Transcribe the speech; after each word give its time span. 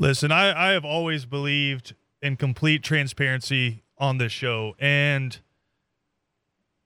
Listen, 0.00 0.30
I, 0.30 0.68
I 0.68 0.72
have 0.74 0.84
always 0.84 1.24
believed 1.24 1.96
in 2.22 2.36
complete 2.36 2.84
transparency 2.84 3.82
on 3.98 4.18
this 4.18 4.30
show. 4.30 4.76
And 4.78 5.36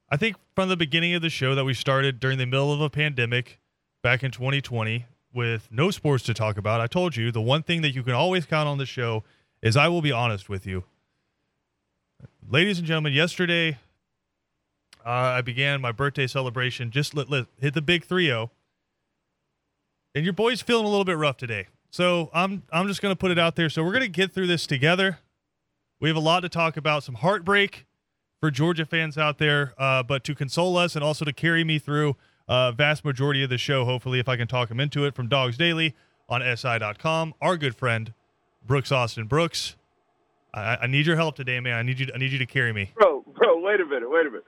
I 0.09 0.17
think 0.17 0.37
from 0.55 0.71
the 0.71 0.79
beginning 0.79 1.13
of 1.13 1.21
the 1.21 1.29
show 1.29 1.55
that 1.55 1.65
we 1.65 1.75
started 1.75 2.19
during 2.21 2.39
the 2.39 2.47
middle 2.47 2.73
of 2.73 2.81
a 2.81 2.89
pandemic 2.89 3.61
back 4.03 4.23
in 4.23 4.31
2020 4.31 5.05
with 5.35 5.69
no 5.71 5.91
sports 5.91 6.25
to 6.25 6.33
talk 6.33 6.57
about, 6.57 6.81
I 6.81 6.87
told 6.87 7.15
you 7.15 7.31
the 7.31 7.43
one 7.43 7.63
thing 7.63 7.83
that 7.83 7.95
you 7.95 8.03
can 8.03 8.15
always 8.15 8.47
count 8.47 8.67
on 8.67 8.79
the 8.79 8.87
show 8.87 9.25
is 9.61 9.77
I 9.77 9.89
will 9.89 10.03
be 10.03 10.13
honest 10.13 10.49
with 10.49 10.67
you. 10.67 10.85
Ladies 12.49 12.79
and 12.79 12.87
gentlemen, 12.87 13.13
yesterday 13.13 13.77
uh, 15.05 15.11
I 15.11 15.43
began 15.43 15.83
my 15.83 15.93
birthday 15.93 16.27
celebration. 16.27 16.91
Just 16.91 17.13
hit 17.13 17.75
the 17.75 17.83
big 17.83 18.05
3 18.05 18.25
0. 18.25 18.51
And 20.15 20.25
your 20.25 20.33
boy's 20.33 20.63
feeling 20.63 20.87
a 20.87 20.89
little 20.89 21.05
bit 21.05 21.19
rough 21.19 21.37
today. 21.37 21.67
So 21.93 22.31
I'm 22.33 22.63
I'm 22.73 22.89
just 22.89 23.03
gonna 23.03 23.15
put 23.15 23.31
it 23.31 23.39
out 23.39 23.55
there. 23.55 23.69
So 23.69 23.85
we're 23.85 23.93
gonna 23.93 24.09
get 24.09 24.33
through 24.33 24.47
this 24.47 24.67
together. 24.67 25.19
We 26.01 26.09
have 26.09 26.17
a 26.17 26.21
lot 26.21 26.41
to 26.41 26.49
talk 26.49 26.79
about, 26.79 27.05
some 27.05 27.17
heartbreak 27.17 27.87
for 28.41 28.51
Georgia 28.51 28.87
fans 28.87 29.17
out 29.17 29.39
there, 29.39 29.75
uh, 29.79 30.03
but 30.03 30.25
to 30.25 30.35
console 30.35 30.77
us 30.77 30.97
and 30.97 31.05
also 31.05 31.25
to 31.25 31.33
carry 31.33 31.63
me 31.63 31.79
through 31.79 32.17
uh, 32.49 32.73
vast 32.73 33.05
majority 33.05 33.45
of 33.45 33.51
the 33.51 33.59
show, 33.59 33.85
hopefully, 33.85 34.19
if 34.19 34.29
I 34.29 34.37
can 34.37 34.49
talk 34.49 34.71
him 34.71 34.81
into 34.81 35.05
it 35.05 35.15
from 35.15 35.29
Dogs 35.29 35.57
Daily 35.57 35.95
on 36.29 36.41
SI.com, 36.41 37.35
our 37.41 37.57
good 37.59 37.77
friend, 37.77 38.15
Brooks 38.67 38.91
Austin. 38.91 39.27
Brooks, 39.27 39.77
I, 40.55 40.79
I 40.81 40.87
need 40.87 41.07
your 41.07 41.17
help 41.17 41.37
today, 41.37 41.61
man. 41.61 41.75
I 41.75 41.83
need 41.83 42.01
you. 42.01 42.07
To, 42.07 42.15
I 42.15 42.19
need 42.19 42.33
you 42.33 42.39
to 42.39 42.47
carry 42.47 42.73
me. 42.73 42.91
Bro, 42.97 43.27
bro, 43.37 43.61
wait 43.61 43.81
a 43.81 43.85
minute, 43.85 44.11
wait 44.11 44.27
a 44.27 44.31
minute. 44.31 44.45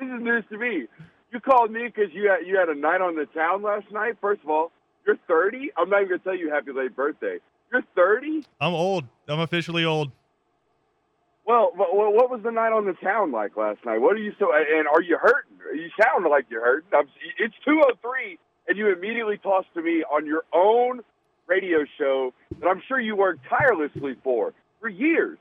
This 0.00 0.08
is 0.08 0.20
news 0.20 0.44
to 0.50 0.58
me. 0.58 0.86
You 1.32 1.38
called 1.38 1.70
me 1.70 1.84
because 1.86 2.12
you 2.12 2.28
had 2.28 2.44
you 2.44 2.58
had 2.58 2.68
a 2.68 2.74
night 2.74 3.00
on 3.00 3.14
the 3.14 3.26
town 3.26 3.62
last 3.62 3.86
night. 3.92 4.16
First 4.20 4.42
of 4.42 4.50
all, 4.50 4.72
you're 5.08 5.18
30. 5.26 5.72
I'm 5.76 5.88
not 5.88 6.02
even 6.02 6.10
gonna 6.10 6.18
tell 6.20 6.36
you 6.36 6.50
happy 6.50 6.70
late 6.72 6.94
birthday. 6.94 7.38
You're 7.72 7.82
30. 7.96 8.44
I'm 8.60 8.74
old. 8.74 9.04
I'm 9.26 9.40
officially 9.40 9.84
old. 9.84 10.12
Well, 11.46 11.72
what 11.74 12.30
was 12.30 12.40
the 12.44 12.50
night 12.50 12.72
on 12.72 12.84
the 12.84 12.92
town 12.92 13.32
like 13.32 13.56
last 13.56 13.78
night? 13.86 14.02
What 14.02 14.16
are 14.16 14.20
you 14.20 14.32
so? 14.38 14.52
And 14.52 14.86
are 14.86 15.00
you 15.00 15.16
hurting? 15.16 15.56
You 15.74 15.88
sound 16.00 16.26
like 16.30 16.44
you're 16.50 16.62
hurting. 16.62 16.90
I'm, 16.92 17.08
it's 17.38 17.54
2:03, 17.66 18.36
and 18.68 18.76
you 18.76 18.92
immediately 18.92 19.38
tossed 19.38 19.72
to 19.74 19.82
me 19.82 20.04
on 20.04 20.26
your 20.26 20.42
own 20.52 21.00
radio 21.46 21.86
show 21.96 22.34
that 22.60 22.68
I'm 22.68 22.82
sure 22.86 23.00
you 23.00 23.16
worked 23.16 23.40
tirelessly 23.48 24.16
for 24.22 24.52
for 24.78 24.90
years. 24.90 25.38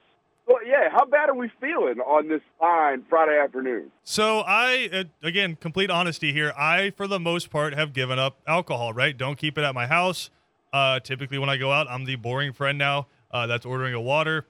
Well, 0.48 0.66
yeah. 0.66 0.90
How 0.90 1.06
bad 1.06 1.30
are 1.30 1.36
we 1.36 1.52
feeling 1.59 2.00
on 2.00 2.30
this 2.30 2.42
fine 2.59 3.03
Friday 3.09 3.38
afternoon? 3.38 3.92
So 4.03 4.40
I, 4.40 4.90
uh, 4.92 5.03
again, 5.22 5.58
complete 5.59 5.90
honesty 5.90 6.31
here. 6.31 6.53
I, 6.58 6.92
for 6.92 7.08
the 7.08 7.20
most 7.20 7.50
part, 7.50 7.73
have 7.76 7.94
given 7.94 8.17
up 8.17 8.38
alcohol. 8.48 8.94
Right? 8.94 9.18
Don't 9.18 9.38
keep 9.38 9.58
it 9.58 9.64
at 9.64 9.75
my 9.75 9.88
house. 9.88 10.30
Uh, 10.72 11.00
typically, 11.00 11.38
when 11.38 11.50
I 11.50 11.58
go 11.58 11.72
out, 11.72 11.88
I'm 11.90 12.06
the 12.06 12.16
boring 12.16 12.53
friend 12.53 12.78
now. 12.78 13.08
Uh, 13.30 13.45
that's 13.45 13.66
ordering 13.66 13.94
a 13.94 14.02
water 14.02 14.45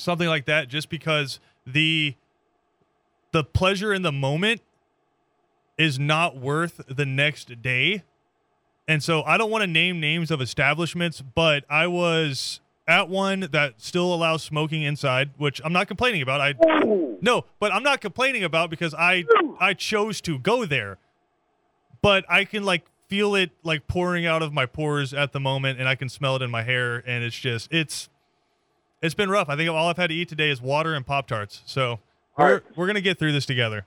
something 0.00 0.28
like 0.28 0.46
that, 0.46 0.68
just 0.68 0.88
because 0.88 1.38
the 1.66 2.14
the 3.32 3.44
pleasure 3.44 3.94
in 3.94 4.02
the 4.02 4.12
moment 4.12 4.60
is 5.78 5.98
not 5.98 6.36
worth 6.36 6.80
the 6.88 7.06
next 7.06 7.62
day. 7.62 8.02
And 8.88 9.02
so 9.02 9.22
I 9.22 9.38
don't 9.38 9.50
want 9.50 9.62
to 9.62 9.68
name 9.68 10.00
names 10.00 10.32
of 10.32 10.40
establishments, 10.40 11.22
but 11.22 11.64
I 11.70 11.86
was 11.86 12.60
at 12.90 13.08
one 13.08 13.48
that 13.52 13.74
still 13.76 14.12
allows 14.12 14.42
smoking 14.42 14.82
inside, 14.82 15.30
which 15.38 15.60
I'm 15.64 15.72
not 15.72 15.86
complaining 15.86 16.22
about. 16.22 16.40
I 16.40 16.54
no, 17.22 17.44
but 17.60 17.72
I'm 17.72 17.84
not 17.84 18.00
complaining 18.00 18.42
about 18.42 18.68
because 18.68 18.94
I 18.94 19.24
I 19.60 19.74
chose 19.74 20.20
to 20.22 20.38
go 20.38 20.66
there. 20.66 20.98
But 22.02 22.24
I 22.28 22.44
can 22.44 22.64
like 22.64 22.84
feel 23.06 23.36
it 23.36 23.52
like 23.62 23.86
pouring 23.86 24.26
out 24.26 24.42
of 24.42 24.52
my 24.52 24.66
pores 24.66 25.14
at 25.14 25.32
the 25.32 25.38
moment 25.38 25.78
and 25.78 25.88
I 25.88 25.94
can 25.94 26.08
smell 26.08 26.34
it 26.36 26.42
in 26.42 26.50
my 26.50 26.62
hair 26.62 26.96
and 27.06 27.22
it's 27.22 27.38
just 27.38 27.72
it's 27.72 28.08
it's 29.00 29.14
been 29.14 29.30
rough. 29.30 29.48
I 29.48 29.56
think 29.56 29.70
all 29.70 29.88
I've 29.88 29.96
had 29.96 30.08
to 30.08 30.16
eat 30.16 30.28
today 30.28 30.50
is 30.50 30.60
water 30.60 30.94
and 30.94 31.06
Pop 31.06 31.28
Tarts. 31.28 31.62
So 31.66 32.00
we're 32.36 32.54
right. 32.54 32.62
we're 32.74 32.88
gonna 32.88 33.00
get 33.00 33.20
through 33.20 33.32
this 33.32 33.46
together. 33.46 33.86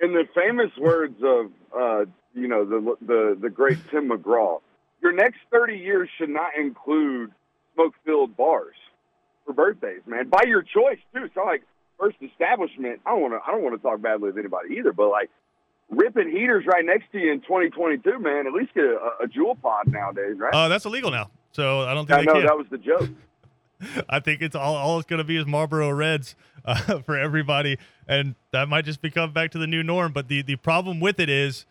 In 0.00 0.12
the 0.12 0.24
famous 0.34 0.70
words 0.80 1.16
of 1.22 1.52
uh, 1.72 2.10
you 2.34 2.48
know 2.48 2.64
the 2.64 2.96
the 3.06 3.38
the 3.40 3.50
great 3.50 3.78
Tim 3.92 4.08
McGraw, 4.08 4.60
your 5.00 5.12
next 5.12 5.38
thirty 5.52 5.78
years 5.78 6.08
should 6.18 6.30
not 6.30 6.56
include 6.58 7.30
smoke 7.74 7.94
filled 8.04 8.36
bars 8.36 8.76
for 9.44 9.52
birthdays, 9.52 10.02
man. 10.06 10.28
By 10.28 10.44
your 10.46 10.62
choice 10.62 10.98
too. 11.14 11.28
So 11.34 11.44
like 11.44 11.62
first 11.98 12.16
establishment, 12.22 13.00
I 13.06 13.10
don't 13.10 13.22
want 13.22 13.34
to 13.34 13.40
I 13.46 13.52
don't 13.52 13.62
want 13.62 13.76
to 13.76 13.82
talk 13.82 14.00
badly 14.00 14.30
of 14.30 14.38
anybody 14.38 14.76
either, 14.78 14.92
but 14.92 15.08
like 15.08 15.30
ripping 15.90 16.30
heaters 16.30 16.64
right 16.66 16.84
next 16.84 17.10
to 17.12 17.18
you 17.18 17.32
in 17.32 17.40
2022, 17.40 18.18
man. 18.18 18.46
At 18.46 18.52
least 18.52 18.74
get 18.74 18.84
a, 18.84 19.24
a 19.24 19.28
Juul 19.28 19.60
pod 19.60 19.88
nowadays, 19.88 20.36
right? 20.38 20.52
Oh, 20.54 20.60
uh, 20.60 20.68
that's 20.68 20.84
illegal 20.84 21.10
now. 21.10 21.30
So 21.52 21.82
I 21.82 21.94
don't 21.94 22.06
think. 22.06 22.20
I 22.20 22.22
know 22.22 22.34
can. 22.34 22.46
that 22.46 22.56
was 22.56 22.66
the 22.70 22.78
joke. 22.78 23.08
I 24.08 24.20
think 24.20 24.42
it's 24.42 24.54
all, 24.54 24.76
all 24.76 24.98
it's 24.98 25.08
going 25.08 25.18
to 25.18 25.24
be 25.24 25.36
is 25.36 25.46
Marlboro 25.46 25.90
Reds 25.90 26.34
uh, 26.64 27.00
for 27.00 27.16
everybody, 27.16 27.78
and 28.08 28.34
that 28.52 28.68
might 28.68 28.84
just 28.84 29.02
become 29.02 29.32
back 29.32 29.50
to 29.52 29.58
the 29.58 29.66
new 29.66 29.82
norm. 29.82 30.12
But 30.12 30.28
the 30.28 30.42
the 30.42 30.56
problem 30.56 31.00
with 31.00 31.20
it 31.20 31.28
is, 31.28 31.66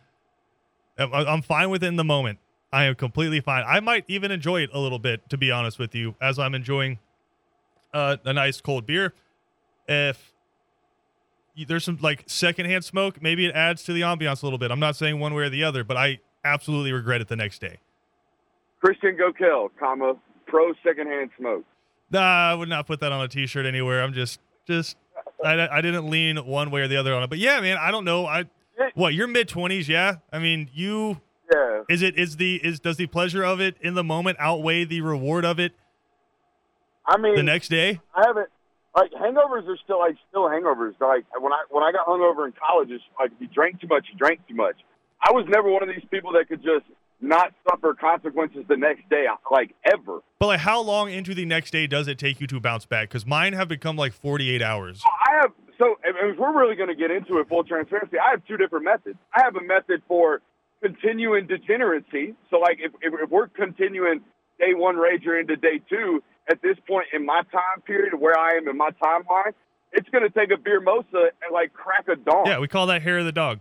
I'm 0.98 1.42
fine 1.42 1.70
with 1.70 1.84
it 1.84 1.88
in 1.88 1.96
the 1.96 2.04
moment. 2.04 2.40
I 2.74 2.86
am 2.86 2.96
completely 2.96 3.42
fine. 3.42 3.66
I 3.68 3.82
might 3.82 4.06
even 4.08 4.32
enjoy 4.32 4.62
it 4.62 4.70
a 4.74 4.80
little 4.80 5.00
bit, 5.00 5.30
to 5.30 5.38
be 5.38 5.52
honest 5.52 5.78
with 5.78 5.94
you, 5.94 6.16
as 6.22 6.40
I'm 6.40 6.56
enjoying 6.56 7.00
uh, 7.94 8.16
a 8.24 8.32
nice 8.32 8.62
cold 8.62 8.86
beer. 8.86 9.14
If 9.88 10.32
there's 11.68 11.84
some 11.84 11.98
like 12.02 12.24
secondhand 12.28 12.86
smoke, 12.86 13.22
maybe 13.22 13.46
it 13.46 13.54
adds 13.54 13.84
to 13.84 13.94
the 13.94 14.02
ambiance 14.02 14.42
a 14.42 14.46
little 14.46 14.58
bit. 14.58 14.72
I'm 14.72 14.80
not 14.80 14.96
saying 14.96 15.20
one 15.20 15.34
way 15.34 15.44
or 15.44 15.50
the 15.50 15.66
other, 15.66 15.84
but 15.84 15.98
I 15.98 16.20
absolutely 16.46 16.94
regret 16.94 17.20
it 17.20 17.28
the 17.28 17.36
next 17.36 17.60
day. 17.60 17.80
Christian 18.80 19.18
Gokel, 19.18 19.70
comma 19.78 20.16
pro 20.48 20.72
secondhand 20.82 21.32
smoke. 21.38 21.66
Nah, 22.10 22.52
I 22.52 22.54
would 22.54 22.70
not 22.70 22.88
put 22.88 23.02
that 23.02 23.12
on 23.12 23.22
a 23.22 23.28
T-shirt 23.28 23.66
anywhere. 23.66 24.02
I'm 24.02 24.14
just, 24.14 24.40
just, 24.66 24.96
I, 25.44 25.68
I 25.68 25.82
didn't 25.82 26.10
lean 26.10 26.38
one 26.38 26.72
way 26.72 26.82
or 26.82 26.88
the 26.88 26.98
other 26.98 27.14
on 27.14 27.24
it. 27.24 27.30
But 27.30 27.40
yeah, 27.40 27.60
man, 27.60 27.78
I 27.78 27.92
don't 27.92 28.06
know. 28.06 28.26
I, 28.26 28.46
what 28.96 29.14
you're 29.14 29.28
mid 29.28 29.50
twenties, 29.50 29.90
yeah. 29.90 30.16
I 30.32 30.40
mean, 30.40 30.70
you. 30.74 31.20
Is 31.90 32.02
it 32.02 32.18
is 32.18 32.38
the 32.38 32.56
is 32.64 32.80
does 32.80 32.98
the 32.98 33.08
pleasure 33.08 33.44
of 33.44 33.60
it 33.60 33.76
in 33.82 33.94
the 33.94 34.04
moment 34.04 34.38
outweigh 34.40 34.86
the 34.86 35.02
reward 35.02 35.46
of 35.46 35.60
it? 35.60 35.74
I 37.06 37.18
mean, 37.18 37.36
the 37.36 37.44
next 37.44 37.70
day. 37.70 38.00
I 38.16 38.24
haven't 38.26 38.50
like 38.96 39.12
hangovers 39.12 39.68
are 39.68 39.78
still 39.84 40.00
like 40.00 40.16
still 40.30 40.44
hangovers. 40.44 40.94
Like 41.00 41.26
when 41.40 41.52
I 41.52 41.64
when 41.70 41.84
I 41.84 41.92
got 41.92 42.08
hungover 42.08 42.46
in 42.46 42.54
college, 42.54 42.90
it's 42.92 43.04
like 43.20 43.32
if 43.32 43.42
you 43.42 43.48
drank 43.48 43.82
too 43.82 43.88
much, 43.88 44.08
you 44.12 44.18
drank 44.18 44.48
too 44.48 44.56
much. 44.56 44.76
I 45.22 45.32
was 45.32 45.46
never 45.50 45.70
one 45.70 45.84
of 45.84 45.90
these 45.90 46.06
people 46.10 46.34
that 46.34 46.48
could 46.48 46.64
just 46.64 46.86
not 47.22 47.54
suffer 47.70 47.94
consequences 47.94 48.66
the 48.68 48.76
next 48.76 49.08
day, 49.10 49.26
like 49.52 49.76
ever. 49.86 50.22
But 50.40 50.48
like, 50.48 50.60
how 50.60 50.82
long 50.82 51.12
into 51.12 51.36
the 51.36 51.46
next 51.46 51.72
day 51.72 51.86
does 51.86 52.08
it 52.08 52.18
take 52.18 52.42
you 52.42 52.48
to 52.48 52.60
bounce 52.60 52.86
back? 52.86 53.10
Because 53.10 53.26
mine 53.26 53.54
have 53.54 53.68
become 53.68 53.96
like 53.96 54.14
48 54.14 54.62
hours. 54.62 55.04
Oh, 55.06 55.12
I 55.12 55.42
have. 55.42 55.52
So 55.78 55.96
if 56.04 56.38
we're 56.38 56.60
really 56.60 56.76
going 56.76 56.90
to 56.90 56.96
get 56.96 57.12
into 57.12 57.38
it, 57.40 57.48
full 57.48 57.64
transparency, 57.64 58.18
I 58.18 58.32
have 58.32 58.46
two 58.48 58.58
different 58.58 58.86
methods. 58.86 59.18
I 59.36 59.44
have 59.44 59.56
a 59.56 59.64
method 59.64 60.02
for 60.08 60.42
continuing 60.82 61.48
degeneracy. 61.48 62.36
So 62.50 62.60
like, 62.60 62.80
if, 62.80 62.92
if, 63.02 63.14
if 63.24 63.30
we're 63.30 63.48
continuing 63.48 64.22
day 64.60 64.74
one 64.74 64.96
rager 64.96 65.40
into 65.40 65.56
day 65.56 65.82
two, 65.90 66.24
at 66.50 66.62
this 66.62 66.78
point 66.88 67.08
in 67.14 67.26
my 67.26 67.42
time 67.52 67.82
period, 67.86 68.14
where 68.20 68.38
I 68.38 68.54
am 68.54 68.68
in 68.68 68.78
my 68.78 68.90
timeline, 69.02 69.54
it's 69.94 70.10
going 70.10 70.24
to 70.24 70.30
take 70.30 70.52
a 70.52 70.58
beer 70.58 70.82
mosa 70.82 71.06
and 71.14 71.54
like 71.54 71.74
crack 71.74 72.08
a 72.08 72.16
dawn. 72.16 72.46
Yeah, 72.46 72.60
we 72.60 72.68
call 72.68 72.88
that 72.88 73.02
hair 73.02 73.20
of 73.20 73.26
the 73.26 73.32
dog. 73.32 73.60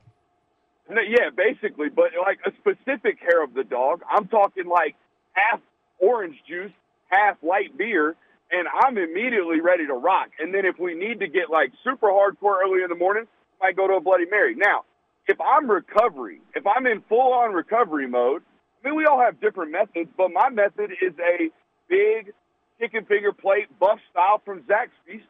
Yeah, 0.88 1.30
basically, 1.36 1.88
but 1.88 2.10
like 2.20 2.40
a 2.44 2.50
specific 2.58 3.18
hair 3.20 3.44
of 3.44 3.54
the 3.54 3.62
dog. 3.62 4.02
I'm 4.10 4.26
talking 4.26 4.66
like 4.66 4.96
half 5.32 5.60
orange 5.98 6.36
juice, 6.48 6.72
half 7.08 7.36
light 7.42 7.76
beer, 7.76 8.16
and 8.50 8.66
I'm 8.82 8.98
immediately 8.98 9.60
ready 9.60 9.86
to 9.86 9.94
rock. 9.94 10.30
And 10.40 10.52
then 10.52 10.64
if 10.64 10.78
we 10.78 10.94
need 10.94 11.20
to 11.20 11.28
get 11.28 11.50
like 11.50 11.70
super 11.84 12.08
hardcore 12.08 12.56
early 12.64 12.82
in 12.82 12.88
the 12.88 12.96
morning, 12.96 13.26
I 13.60 13.66
might 13.66 13.76
go 13.76 13.86
to 13.86 13.94
a 13.94 14.00
Bloody 14.00 14.26
Mary. 14.28 14.56
Now, 14.56 14.84
if 15.26 15.40
I'm 15.40 15.70
recovery, 15.70 16.40
if 16.54 16.66
I'm 16.66 16.86
in 16.86 17.02
full 17.08 17.32
on 17.32 17.52
recovery 17.52 18.06
mode, 18.06 18.42
I 18.82 18.88
mean, 18.88 18.96
we 18.96 19.04
all 19.04 19.20
have 19.20 19.40
different 19.40 19.72
methods, 19.72 20.10
but 20.16 20.30
my 20.32 20.48
method 20.48 20.90
is 21.02 21.12
a 21.18 21.50
big 21.88 22.32
chicken 22.80 23.04
finger 23.04 23.32
plate, 23.32 23.66
buff 23.78 23.98
style 24.10 24.40
from 24.44 24.62
Zaxby's. 24.62 25.22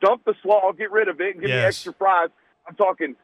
Dump 0.00 0.24
the 0.24 0.34
slaw, 0.42 0.72
get 0.72 0.90
rid 0.90 1.08
of 1.08 1.20
it, 1.20 1.34
and 1.34 1.40
give 1.42 1.50
yes. 1.50 1.56
me 1.56 1.66
extra 1.66 1.92
fries. 1.92 2.30
I'm 2.66 2.74
talking 2.76 3.14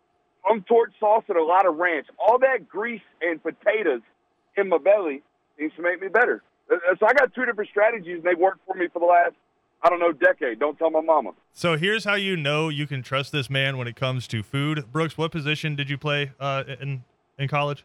tongue 0.46 0.64
torch 0.68 0.92
sauce 1.00 1.24
and 1.28 1.38
a 1.38 1.42
lot 1.42 1.66
of 1.66 1.76
ranch. 1.76 2.06
All 2.18 2.38
that 2.40 2.68
grease 2.68 3.00
and 3.22 3.42
potatoes 3.42 4.02
in 4.56 4.68
my 4.68 4.78
belly 4.78 5.22
seems 5.58 5.72
to 5.76 5.82
make 5.82 6.00
me 6.00 6.08
better. 6.08 6.42
Uh, 6.70 6.76
so 6.98 7.06
I 7.06 7.14
got 7.14 7.34
two 7.34 7.46
different 7.46 7.70
strategies, 7.70 8.16
and 8.16 8.24
they 8.24 8.34
worked 8.34 8.60
for 8.66 8.74
me 8.74 8.88
for 8.92 8.98
the 8.98 9.06
last, 9.06 9.34
I 9.86 9.88
don't 9.88 10.00
know, 10.00 10.10
decade. 10.10 10.58
Don't 10.58 10.76
tell 10.76 10.90
my 10.90 11.00
mama. 11.00 11.30
So 11.52 11.76
here's 11.76 12.02
how 12.02 12.14
you 12.14 12.36
know 12.36 12.68
you 12.68 12.88
can 12.88 13.04
trust 13.04 13.30
this 13.30 13.48
man 13.48 13.78
when 13.78 13.86
it 13.86 13.94
comes 13.94 14.26
to 14.28 14.42
food. 14.42 14.90
Brooks, 14.90 15.16
what 15.16 15.30
position 15.30 15.76
did 15.76 15.88
you 15.88 15.96
play 15.96 16.32
uh, 16.40 16.64
in 16.80 17.04
in 17.38 17.46
college? 17.46 17.84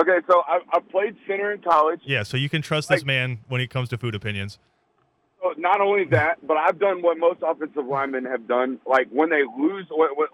Okay, 0.00 0.18
so 0.30 0.42
I, 0.46 0.60
I, 0.72 0.78
played 0.78 1.16
center 1.26 1.50
in 1.50 1.60
college. 1.60 2.00
Yeah, 2.04 2.22
so 2.22 2.36
you 2.36 2.48
can 2.48 2.62
trust 2.62 2.88
this 2.88 3.04
man 3.04 3.38
when 3.48 3.60
it 3.60 3.68
comes 3.68 3.88
to 3.88 3.98
food 3.98 4.14
opinions. 4.14 4.58
So 5.42 5.54
not 5.56 5.80
only 5.80 6.04
that, 6.06 6.38
but 6.46 6.56
I've 6.56 6.78
done 6.78 7.02
what 7.02 7.18
most 7.18 7.40
offensive 7.42 7.86
linemen 7.86 8.24
have 8.26 8.46
done. 8.46 8.78
Like 8.86 9.08
when 9.10 9.30
they 9.30 9.42
lose, 9.58 9.86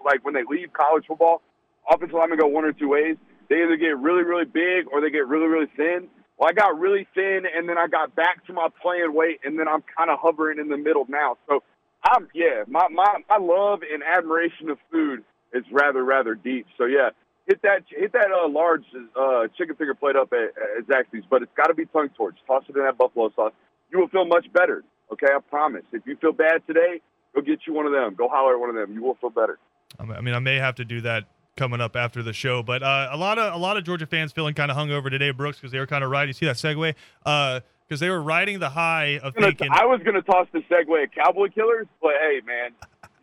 like 0.05 0.23
when 0.23 0.35
they 0.35 0.43
leave 0.47 0.71
college 0.73 1.05
football, 1.07 1.41
offensive 1.89 2.15
linemen 2.15 2.37
go 2.37 2.47
one 2.47 2.63
or 2.63 2.73
two 2.73 2.89
ways. 2.89 3.17
They 3.49 3.63
either 3.63 3.75
get 3.75 3.97
really, 3.97 4.23
really 4.23 4.45
big 4.45 4.85
or 4.91 5.01
they 5.01 5.09
get 5.09 5.27
really, 5.27 5.47
really 5.47 5.67
thin. 5.75 6.07
Well, 6.41 6.49
I 6.49 6.53
got 6.53 6.79
really 6.79 7.07
thin, 7.13 7.43
and 7.55 7.69
then 7.69 7.77
I 7.77 7.85
got 7.85 8.15
back 8.15 8.43
to 8.47 8.53
my 8.53 8.67
playing 8.81 9.13
weight, 9.13 9.41
and 9.43 9.59
then 9.59 9.67
I'm 9.67 9.83
kind 9.95 10.09
of 10.09 10.17
hovering 10.19 10.57
in 10.57 10.69
the 10.69 10.77
middle 10.77 11.05
now. 11.07 11.37
So, 11.47 11.61
I'm 12.03 12.29
yeah, 12.33 12.63
my 12.67 12.87
my 12.89 13.21
my 13.29 13.37
love 13.37 13.81
and 13.83 14.01
admiration 14.01 14.71
of 14.71 14.79
food 14.91 15.23
is 15.53 15.63
rather 15.71 16.03
rather 16.03 16.33
deep. 16.33 16.65
So 16.79 16.85
yeah, 16.85 17.09
hit 17.45 17.61
that 17.61 17.83
hit 17.89 18.13
that 18.13 18.29
uh, 18.31 18.49
large 18.49 18.81
uh, 19.15 19.49
chicken 19.55 19.75
finger 19.75 19.93
plate 19.93 20.15
up 20.15 20.33
at, 20.33 20.57
at 20.79 20.87
Zaxby's, 20.87 21.25
but 21.29 21.43
it's 21.43 21.51
got 21.55 21.67
to 21.67 21.75
be 21.75 21.85
tongue 21.85 22.09
torch. 22.17 22.37
Toss 22.47 22.63
it 22.67 22.75
in 22.75 22.81
that 22.85 22.97
buffalo 22.97 23.31
sauce. 23.35 23.53
You 23.91 23.99
will 23.99 24.07
feel 24.07 24.25
much 24.25 24.51
better. 24.51 24.83
Okay, 25.13 25.27
I 25.27 25.37
promise. 25.47 25.83
If 25.91 26.07
you 26.07 26.15
feel 26.15 26.31
bad 26.31 26.65
today, 26.65 27.01
go 27.35 27.41
get 27.41 27.59
you 27.67 27.73
one 27.73 27.85
of 27.85 27.91
them. 27.91 28.15
Go 28.15 28.27
holler 28.27 28.55
at 28.55 28.59
one 28.59 28.69
of 28.69 28.75
them. 28.75 28.95
You 28.95 29.03
will 29.03 29.17
feel 29.21 29.29
better. 29.29 29.59
I 29.99 30.21
mean, 30.21 30.33
I 30.33 30.39
may 30.39 30.55
have 30.55 30.73
to 30.75 30.85
do 30.85 31.01
that 31.01 31.25
coming 31.57 31.81
up 31.81 31.95
after 31.95 32.23
the 32.23 32.33
show. 32.33 32.63
But 32.63 32.83
uh, 32.83 33.09
a 33.11 33.17
lot 33.17 33.37
of 33.37 33.53
a 33.53 33.57
lot 33.57 33.77
of 33.77 33.83
Georgia 33.83 34.05
fans 34.05 34.31
feeling 34.31 34.53
kind 34.53 34.71
of 34.71 34.77
hungover 34.77 35.09
today, 35.09 35.31
Brooks, 35.31 35.57
because 35.57 35.71
they 35.71 35.79
were 35.79 35.87
kind 35.87 36.03
of 36.03 36.09
riding. 36.09 36.29
You 36.29 36.33
see 36.33 36.45
that 36.45 36.55
segue? 36.55 36.95
Because 37.23 37.61
uh, 38.01 38.05
they 38.05 38.09
were 38.09 38.21
riding 38.21 38.59
the 38.59 38.69
high 38.69 39.19
of 39.21 39.35
thinking. 39.35 39.69
I 39.71 39.85
was 39.85 40.01
going 40.03 40.15
to 40.15 40.21
toss 40.21 40.47
the 40.51 40.59
segue 40.59 41.03
at 41.03 41.13
Cowboy 41.13 41.49
Killers, 41.49 41.87
but 42.01 42.11
hey, 42.19 42.41
man, 42.45 42.71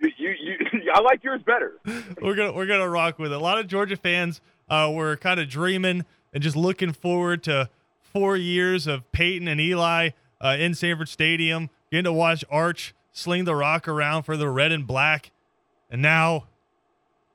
you, 0.01 0.11
you, 0.17 0.35
you, 0.73 0.93
I 0.95 1.01
like 1.01 1.23
yours 1.25 1.41
better. 1.45 1.75
we're 2.23 2.35
gonna 2.35 2.53
we're 2.53 2.67
gonna 2.67 2.89
rock 2.89 3.19
with 3.19 3.33
it. 3.33 3.37
A 3.37 3.41
lot 3.41 3.59
of 3.59 3.67
Georgia 3.67 3.97
fans 3.97 4.41
uh, 4.69 4.91
were 4.93 5.17
kind 5.17 5.41
of 5.41 5.49
dreaming 5.49 6.05
and 6.33 6.43
just 6.43 6.57
looking 6.57 6.93
forward 6.93 7.43
to 7.45 7.71
four 8.01 8.37
years 8.37 8.87
of 8.87 9.11
Peyton 9.13 9.49
and 9.49 9.61
Eli 9.61 10.11
uh, 10.41 10.57
in 10.59 10.75
Sanford 10.75 11.09
Stadium, 11.09 11.71
getting 11.91 12.05
to 12.05 12.13
watch 12.13 12.45
Arch 12.51 12.95
sling 13.13 13.45
the 13.45 13.55
rock 13.55 13.89
around 13.89 14.23
for 14.23 14.37
the 14.37 14.49
red 14.49 14.73
and 14.73 14.87
black, 14.87 15.33
and 15.91 16.01
now 16.01 16.47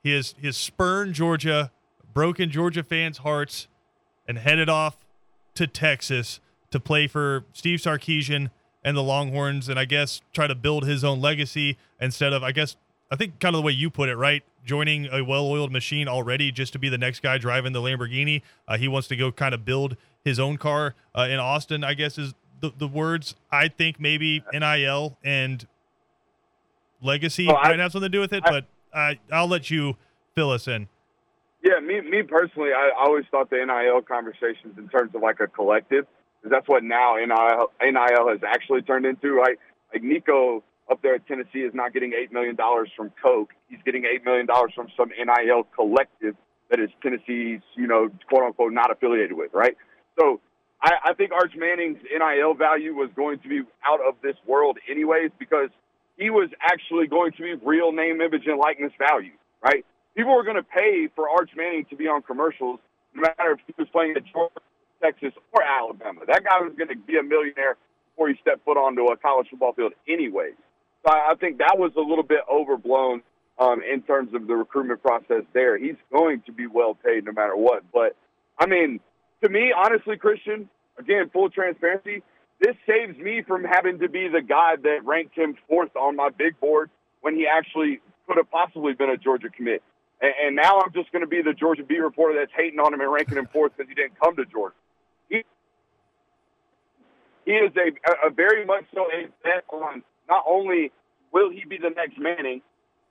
he 0.04 0.12
has 0.12 0.34
he 0.38 0.46
has 0.46 0.56
spurned 0.56 1.14
Georgia, 1.14 1.72
broken 2.12 2.50
Georgia 2.50 2.84
fans' 2.84 3.18
hearts, 3.18 3.66
and 4.28 4.38
headed 4.38 4.68
off 4.68 4.98
to 5.54 5.66
Texas 5.66 6.38
to 6.70 6.78
play 6.78 7.06
for 7.06 7.44
Steve 7.52 7.80
Sarkisian 7.80 8.50
and 8.84 8.96
the 8.96 9.02
Longhorns, 9.02 9.68
and 9.68 9.78
I 9.78 9.86
guess 9.86 10.20
try 10.32 10.46
to 10.46 10.54
build 10.54 10.84
his 10.84 11.02
own 11.02 11.20
legacy 11.20 11.78
instead 12.00 12.34
of 12.34 12.42
I 12.42 12.52
guess 12.52 12.76
I 13.10 13.16
think 13.16 13.40
kind 13.40 13.54
of 13.54 13.60
the 13.60 13.66
way 13.66 13.72
you 13.72 13.88
put 13.88 14.10
it, 14.10 14.16
right? 14.16 14.44
Joining 14.64 15.06
a 15.06 15.24
well-oiled 15.24 15.72
machine 15.72 16.06
already 16.06 16.52
just 16.52 16.72
to 16.74 16.78
be 16.78 16.88
the 16.88 16.98
next 16.98 17.20
guy 17.20 17.38
driving 17.38 17.72
the 17.72 17.80
Lamborghini. 17.80 18.42
Uh, 18.68 18.76
he 18.76 18.88
wants 18.88 19.08
to 19.08 19.16
go 19.16 19.32
kind 19.32 19.54
of 19.54 19.64
build 19.64 19.96
his 20.22 20.38
own 20.38 20.58
car 20.58 20.94
uh, 21.14 21.28
in 21.30 21.38
Austin. 21.38 21.82
I 21.82 21.94
guess 21.94 22.18
is 22.18 22.34
the, 22.60 22.72
the 22.76 22.88
words. 22.88 23.34
I 23.50 23.68
think 23.68 23.98
maybe 23.98 24.44
NIL 24.52 25.16
and 25.24 25.66
legacy 27.00 27.46
might 27.46 27.72
I, 27.72 27.76
have 27.76 27.92
something 27.92 28.10
to 28.10 28.16
do 28.16 28.20
with 28.20 28.32
it, 28.32 28.42
I, 28.46 28.50
but 28.50 28.66
I, 28.94 29.18
I'll 29.32 29.48
let 29.48 29.70
you 29.70 29.96
fill 30.34 30.50
us 30.50 30.68
in. 30.68 30.88
Yeah, 31.62 31.80
me 31.80 32.00
me 32.02 32.22
personally, 32.22 32.70
I 32.76 32.90
always 32.98 33.24
thought 33.30 33.48
the 33.48 33.56
NIL 33.56 34.02
conversations 34.02 34.76
in 34.76 34.88
terms 34.88 35.14
of 35.14 35.22
like 35.22 35.40
a 35.40 35.46
collective, 35.46 36.06
because 36.40 36.50
that's 36.50 36.68
what 36.68 36.84
now 36.84 37.16
NIL, 37.16 37.72
NIL 37.80 38.28
has 38.28 38.40
actually 38.46 38.82
turned 38.82 39.06
into, 39.06 39.32
right? 39.32 39.56
Like 39.92 40.02
Nico 40.02 40.62
up 40.90 41.00
there 41.00 41.14
at 41.14 41.26
Tennessee 41.26 41.60
is 41.60 41.72
not 41.72 41.94
getting 41.94 42.12
eight 42.12 42.32
million 42.32 42.54
dollars 42.54 42.90
from 42.94 43.12
Coke; 43.22 43.54
he's 43.68 43.78
getting 43.84 44.04
eight 44.04 44.24
million 44.24 44.44
dollars 44.44 44.72
from 44.74 44.88
some 44.94 45.08
NIL 45.08 45.66
collective 45.74 46.36
that 46.70 46.80
is 46.80 46.90
Tennessee's, 47.02 47.60
you 47.76 47.86
know, 47.86 48.10
quote 48.28 48.42
unquote, 48.42 48.72
not 48.72 48.90
affiliated 48.90 49.32
with, 49.32 49.52
right? 49.54 49.76
So 50.18 50.40
I, 50.82 50.92
I 51.10 51.14
think 51.14 51.32
Arch 51.32 51.52
Manning's 51.56 51.98
NIL 52.04 52.54
value 52.54 52.94
was 52.94 53.10
going 53.16 53.38
to 53.40 53.48
be 53.48 53.62
out 53.86 54.00
of 54.06 54.16
this 54.22 54.36
world 54.46 54.78
anyways 54.90 55.30
because 55.38 55.70
he 56.16 56.30
was 56.30 56.50
actually 56.60 57.06
going 57.06 57.32
to 57.32 57.42
be 57.42 57.54
real 57.64 57.92
name, 57.92 58.20
image, 58.20 58.46
and 58.46 58.58
likeness 58.58 58.92
value, 58.98 59.32
right? 59.62 59.84
People 60.16 60.34
were 60.34 60.44
going 60.44 60.56
to 60.56 60.62
pay 60.62 61.08
for 61.14 61.28
Arch 61.28 61.50
Manning 61.56 61.86
to 61.90 61.96
be 61.96 62.06
on 62.06 62.22
commercials, 62.22 62.78
no 63.14 63.22
matter 63.22 63.52
if 63.52 63.60
he 63.66 63.74
was 63.76 63.88
playing 63.90 64.14
at 64.16 64.24
Georgia, 64.32 64.60
Texas, 65.02 65.32
or 65.52 65.62
Alabama. 65.62 66.20
That 66.26 66.44
guy 66.44 66.60
was 66.60 66.72
going 66.78 66.88
to 66.88 66.96
be 66.96 67.18
a 67.18 67.22
millionaire 67.22 67.76
before 68.14 68.28
he 68.28 68.34
stepped 68.40 68.64
foot 68.64 68.76
onto 68.76 69.06
a 69.06 69.16
college 69.16 69.48
football 69.50 69.72
field, 69.72 69.92
anyways. 70.08 70.54
So 71.04 71.12
I 71.12 71.34
think 71.38 71.58
that 71.58 71.76
was 71.78 71.92
a 71.96 72.00
little 72.00 72.24
bit 72.24 72.40
overblown 72.50 73.22
um, 73.58 73.82
in 73.82 74.02
terms 74.02 74.34
of 74.34 74.46
the 74.46 74.54
recruitment 74.54 75.02
process 75.02 75.42
there. 75.52 75.76
He's 75.76 75.96
going 76.12 76.42
to 76.46 76.52
be 76.52 76.66
well 76.66 76.94
paid 76.94 77.24
no 77.24 77.32
matter 77.32 77.56
what. 77.56 77.82
But 77.92 78.16
I 78.58 78.66
mean, 78.66 79.00
to 79.42 79.48
me, 79.48 79.72
honestly, 79.76 80.16
Christian, 80.16 80.68
again, 80.98 81.28
full 81.32 81.50
transparency, 81.50 82.22
this 82.64 82.76
saves 82.86 83.18
me 83.18 83.42
from 83.46 83.62
having 83.62 83.98
to 83.98 84.08
be 84.08 84.26
the 84.28 84.40
guy 84.40 84.76
that 84.82 85.04
ranked 85.04 85.36
him 85.36 85.54
fourth 85.68 85.94
on 85.96 86.16
my 86.16 86.30
big 86.30 86.58
board 86.60 86.88
when 87.20 87.34
he 87.34 87.46
actually 87.46 88.00
could 88.26 88.38
have 88.38 88.50
possibly 88.50 88.94
been 88.94 89.10
a 89.10 89.18
Georgia 89.18 89.50
commit. 89.50 89.82
And, 90.22 90.32
and 90.46 90.56
now 90.56 90.80
I'm 90.80 90.90
just 90.94 91.12
going 91.12 91.20
to 91.20 91.28
be 91.28 91.42
the 91.42 91.52
Georgia 91.52 91.84
beat 91.84 92.00
reporter 92.00 92.38
that's 92.38 92.52
hating 92.56 92.80
on 92.80 92.94
him 92.94 93.02
and 93.02 93.12
ranking 93.12 93.36
him 93.36 93.48
fourth 93.52 93.72
because 93.76 93.90
he 93.90 93.94
didn't 93.94 94.18
come 94.18 94.34
to 94.36 94.46
Georgia. 94.46 94.74
He, 95.28 95.44
he 97.44 97.52
is 97.52 97.72
a, 97.76 98.26
a 98.26 98.30
very 98.30 98.64
much 98.64 98.84
so 98.94 99.08
a 99.12 99.28
bet 99.42 99.64
on 99.68 100.02
not 100.26 100.44
only 100.48 100.90
will 101.32 101.50
he 101.50 101.64
be 101.68 101.76
the 101.76 101.90
next 101.90 102.18
Manning, 102.18 102.62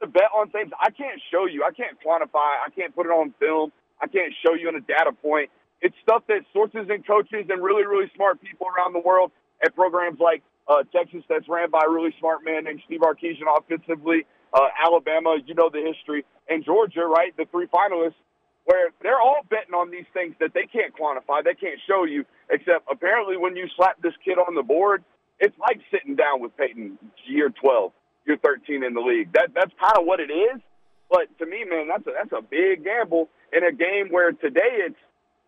the 0.02 0.08
bet 0.08 0.34
on 0.36 0.50
things 0.50 0.72
I 0.82 0.90
can't 0.90 1.22
show 1.30 1.46
you, 1.46 1.64
I 1.64 1.72
can't 1.72 1.96
quantify, 2.02 2.58
I 2.58 2.70
can't 2.76 2.96
put 2.96 3.06
it 3.06 3.12
on 3.12 3.36
film, 3.40 3.72
I 4.02 4.08
can't 4.08 4.34
show 4.44 4.56
you 4.56 4.68
in 4.68 4.76
a 4.76 4.82
data 4.82 5.12
point. 5.12 5.52
It's 5.80 5.96
stuff 6.02 6.24
that 6.28 6.42
sources 6.54 6.88
and 6.90 7.06
coaches 7.06 7.46
and 7.50 7.62
really, 7.62 7.86
really 7.86 8.10
smart 8.16 8.42
people 8.42 8.66
around 8.66 8.94
the 8.94 9.00
world 9.00 9.32
at 9.64 9.76
programs 9.76 10.20
like 10.20 10.44
uh, 10.68 10.84
Texas 10.96 11.24
that's 11.30 11.48
ran 11.48 11.70
by 11.72 11.84
a 11.88 11.90
really 11.90 12.14
smart 12.20 12.44
man 12.44 12.66
named 12.66 12.82
Steve 12.86 13.02
Sarkisian 13.02 13.48
offensively, 13.48 14.26
uh, 14.54 14.68
Alabama, 14.86 15.38
you 15.46 15.56
know 15.56 15.70
the 15.72 15.82
history, 15.82 16.26
and 16.50 16.64
Georgia, 16.64 17.06
right, 17.06 17.36
the 17.38 17.46
three 17.52 17.68
finalists, 17.68 18.20
where 18.66 18.92
they're 19.02 19.20
all 19.20 19.42
betting 19.50 19.74
on 19.74 19.92
these 19.92 20.06
things 20.14 20.36
that 20.40 20.54
they 20.54 20.68
can't 20.72 20.96
quantify, 20.96 21.44
they 21.44 21.56
can't 21.56 21.80
show 21.88 22.06
you, 22.06 22.24
except 22.50 22.86
apparently 22.90 23.36
when 23.36 23.56
you 23.56 23.68
slap 23.76 24.02
this 24.02 24.14
kid 24.24 24.38
on 24.38 24.56
the 24.56 24.64
board, 24.64 25.04
it's 25.40 25.58
like 25.60 25.80
sitting 25.92 26.16
down 26.16 26.42
with 26.42 26.56
Peyton 26.56 26.98
year 27.28 27.50
12, 27.50 27.92
year 28.28 28.38
13 28.42 28.84
in 28.84 28.94
the 28.94 29.02
league. 29.02 29.34
That 29.34 29.50
That's 29.54 29.72
kind 29.80 29.98
of 29.98 30.06
what 30.06 30.20
it 30.20 30.32
is. 30.32 30.62
But 31.10 31.28
to 31.40 31.46
me, 31.46 31.66
man, 31.66 31.90
that's 31.90 32.08
a, 32.08 32.12
that's 32.16 32.32
a 32.32 32.42
big 32.42 32.86
gamble 32.86 33.28
in 33.52 33.66
a 33.66 33.72
game 33.72 34.08
where 34.10 34.32
today 34.32 34.88
it's, 34.88 35.02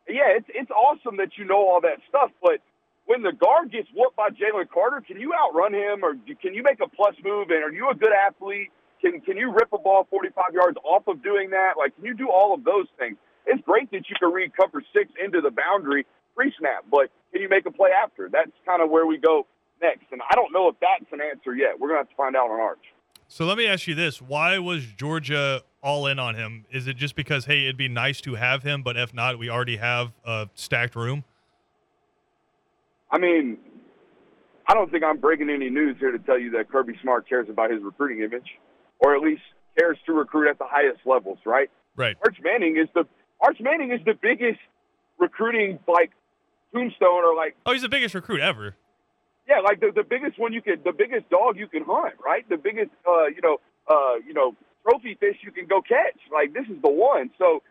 yeah, 0.09 0.35
it's, 0.35 0.47
it's 0.49 0.71
awesome 0.71 1.17
that 1.17 1.37
you 1.37 1.45
know 1.45 1.55
all 1.55 1.81
that 1.81 1.99
stuff, 2.09 2.31
but– 2.41 2.59
when 3.05 3.21
the 3.21 3.31
guard 3.31 3.71
gets 3.71 3.87
whooped 3.93 4.15
by 4.15 4.29
Jalen 4.29 4.69
Carter, 4.69 5.01
can 5.05 5.19
you 5.19 5.33
outrun 5.33 5.73
him 5.73 6.03
or 6.03 6.15
can 6.41 6.53
you 6.53 6.63
make 6.63 6.79
a 6.81 6.89
plus 6.89 7.15
move? 7.23 7.49
And 7.49 7.63
are 7.63 7.71
you 7.71 7.89
a 7.89 7.95
good 7.95 8.13
athlete? 8.13 8.69
Can 9.01 9.21
can 9.21 9.37
you 9.37 9.51
rip 9.51 9.69
a 9.73 9.77
ball 9.77 10.07
45 10.09 10.53
yards 10.53 10.77
off 10.83 11.07
of 11.07 11.21
doing 11.21 11.51
that? 11.51 11.73
Like, 11.77 11.95
can 11.95 12.05
you 12.05 12.15
do 12.15 12.29
all 12.29 12.53
of 12.53 12.63
those 12.63 12.87
things? 12.97 13.17
It's 13.45 13.61
great 13.63 13.91
that 13.91 14.09
you 14.09 14.15
can 14.19 14.31
read 14.31 14.51
cover 14.57 14.81
six 14.93 15.11
into 15.23 15.41
the 15.41 15.51
boundary 15.51 16.05
pre 16.35 16.51
snap, 16.57 16.85
but 16.89 17.11
can 17.31 17.41
you 17.41 17.49
make 17.49 17.65
a 17.65 17.71
play 17.71 17.89
after? 17.91 18.29
That's 18.31 18.51
kind 18.65 18.81
of 18.81 18.89
where 18.89 19.05
we 19.05 19.17
go 19.17 19.45
next. 19.81 20.05
And 20.11 20.21
I 20.29 20.35
don't 20.35 20.51
know 20.51 20.67
if 20.69 20.75
that's 20.81 21.11
an 21.11 21.19
answer 21.21 21.55
yet. 21.55 21.79
We're 21.79 21.89
going 21.89 21.97
to 21.97 22.07
have 22.07 22.09
to 22.09 22.15
find 22.15 22.35
out 22.35 22.49
on 22.49 22.59
Arch. 22.59 22.83
So 23.27 23.45
let 23.45 23.57
me 23.57 23.67
ask 23.67 23.87
you 23.87 23.93
this: 23.93 24.21
Why 24.21 24.57
was 24.57 24.85
Georgia 24.85 25.61
all 25.83 26.07
in 26.07 26.17
on 26.17 26.35
him? 26.35 26.65
Is 26.71 26.87
it 26.87 26.95
just 26.95 27.15
because 27.15 27.45
hey, 27.45 27.63
it'd 27.63 27.77
be 27.77 27.87
nice 27.87 28.21
to 28.21 28.35
have 28.35 28.63
him, 28.63 28.81
but 28.81 28.97
if 28.97 29.13
not, 29.13 29.37
we 29.37 29.49
already 29.49 29.77
have 29.77 30.13
a 30.23 30.49
stacked 30.55 30.95
room? 30.95 31.23
I 33.11 33.17
mean, 33.17 33.57
I 34.67 34.73
don't 34.73 34.91
think 34.91 35.03
I'm 35.03 35.17
breaking 35.17 35.49
any 35.49 35.69
news 35.69 35.97
here 35.99 36.11
to 36.11 36.19
tell 36.19 36.39
you 36.39 36.51
that 36.51 36.69
Kirby 36.69 36.93
Smart 37.01 37.27
cares 37.29 37.47
about 37.49 37.71
his 37.71 37.81
recruiting 37.83 38.21
image, 38.23 38.47
or 38.99 39.15
at 39.15 39.21
least 39.21 39.41
cares 39.77 39.97
to 40.05 40.13
recruit 40.13 40.49
at 40.49 40.57
the 40.57 40.65
highest 40.67 40.99
levels, 41.05 41.37
right? 41.45 41.69
Right. 41.95 42.15
Arch 42.23 42.37
Manning 42.43 42.77
is 42.77 42.87
the 42.93 43.05
Arch 43.41 43.57
Manning 43.59 43.91
is 43.91 43.99
the 44.05 44.13
biggest 44.19 44.59
recruiting 45.19 45.79
like 45.87 46.11
tombstone 46.73 47.23
or 47.23 47.35
like. 47.35 47.55
Oh, 47.65 47.73
he's 47.73 47.83
the 47.83 47.89
biggest 47.89 48.15
recruit 48.15 48.41
ever. 48.41 48.75
Yeah, 49.47 49.59
like 49.59 49.79
the, 49.79 49.91
the 49.95 50.03
biggest 50.03 50.39
one 50.39 50.53
you 50.53 50.61
could, 50.61 50.83
the 50.83 50.91
biggest 50.91 51.29
dog 51.29 51.57
you 51.57 51.67
can 51.67 51.83
hunt, 51.85 52.15
right? 52.25 52.47
The 52.49 52.57
biggest, 52.57 52.89
uh, 53.07 53.27
you 53.27 53.41
know, 53.43 53.57
uh, 53.87 54.15
you 54.25 54.33
know, 54.33 54.55
trophy 54.81 55.15
fish 55.19 55.37
you 55.43 55.51
can 55.51 55.67
go 55.67 55.81
catch. 55.81 56.17
Like 56.33 56.53
this 56.53 56.65
is 56.65 56.81
the 56.81 56.89
one. 56.89 57.29
So 57.37 57.61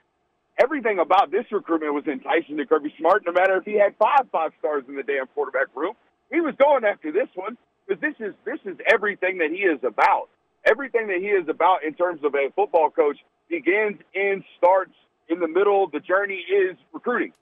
everything 0.58 0.98
about 0.98 1.30
this 1.30 1.44
recruitment 1.50 1.94
was 1.94 2.06
enticing 2.06 2.56
to 2.58 2.66
Kirby 2.66 2.94
Smart, 2.98 3.24
no 3.26 3.32
matter 3.32 3.56
if 3.56 3.64
he 3.64 3.78
had 3.78 3.94
five 3.98 4.28
five 4.30 4.52
stars 4.58 4.84
in 4.88 4.96
the 4.96 5.02
damn 5.02 5.26
quarterback 5.34 5.68
room. 5.74 5.94
He 6.30 6.40
was 6.40 6.54
going 6.56 6.84
after 6.84 7.12
this 7.12 7.28
one 7.34 7.56
because 7.86 8.00
this 8.00 8.14
is 8.20 8.34
this 8.44 8.60
is 8.64 8.76
everything 8.92 9.38
that 9.38 9.50
he 9.50 9.62
is 9.62 9.78
about. 9.84 10.28
Everything 10.64 11.08
that 11.08 11.18
he 11.18 11.28
is 11.28 11.48
about 11.48 11.84
in 11.84 11.94
terms 11.94 12.20
of 12.24 12.34
a 12.34 12.50
football 12.56 12.90
coach 12.90 13.18
begins 13.50 14.00
and 14.14 14.42
starts 14.56 14.94
in 15.28 15.38
the 15.40 15.48
middle. 15.48 15.88
The 15.88 16.00
journey 16.00 16.40
is 16.48 16.76
recruiting. 16.92 17.32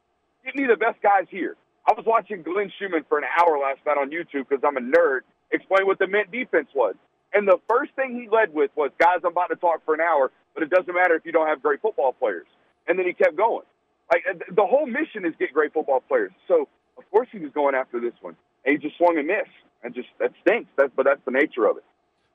Get 0.45 0.57
me 0.57 0.67
the 0.67 0.77
best 0.77 1.01
guys 1.03 1.27
here. 1.31 1.57
I 1.87 1.93
was 1.95 2.05
watching 2.07 2.43
Glenn 2.43 2.71
Schumann 2.79 3.05
for 3.09 3.19
an 3.19 3.25
hour 3.39 3.59
last 3.59 3.79
night 3.87 3.99
on 3.99 4.11
YouTube 4.11 4.49
because 4.49 4.63
I'm 4.67 4.77
a 4.77 4.81
nerd. 4.81 5.21
Explain 5.53 5.87
what 5.87 5.99
the 5.99 6.07
Mint 6.07 6.31
defense 6.33 6.69
was. 6.75 6.95
And 7.35 7.47
the 7.47 7.59
first 7.69 7.93
thing 7.95 8.21
he 8.21 8.29
led 8.29 8.53
with 8.53 8.71
was, 8.77 8.91
guys, 8.99 9.19
I'm 9.25 9.33
about 9.33 9.49
to 9.49 9.57
talk 9.57 9.85
for 9.85 9.95
an 9.95 10.01
hour, 10.01 10.31
but 10.55 10.63
it 10.63 10.71
doesn't 10.71 10.93
matter 10.93 11.15
if 11.15 11.25
you 11.25 11.33
don't 11.33 11.47
have 11.47 11.63
great 11.63 11.81
football 11.81 12.13
players 12.13 12.47
and 12.87 12.99
then 12.99 13.07
he 13.07 13.13
kept 13.13 13.37
going. 13.37 13.65
Like 14.13 14.25
the 14.55 14.67
whole 14.67 14.87
mission 14.87 15.25
is 15.25 15.33
get 15.39 15.53
great 15.53 15.73
football 15.73 16.01
players. 16.07 16.33
So 16.49 16.69
of 16.99 17.11
course 17.11 17.29
he 17.33 17.39
was 17.39 17.51
going 17.53 17.75
after 17.75 18.01
this 18.01 18.13
one, 18.21 18.37
and 18.65 18.73
he 18.73 18.79
just 18.79 18.99
swung 18.99 19.19
and 19.19 19.27
missed, 19.27 19.49
and 19.83 19.95
just 19.95 20.09
that 20.19 20.33
stinks. 20.47 20.71
That, 20.77 20.95
but 20.97 21.05
that's 21.05 21.25
the 21.25 21.31
nature 21.31 21.67
of 21.67 21.77
it. 21.79 21.85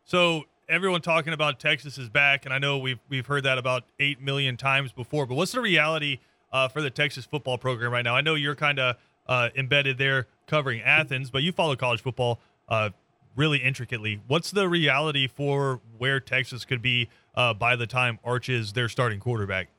So 0.05 0.43
everyone 0.69 1.01
talking 1.01 1.33
about 1.33 1.59
Texas 1.59 1.97
is 1.97 2.09
back, 2.09 2.45
and 2.45 2.53
I 2.53 2.57
know 2.57 2.77
we've 2.77 2.99
we've 3.09 3.25
heard 3.25 3.43
that 3.43 3.57
about 3.57 3.83
eight 3.99 4.21
million 4.21 4.57
times 4.57 4.91
before. 4.91 5.25
But 5.25 5.35
what's 5.35 5.51
the 5.51 5.61
reality 5.61 6.19
uh, 6.51 6.67
for 6.67 6.81
the 6.81 6.89
Texas 6.89 7.25
football 7.25 7.57
program 7.57 7.91
right 7.91 8.03
now? 8.03 8.15
I 8.15 8.21
know 8.21 8.35
you're 8.35 8.55
kind 8.55 8.79
of 8.79 8.95
uh, 9.27 9.49
embedded 9.55 9.97
there 9.97 10.27
covering 10.47 10.81
Athens, 10.81 11.29
but 11.29 11.43
you 11.43 11.51
follow 11.51 11.75
college 11.75 12.01
football 12.01 12.39
uh, 12.69 12.89
really 13.35 13.59
intricately. 13.59 14.21
What's 14.27 14.51
the 14.51 14.67
reality 14.67 15.27
for 15.27 15.81
where 15.97 16.19
Texas 16.19 16.65
could 16.65 16.81
be 16.81 17.09
uh, 17.35 17.53
by 17.53 17.75
the 17.75 17.87
time 17.87 18.19
Arch 18.23 18.49
is 18.49 18.73
their 18.73 18.89
starting 18.89 19.19
quarterback? 19.19 19.69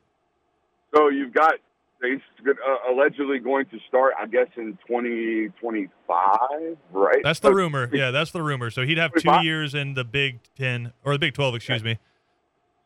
So 0.94 1.08
you've 1.08 1.34
got 1.34 1.54
he's 2.02 2.20
uh, 2.46 2.92
allegedly 2.92 3.38
going 3.38 3.66
to 3.66 3.78
start, 3.88 4.14
I 4.18 4.26
guess, 4.26 4.48
in 4.56 4.78
2025, 4.86 6.76
right? 6.92 7.20
That's 7.22 7.40
the 7.40 7.54
rumor. 7.54 7.90
Yeah, 7.98 8.10
that's 8.10 8.30
the 8.30 8.42
rumor. 8.42 8.70
So 8.70 8.82
he'd 8.82 8.98
have 8.98 9.12
two 9.14 9.42
years 9.42 9.74
in 9.74 9.94
the 9.94 10.04
Big 10.04 10.40
Ten 10.56 10.92
or 11.04 11.14
the 11.14 11.18
Big 11.18 11.34
12, 11.34 11.56
excuse 11.56 11.82
me. 11.82 11.98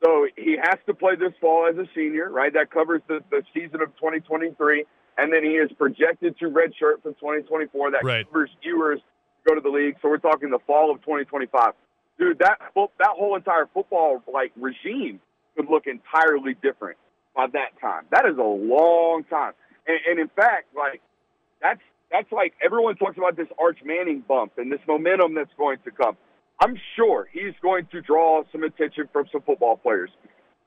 So 0.03 0.27
he 0.37 0.57
has 0.61 0.79
to 0.87 0.95
play 0.95 1.17
this 1.17 1.33
fall 1.41 1.69
as 1.69 1.77
a 1.77 1.87
senior, 1.95 2.31
right? 2.31 2.53
That 2.53 2.71
covers 2.71 3.03
the, 3.09 3.21
the 3.31 3.43
season 3.53 3.83
of 3.83 3.95
2023. 3.97 4.85
And 5.19 5.33
then 5.33 5.45
he 5.45 5.51
is 5.51 5.71
projected 5.77 6.39
to 6.39 6.47
redshirt 6.47 7.03
for 7.03 7.13
2024. 7.13 7.91
That 7.91 8.03
right. 8.03 8.27
covers 8.27 8.51
viewers 8.63 8.99
to 9.01 9.51
go 9.51 9.55
to 9.55 9.61
the 9.61 9.69
league. 9.69 9.97
So 10.01 10.09
we're 10.09 10.19
talking 10.19 10.51
the 10.51 10.59
fall 10.67 10.91
of 10.91 11.01
2025. 11.01 11.75
Dude, 12.19 12.39
that 12.39 12.59
that 12.75 13.11
whole 13.11 13.37
entire 13.37 13.69
football 13.75 14.23
like 14.33 14.53
regime 14.57 15.21
could 15.57 15.69
look 15.69 15.87
entirely 15.87 16.55
different 16.63 16.97
by 17.35 17.47
that 17.53 17.81
time. 17.81 18.05
That 18.11 18.27
is 18.27 18.37
a 18.39 18.43
long 18.43 19.25
time. 19.29 19.53
And, 19.87 19.99
and 20.09 20.21
in 20.21 20.29
fact, 20.29 20.75
like 20.77 21.01
that's 21.61 21.81
that's 22.11 22.31
like 22.31 22.55
everyone 22.65 22.97
talks 22.97 23.17
about 23.17 23.37
this 23.37 23.49
Arch 23.59 23.79
Manning 23.85 24.23
bump 24.27 24.53
and 24.59 24.71
this 24.71 24.81
momentum 24.87 25.35
that's 25.35 25.53
going 25.57 25.79
to 25.85 25.91
come. 25.91 26.17
I'm 26.61 26.77
sure 26.97 27.29
he's 27.33 27.55
going 27.63 27.87
to 27.93 28.01
draw 28.01 28.43
some 28.53 28.63
attention 28.63 29.09
from 29.13 29.27
some 29.33 29.43
football 29.43 29.77
players. 29.77 30.11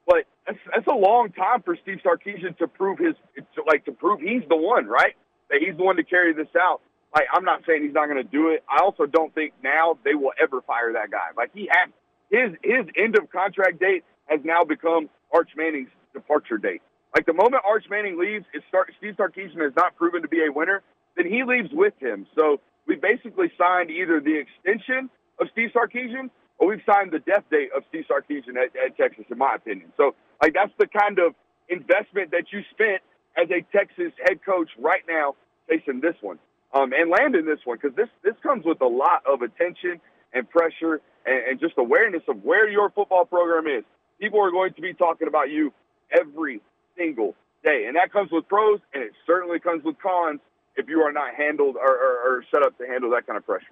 But 0.06 0.26
that's, 0.46 0.60
that's 0.74 0.88
a 0.88 0.96
long 0.96 1.32
time 1.32 1.62
for 1.64 1.78
Steve 1.82 2.00
Sarkisian 2.06 2.58
to 2.58 2.68
prove 2.68 3.00
his, 3.00 3.16
to, 3.56 3.64
like 3.66 3.86
to 3.86 3.92
prove 3.92 4.20
he's 4.20 4.44
the 4.50 4.58
one, 4.58 4.88
right? 4.88 5.14
That 5.50 5.60
he's 5.66 5.78
the 5.78 5.84
one 5.84 5.96
to 5.96 6.04
carry 6.04 6.34
this 6.34 6.48
out. 6.60 6.82
Like 7.14 7.26
I'm 7.34 7.46
not 7.46 7.62
saying 7.68 7.84
he's 7.84 7.94
not 7.94 8.08
going 8.08 8.22
to 8.22 8.30
do 8.30 8.50
it. 8.50 8.64
I 8.70 8.84
also 8.84 9.06
don't 9.06 9.34
think 9.34 9.54
now 9.64 9.98
they 10.04 10.16
will 10.16 10.34
ever 10.42 10.62
fire 10.62 10.94
that 10.94 11.12
guy. 11.12 11.30
Like 11.38 11.52
he 11.54 11.70
had 11.72 11.94
his 12.30 12.58
his 12.64 12.86
end 12.98 13.16
of 13.18 13.32
contract 13.32 13.80
date 13.80 14.04
has 14.26 14.42
now 14.44 14.64
become 14.64 15.10
Arch 15.34 15.50
Manning's 15.56 15.90
departure 16.16 16.58
date. 16.58 16.82
Like 17.16 17.26
the 17.26 17.34
moment 17.34 17.64
Arch 17.66 17.86
Manning 17.90 18.20
leaves, 18.20 18.46
if 18.54 18.64
Steve 18.98 19.16
Sarkisian 19.16 19.62
has 19.64 19.74
not 19.76 19.96
proven 19.96 20.22
to 20.22 20.28
be 20.28 20.44
a 20.44 20.52
winner, 20.52 20.82
then 21.16 21.28
he 21.32 21.44
leaves 21.44 21.70
with 21.72 21.94
him. 22.00 22.26
So 22.36 22.60
we 22.88 22.96
basically 22.96 23.52
signed 23.58 23.90
either 23.90 24.20
the 24.20 24.36
extension 24.36 25.10
of 25.40 25.48
Steve 25.52 25.70
Sarkisian 25.74 26.30
or 26.58 26.70
we've 26.70 26.82
signed 26.86 27.12
the 27.12 27.20
death 27.20 27.44
date 27.52 27.70
of 27.76 27.84
Steve 27.90 28.06
Sarkisian 28.10 28.56
at, 28.58 28.76
at 28.76 28.98
Texas, 28.98 29.26
in 29.30 29.38
my 29.38 29.56
opinion. 29.56 29.92
So 29.98 30.16
like 30.42 30.54
that's 30.54 30.74
the 30.78 30.88
kind 30.88 31.20
of 31.20 31.36
investment 31.70 32.32
that 32.32 32.52
you 32.52 32.62
spent 32.72 33.02
as 33.38 33.50
a 33.50 33.62
Texas 33.76 34.12
head 34.28 34.40
coach 34.46 34.70
right 34.80 35.04
now 35.08 35.36
facing 35.68 36.02
this 36.02 36.16
one 36.22 36.40
um, 36.74 36.92
and 36.94 37.10
landing 37.10 37.46
this 37.46 37.60
one 37.66 37.78
because 37.82 37.96
this 37.96 38.10
this 38.24 38.36
comes 38.44 38.66
with 38.66 38.82
a 38.82 38.88
lot 38.88 39.24
of 39.26 39.42
attention 39.42 40.00
and 40.34 40.50
pressure 40.50 41.02
and, 41.26 41.40
and 41.50 41.60
just 41.60 41.74
awareness 41.78 42.22
of 42.28 42.44
where 42.44 42.70
your 42.70 42.90
football 42.90 43.26
program 43.26 43.68
is. 43.68 43.84
People 44.20 44.42
are 44.42 44.52
going 44.52 44.74
to 44.74 44.82
be 44.82 44.94
talking 44.94 45.28
about 45.28 45.50
you 45.50 45.74
every 46.12 46.62
single 46.98 47.36
day. 47.64 47.86
And 47.88 47.96
that 47.96 48.12
comes 48.12 48.32
with 48.32 48.48
pros, 48.48 48.80
and 48.94 49.04
it 49.04 49.12
certainly 49.26 49.60
comes 49.60 49.84
with 49.84 50.00
cons 50.00 50.40
if 50.76 50.88
you 50.90 51.02
are 51.02 51.12
not 51.12 51.34
handled 51.36 51.76
or, 51.76 51.90
or, 51.90 52.38
or 52.38 52.46
set 52.54 52.64
up 52.64 52.78
to 52.78 52.86
handle 52.86 53.10
that 53.12 53.26
kind 53.26 53.38
of 53.38 53.46
pressure. 53.46 53.66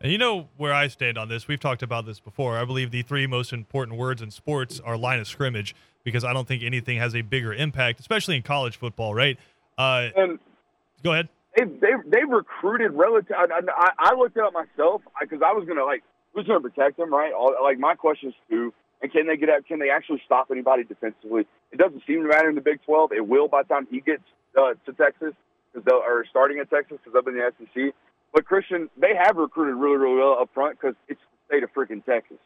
And 0.00 0.12
you 0.12 0.18
know 0.18 0.48
where 0.56 0.72
I 0.72 0.86
stand 0.86 1.18
on 1.18 1.28
this. 1.28 1.48
We've 1.48 1.58
talked 1.58 1.82
about 1.82 2.06
this 2.06 2.20
before. 2.20 2.56
I 2.56 2.64
believe 2.64 2.92
the 2.92 3.02
three 3.02 3.26
most 3.26 3.52
important 3.52 3.98
words 3.98 4.22
in 4.22 4.30
sports 4.30 4.80
are 4.84 4.96
line 4.96 5.18
of 5.18 5.26
scrimmage 5.26 5.74
because 6.04 6.24
I 6.24 6.32
don't 6.32 6.46
think 6.46 6.62
anything 6.62 6.98
has 6.98 7.16
a 7.16 7.22
bigger 7.22 7.52
impact, 7.52 7.98
especially 7.98 8.36
in 8.36 8.42
college 8.42 8.76
football, 8.76 9.12
right? 9.12 9.36
Uh, 9.76 10.08
and 10.16 10.38
go 11.02 11.12
ahead. 11.12 11.28
They 11.56 11.64
they 11.64 11.92
they 12.06 12.24
recruited 12.24 12.92
relative. 12.92 13.34
I, 13.36 13.46
I, 13.76 13.90
I 13.98 14.14
looked 14.14 14.36
it 14.36 14.44
up 14.44 14.52
myself 14.52 15.02
because 15.20 15.40
I 15.44 15.52
was 15.52 15.66
gonna 15.66 15.84
like 15.84 16.04
who's 16.32 16.46
gonna 16.46 16.60
protect 16.60 16.96
them, 16.96 17.12
right? 17.12 17.32
All, 17.32 17.54
like 17.62 17.78
my 17.78 17.94
questions 17.94 18.34
too 18.48 18.72
and 19.00 19.12
can 19.12 19.26
they 19.26 19.36
get 19.36 19.48
out? 19.48 19.66
Can 19.66 19.78
they 19.78 19.90
actually 19.90 20.20
stop 20.24 20.48
anybody 20.50 20.84
defensively? 20.84 21.46
It 21.72 21.78
doesn't 21.78 22.02
seem 22.06 22.22
to 22.22 22.28
matter 22.28 22.48
in 22.48 22.54
the 22.54 22.60
Big 22.60 22.82
12. 22.84 23.12
It 23.12 23.26
will 23.26 23.48
by 23.48 23.62
the 23.62 23.68
time 23.68 23.86
he 23.90 24.00
gets 24.00 24.22
uh, 24.58 24.74
to 24.86 24.92
Texas, 24.92 25.34
because 25.72 25.84
they 25.84 25.92
are 25.92 26.24
starting 26.28 26.58
at 26.58 26.70
Texas, 26.70 26.98
because 27.04 27.16
up 27.16 27.28
in 27.28 27.34
the 27.34 27.52
SEC. 27.58 27.94
But 28.32 28.44
Christian, 28.44 28.90
they 28.96 29.14
have 29.14 29.36
recruited 29.36 29.76
really, 29.76 29.96
really 29.96 30.16
well 30.16 30.38
up 30.40 30.50
front 30.52 30.78
because 30.80 30.94
it's 31.08 31.20
the 31.20 31.54
state 31.54 31.62
of 31.62 31.72
freaking 31.72 32.04
Texas. 32.04 32.38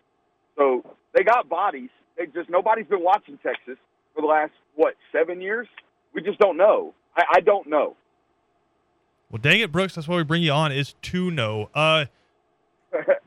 So 0.56 0.84
they 1.14 1.24
got 1.24 1.48
bodies. 1.48 1.90
They 2.16 2.26
just 2.26 2.50
nobody's 2.50 2.86
been 2.86 3.02
watching 3.02 3.38
Texas 3.38 3.78
for 4.14 4.20
the 4.20 4.26
last 4.26 4.52
what 4.74 4.94
seven 5.10 5.40
years. 5.40 5.66
We 6.14 6.22
just 6.22 6.38
don't 6.38 6.56
know. 6.56 6.94
I, 7.16 7.22
I 7.36 7.40
don't 7.40 7.68
know. 7.68 7.96
Well, 9.30 9.40
dang 9.40 9.60
it, 9.60 9.72
Brooks. 9.72 9.94
That's 9.94 10.06
why 10.06 10.16
we 10.16 10.24
bring 10.24 10.42
you 10.42 10.52
on 10.52 10.72
is 10.72 10.94
to 11.02 11.30
know. 11.30 11.70
Uh, 11.74 12.04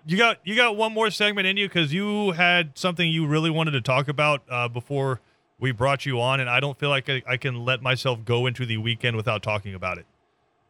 you 0.06 0.18
got 0.18 0.40
you 0.44 0.56
got 0.56 0.76
one 0.76 0.94
more 0.94 1.10
segment 1.10 1.48
in 1.48 1.58
you 1.58 1.68
because 1.68 1.94
you 1.94 2.32
had 2.32 2.78
something 2.78 3.10
you 3.10 3.28
really 3.28 3.50
wanted 3.50 3.72
to 3.72 3.82
talk 3.82 4.08
about 4.08 4.44
uh, 4.50 4.68
before 4.68 5.22
we 5.60 5.72
brought 5.72 6.06
you 6.06 6.20
on, 6.22 6.40
and 6.40 6.50
I 6.50 6.60
don't 6.60 6.78
feel 6.78 6.90
like 6.90 7.10
I, 7.10 7.24
I, 7.28 7.38
can 7.38 7.64
let 7.64 7.82
myself 7.82 8.26
go 8.26 8.46
into 8.46 8.66
the 8.66 8.78
weekend 8.78 9.16
without 9.16 9.42
talking 9.42 9.74
about 9.74 9.98
it. 9.98 10.06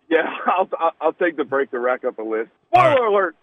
Yeah, 0.10 0.24
I'll 0.46 0.70
I'll 1.02 1.14
take 1.14 1.38
the 1.38 1.44
break 1.44 1.72
to 1.72 1.80
rack 1.80 2.06
up 2.06 2.20
a 2.20 2.24
list. 2.24 2.52
Spoiler 2.72 2.90
right. 2.90 3.12
alert. 3.12 3.36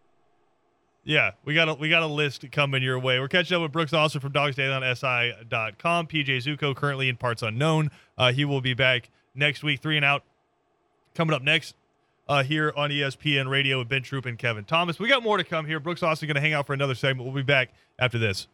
Yeah, 1.05 1.33
we 1.45 1.55
got 1.55 1.69
a 1.69 1.75
we 1.75 1.89
got 1.89 2.03
a 2.03 2.07
list 2.07 2.51
coming 2.53 2.83
your 2.83 2.99
way. 2.99 3.19
We're 3.19 3.29
catching 3.29 3.57
up 3.57 3.63
with 3.63 3.73
Brooks 3.73 3.93
Austin 3.93 4.21
from 4.21 4.33
DogsDailyOnSI.com. 4.33 6.07
PJ 6.07 6.29
Zuko 6.45 6.77
currently 6.77 7.09
in 7.09 7.17
parts 7.17 7.43
unknown. 7.43 7.91
Uh, 8.17 8.33
he 8.33 8.45
will 8.45 8.61
be 8.61 8.75
back 8.75 9.11
next 9.35 9.65
week. 9.65 9.81
Three 9.81 9.97
and 9.97 10.05
out 10.05 10.23
coming 11.15 11.35
up 11.35 11.43
next 11.43 11.75
uh, 12.29 12.43
here 12.43 12.73
on 12.77 12.91
ESPN 12.91 13.49
Radio 13.49 13.79
with 13.79 13.89
Ben 13.89 14.03
Troop 14.03 14.27
and 14.27 14.39
Kevin 14.39 14.65
Thomas. 14.65 14.99
We 14.99 15.09
got 15.09 15.23
more 15.23 15.37
to 15.37 15.45
come 15.45 15.67
here. 15.67 15.81
Brooks 15.81 16.03
Austin 16.03 16.29
going 16.29 16.37
to 16.37 16.41
hang 16.41 16.53
out 16.53 16.67
for 16.67 16.73
another 16.73 16.95
segment. 16.95 17.27
We'll 17.27 17.35
be 17.35 17.47
back 17.47 17.71
after 17.99 18.19
this. 18.19 18.47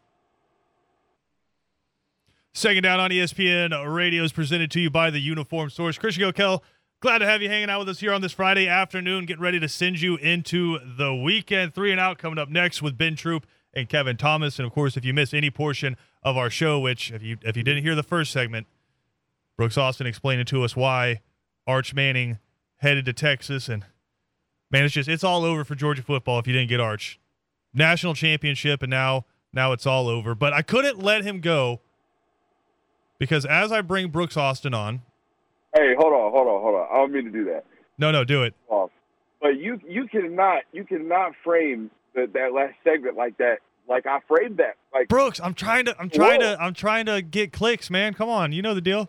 Second 2.52 2.82
down 2.82 2.98
on 2.98 3.10
ESPN 3.10 3.94
Radio 3.94 4.25
is 4.25 4.32
presented 4.32 4.70
to 4.72 4.80
you 4.80 4.90
by 4.90 5.10
the 5.10 5.20
Uniform 5.20 5.70
Source. 5.70 5.98
Christian 5.98 6.25
Gokel, 6.25 6.62
glad 7.00 7.18
to 7.18 7.26
have 7.26 7.40
you 7.40 7.48
hanging 7.48 7.70
out 7.70 7.78
with 7.80 7.90
us 7.90 8.00
here 8.00 8.12
on 8.12 8.20
this 8.20 8.32
Friday 8.32 8.66
afternoon. 8.66 9.26
Getting 9.26 9.42
ready 9.42 9.60
to 9.60 9.68
send 9.68 10.00
you 10.00 10.16
into 10.16 10.78
the 10.96 11.14
weekend. 11.14 11.75
Three 11.75 11.92
and 11.92 12.00
out 12.00 12.18
coming 12.18 12.38
up 12.38 12.48
next 12.48 12.82
with 12.82 12.98
Ben 12.98 13.14
Troop 13.14 13.46
and 13.75 13.88
Kevin 13.88 14.16
Thomas. 14.16 14.58
And 14.58 14.66
of 14.66 14.72
course, 14.72 14.96
if 14.96 15.04
you 15.04 15.14
miss 15.14 15.32
any 15.32 15.50
portion 15.50 15.96
of 16.25 16.37
our 16.37 16.50
show, 16.50 16.80
which 16.80 17.12
if 17.12 17.22
you 17.22 17.37
if 17.42 17.56
you 17.56 17.62
didn't 17.62 17.84
hear 17.84 17.94
the 17.94 18.02
first 18.02 18.32
segment, 18.32 18.66
Brooks 19.56 19.78
Austin 19.78 20.06
explaining 20.06 20.46
to 20.46 20.64
us 20.64 20.75
why 20.75 21.20
Arch 21.66 21.94
Manning 21.94 22.38
headed 22.78 23.04
to 23.06 23.12
Texas, 23.12 23.68
and 23.68 23.85
man, 24.70 24.85
it's 24.85 24.94
just 24.94 25.08
it's 25.08 25.25
all 25.25 25.44
over 25.44 25.64
for 25.64 25.75
Georgia 25.75 26.02
football 26.02 26.38
if 26.38 26.47
you 26.47 26.52
didn't 26.52 26.68
get 26.68 26.80
Arch. 26.80 27.18
National 27.75 28.14
championship, 28.14 28.82
and 28.82 28.90
now 28.90 29.26
now 29.52 29.73
it's 29.73 29.87
all 29.87 30.08
over. 30.08 30.35
But 30.35 30.52
I 30.52 30.62
couldn't 30.62 30.99
let 30.99 31.23
him 31.23 31.40
go 31.40 31.80
because 33.18 33.44
as 33.44 33.70
I 33.73 33.82
bring 33.82 34.08
Brooks 34.08 34.37
Austin 34.37 34.75
on. 34.75 35.02
Hey, 35.76 35.94
hold 35.99 36.14
on, 36.14 36.32
hold 36.32 36.49
on, 36.49 36.62
hold 36.62 36.75
on. 36.76 36.88
I 36.90 36.97
don't 36.97 37.12
mean 37.12 37.25
to 37.25 37.30
do 37.30 37.44
that. 37.44 37.66
No, 37.99 38.11
no, 38.11 38.25
do 38.25 38.42
it. 38.42 38.54
But 39.40 39.56
you 39.58 39.80
you 39.87 40.06
cannot 40.08 40.62
you 40.73 40.85
cannot 40.85 41.32
frame 41.44 41.90
the, 42.14 42.28
that 42.35 42.52
last 42.52 42.75
segment 42.82 43.16
like 43.16 43.38
that. 43.38 43.58
Like 43.88 44.06
I 44.06 44.18
framed 44.26 44.58
that. 44.58 44.76
Like 44.92 45.08
Brooks, 45.08 45.40
I'm 45.42 45.54
trying 45.54 45.85
to 45.87 45.97
I'm 45.99 46.11
trying 46.11 46.40
whoa. 46.40 46.56
to 46.56 46.62
I'm 46.62 46.75
trying 46.75 47.06
to 47.06 47.23
get 47.23 47.52
clicks, 47.52 47.90
man. 47.90 48.14
Come 48.14 48.28
on, 48.28 48.52
you 48.52 48.62
know 48.62 48.75
the 48.75 48.80
deal. 48.80 49.08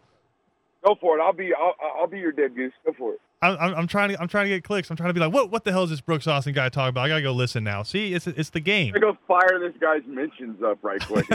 Go 0.85 0.95
for 0.99 1.17
it. 1.17 1.21
I'll 1.21 1.33
be 1.33 1.51
I'll, 1.53 1.75
I'll 1.99 2.07
be 2.07 2.19
your 2.19 2.31
dead 2.31 2.55
goose. 2.55 2.73
Go 2.85 2.93
for 2.97 3.13
it. 3.13 3.21
I'm, 3.41 3.73
I'm 3.73 3.87
trying 3.87 4.09
to 4.09 4.21
I'm 4.21 4.27
trying 4.27 4.45
to 4.45 4.49
get 4.49 4.63
clicks. 4.63 4.89
I'm 4.89 4.97
trying 4.97 5.09
to 5.09 5.13
be 5.13 5.19
like, 5.21 5.31
what 5.31 5.49
what 5.49 5.63
the 5.63 5.71
hell 5.71 5.83
is 5.83 5.89
this 5.91 6.01
Brooks 6.01 6.27
Austin 6.27 6.53
guy 6.53 6.67
talking 6.69 6.89
about? 6.89 7.05
I 7.05 7.09
gotta 7.09 7.21
go 7.21 7.31
listen 7.31 7.63
now. 7.63 7.83
See, 7.83 8.13
it's 8.13 8.27
it's 8.27 8.49
the 8.49 8.59
game. 8.59 8.93
I 8.95 8.99
go 8.99 9.17
fire 9.27 9.59
this 9.59 9.73
guy's 9.79 10.01
mentions 10.05 10.61
up 10.61 10.79
right 10.81 11.01
quick. 11.05 11.25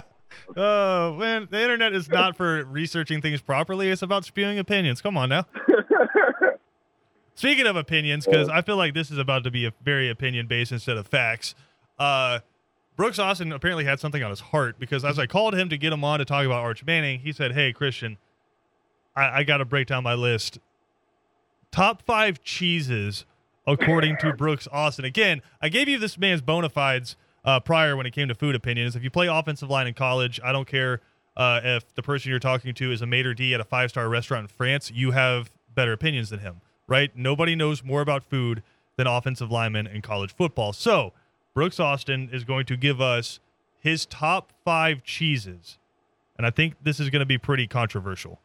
oh 0.56 1.14
man, 1.14 1.46
the 1.50 1.62
internet 1.62 1.92
is 1.92 2.08
not 2.08 2.36
for 2.36 2.64
researching 2.64 3.20
things 3.20 3.40
properly. 3.40 3.88
It's 3.88 4.02
about 4.02 4.24
spewing 4.24 4.58
opinions. 4.58 5.00
Come 5.00 5.16
on 5.16 5.28
now. 5.28 5.46
Speaking 7.36 7.66
of 7.66 7.76
opinions, 7.76 8.26
because 8.26 8.48
I 8.48 8.62
feel 8.62 8.76
like 8.76 8.94
this 8.94 9.10
is 9.10 9.18
about 9.18 9.44
to 9.44 9.50
be 9.50 9.64
a 9.64 9.72
very 9.82 10.08
opinion 10.08 10.46
based 10.46 10.72
instead 10.72 10.96
of 10.96 11.06
facts. 11.06 11.54
Uh, 11.98 12.40
Brooks 12.96 13.18
Austin 13.18 13.52
apparently 13.52 13.84
had 13.84 13.98
something 13.98 14.22
on 14.22 14.30
his 14.30 14.40
heart 14.40 14.78
because 14.78 15.04
as 15.04 15.18
I 15.18 15.26
called 15.26 15.54
him 15.54 15.68
to 15.68 15.76
get 15.76 15.92
him 15.92 16.04
on 16.04 16.18
to 16.18 16.24
talk 16.24 16.44
about 16.46 16.62
Arch 16.62 16.84
Manning, 16.84 17.20
he 17.20 17.32
said, 17.32 17.52
"Hey 17.52 17.72
Christian, 17.72 18.18
I, 19.14 19.40
I 19.40 19.44
got 19.44 19.58
to 19.58 19.64
break 19.64 19.86
down 19.86 20.02
my 20.02 20.14
list 20.14 20.58
top 21.74 22.02
five 22.02 22.40
cheeses 22.44 23.24
according 23.66 24.16
to 24.18 24.32
Brooks 24.32 24.68
Austin. 24.70 25.04
Again, 25.04 25.42
I 25.60 25.68
gave 25.68 25.88
you 25.88 25.98
this 25.98 26.16
man's 26.16 26.40
bona 26.40 26.68
fides 26.68 27.16
uh, 27.44 27.58
prior 27.58 27.96
when 27.96 28.06
it 28.06 28.12
came 28.12 28.28
to 28.28 28.34
food 28.34 28.54
opinions. 28.54 28.94
If 28.94 29.02
you 29.02 29.10
play 29.10 29.26
offensive 29.26 29.68
line 29.68 29.88
in 29.88 29.94
college, 29.94 30.38
I 30.44 30.52
don't 30.52 30.68
care 30.68 31.00
uh, 31.36 31.60
if 31.64 31.92
the 31.96 32.02
person 32.02 32.30
you're 32.30 32.38
talking 32.38 32.74
to 32.74 32.92
is 32.92 33.02
a 33.02 33.06
maitre 33.06 33.34
d 33.34 33.54
at 33.54 33.60
a 33.60 33.64
five 33.64 33.90
star 33.90 34.08
restaurant 34.08 34.44
in 34.44 34.48
France. 34.48 34.92
You 34.94 35.10
have 35.10 35.50
better 35.74 35.92
opinions 35.92 36.30
than 36.30 36.38
him, 36.38 36.60
right? 36.86 37.10
Nobody 37.16 37.56
knows 37.56 37.82
more 37.82 38.02
about 38.02 38.22
food 38.22 38.62
than 38.94 39.08
offensive 39.08 39.50
linemen 39.50 39.88
in 39.88 40.00
college 40.00 40.32
football. 40.32 40.72
So 40.72 41.12
Brooks 41.54 41.80
Austin 41.80 42.30
is 42.32 42.44
going 42.44 42.66
to 42.66 42.76
give 42.76 43.00
us 43.00 43.40
his 43.80 44.06
top 44.06 44.52
five 44.64 45.02
cheeses, 45.02 45.78
and 46.36 46.46
I 46.46 46.50
think 46.50 46.76
this 46.84 47.00
is 47.00 47.10
going 47.10 47.18
to 47.18 47.26
be 47.26 47.36
pretty 47.36 47.66
controversial. 47.66 48.38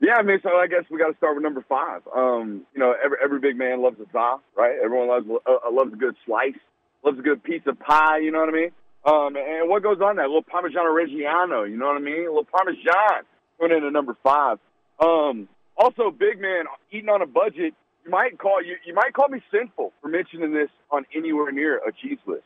Yeah, 0.00 0.14
I 0.16 0.22
mean, 0.22 0.38
so 0.42 0.50
I 0.50 0.68
guess 0.68 0.84
we 0.90 0.98
got 0.98 1.10
to 1.10 1.16
start 1.16 1.34
with 1.34 1.42
number 1.42 1.64
five. 1.68 2.02
Um, 2.14 2.62
you 2.72 2.78
know, 2.78 2.94
every 3.02 3.18
every 3.22 3.40
big 3.40 3.56
man 3.56 3.82
loves 3.82 3.98
a 3.98 4.06
za, 4.12 4.36
right? 4.56 4.78
Everyone 4.82 5.08
loves 5.08 5.26
uh, 5.44 5.70
loves 5.72 5.92
a 5.92 5.96
good 5.96 6.14
slice, 6.24 6.58
loves 7.04 7.18
a 7.18 7.22
good 7.22 7.42
piece 7.42 7.62
of 7.66 7.78
pie. 7.80 8.18
You 8.18 8.30
know 8.30 8.40
what 8.40 8.48
I 8.48 8.52
mean? 8.52 8.70
Um, 9.04 9.36
and 9.36 9.68
what 9.68 9.82
goes 9.82 9.98
on 10.00 10.16
that? 10.16 10.26
A 10.26 10.28
little 10.28 10.44
Parmigiano 10.44 10.94
Reggiano. 10.94 11.68
You 11.68 11.76
know 11.76 11.86
what 11.86 11.96
I 11.96 12.00
mean? 12.00 12.26
A 12.26 12.30
little 12.30 12.44
Parmesan 12.44 13.24
going 13.58 13.72
into 13.72 13.90
number 13.90 14.16
five. 14.22 14.58
Um, 15.00 15.48
also, 15.76 16.10
big 16.10 16.40
man 16.40 16.64
eating 16.92 17.08
on 17.08 17.22
a 17.22 17.26
budget. 17.26 17.74
You 18.04 18.10
might 18.10 18.38
call 18.38 18.62
you 18.62 18.76
you 18.86 18.94
might 18.94 19.14
call 19.14 19.28
me 19.28 19.42
sinful 19.50 19.92
for 20.00 20.08
mentioning 20.08 20.52
this 20.52 20.70
on 20.92 21.06
anywhere 21.14 21.50
near 21.50 21.78
a 21.78 21.90
cheese 21.90 22.18
list. 22.24 22.44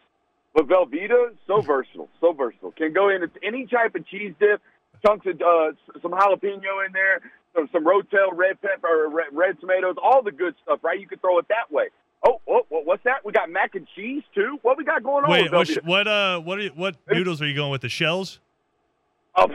But 0.54 0.68
Velveeta, 0.68 1.35
so 1.47 1.61
versatile, 1.66 2.09
so 2.18 2.32
versatile. 2.32 2.73
Can 2.73 2.94
go 2.94 3.11
into 3.11 3.28
any 3.42 3.66
type 3.66 3.94
of 3.94 4.06
cheese 4.06 4.32
dip, 4.40 4.62
chunks 5.04 5.26
of 5.26 5.40
uh, 5.40 5.73
some 6.00 6.12
jalapeno 6.12 6.87
in 6.87 6.92
there, 6.92 7.21
some, 7.54 7.68
some 7.73 7.85
rotel, 7.85 8.32
red 8.32 8.61
pepper, 8.61 9.09
red, 9.11 9.26
red 9.32 9.61
tomatoes, 9.61 9.97
all 10.02 10.23
the 10.23 10.32
good 10.32 10.54
stuff, 10.62 10.80
right? 10.82 10.99
You 11.00 11.06
could 11.06 11.21
throw 11.21 11.38
it 11.38 11.47
that 11.49 11.71
way. 11.71 11.88
Oh, 12.25 12.40
oh, 12.49 12.62
what's 12.71 13.02
that? 13.04 13.25
We 13.25 13.32
got 13.32 13.50
mac 13.50 13.75
and 13.75 13.87
cheese 13.97 14.23
too. 14.35 14.59
What 14.62 14.78
we 14.78 14.85
got 14.85 15.02
going 15.02 15.25
on? 15.25 15.30
Wait, 15.30 15.52
what, 15.52 15.68
what, 15.85 16.06
uh, 16.06 16.40
what, 16.40 16.59
are 16.59 16.62
you, 16.62 16.71
what 16.75 16.97
noodles 17.11 17.42
are 17.42 17.47
you 17.47 17.54
going 17.54 17.73
with? 17.73 17.80
The 17.80 17.88
shells? 17.88 18.38
Oh, 19.37 19.49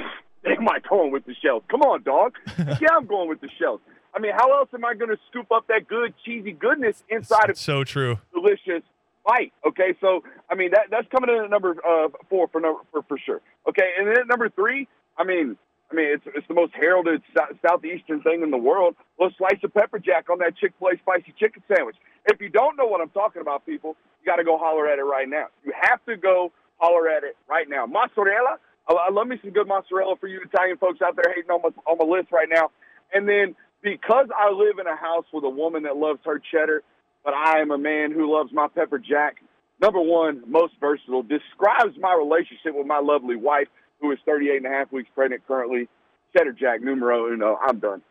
am 0.45 0.67
I 0.67 0.79
going 0.89 1.11
with 1.11 1.25
the 1.25 1.35
shells? 1.41 1.63
Come 1.69 1.81
on, 1.81 2.03
dog. 2.03 2.33
yeah, 2.57 2.89
I'm 2.91 3.05
going 3.05 3.29
with 3.29 3.41
the 3.41 3.49
shells. 3.57 3.79
I 4.13 4.19
mean, 4.19 4.31
how 4.35 4.57
else 4.57 4.69
am 4.73 4.83
I 4.83 4.95
going 4.95 5.11
to 5.11 5.17
scoop 5.29 5.51
up 5.51 5.67
that 5.67 5.87
good 5.87 6.13
cheesy 6.25 6.51
goodness 6.51 7.03
inside 7.09 7.49
it's, 7.49 7.59
of 7.59 7.63
so 7.63 7.83
true 7.83 8.17
delicious 8.33 8.83
bite? 9.25 9.53
Okay, 9.65 9.95
so 10.01 10.23
I 10.49 10.55
mean 10.55 10.71
that 10.71 10.87
that's 10.89 11.07
coming 11.09 11.29
in 11.29 11.43
at 11.43 11.49
number 11.49 11.75
uh, 11.87 12.07
four 12.29 12.47
for 12.47 12.59
number 12.59 12.81
for, 12.91 13.03
for 13.03 13.17
sure. 13.23 13.41
Okay, 13.69 13.91
and 13.97 14.07
then 14.07 14.19
at 14.21 14.27
number 14.27 14.49
three, 14.49 14.87
I 15.17 15.23
mean, 15.23 15.55
I 15.91 15.95
mean, 15.95 16.07
it's 16.11 16.23
it's 16.35 16.47
the 16.47 16.53
most 16.53 16.73
heralded 16.75 17.21
southeastern 17.65 18.21
thing 18.21 18.41
in 18.43 18.51
the 18.51 18.57
world. 18.57 18.95
Let's 19.19 19.37
slice 19.37 19.59
of 19.63 19.73
pepper 19.73 19.99
jack 19.99 20.29
on 20.29 20.39
that 20.39 20.57
Chick 20.57 20.73
Fil 20.79 20.89
A 20.89 20.97
spicy 20.99 21.33
chicken 21.39 21.63
sandwich. 21.73 21.95
If 22.25 22.41
you 22.41 22.49
don't 22.49 22.75
know 22.75 22.85
what 22.85 22.99
I'm 22.99 23.09
talking 23.09 23.41
about, 23.41 23.65
people, 23.65 23.95
you 24.21 24.25
got 24.25 24.35
to 24.35 24.43
go 24.43 24.57
holler 24.57 24.87
at 24.87 24.99
it 24.99 25.03
right 25.03 25.29
now. 25.29 25.47
You 25.63 25.71
have 25.79 26.03
to 26.05 26.17
go 26.17 26.51
holler 26.77 27.09
at 27.09 27.23
it 27.23 27.37
right 27.49 27.69
now. 27.69 27.85
Mozzarella. 27.85 28.57
I, 28.89 28.93
I 28.93 29.11
love 29.11 29.27
me 29.27 29.37
some 29.41 29.51
good 29.51 29.67
mozzarella 29.67 30.15
for 30.19 30.27
you 30.27 30.41
Italian 30.43 30.77
folks 30.77 30.99
out 31.01 31.15
there 31.15 31.33
hating 31.33 31.49
on 31.49 31.61
my 31.63 31.69
on 31.89 31.97
my 31.97 32.05
list 32.05 32.31
right 32.33 32.49
now. 32.51 32.71
And 33.13 33.27
then 33.27 33.55
because 33.81 34.27
I 34.35 34.51
live 34.51 34.79
in 34.79 34.87
a 34.87 34.95
house 34.95 35.25
with 35.31 35.45
a 35.45 35.49
woman 35.49 35.83
that 35.83 35.95
loves 35.95 36.19
her 36.25 36.41
cheddar, 36.51 36.83
but 37.23 37.33
I 37.33 37.59
am 37.59 37.71
a 37.71 37.77
man 37.77 38.11
who 38.11 38.33
loves 38.33 38.51
my 38.51 38.67
pepper 38.67 38.99
jack. 38.99 39.37
Number 39.79 40.01
one, 40.01 40.43
most 40.47 40.73
versatile, 40.79 41.21
describes 41.21 41.95
my 41.99 42.13
relationship 42.13 42.73
with 42.73 42.87
my 42.87 42.99
lovely 42.99 43.35
wife 43.35 43.67
who 44.01 44.11
is 44.11 44.19
38 44.25 44.57
and 44.57 44.65
a 44.65 44.69
half 44.69 44.91
weeks 44.91 45.09
pregnant 45.13 45.45
currently. 45.47 45.87
Cheddar 46.35 46.53
Jack 46.53 46.81
numero 46.81 47.31
uno. 47.31 47.57
I'm 47.61 47.79
done. 47.79 48.01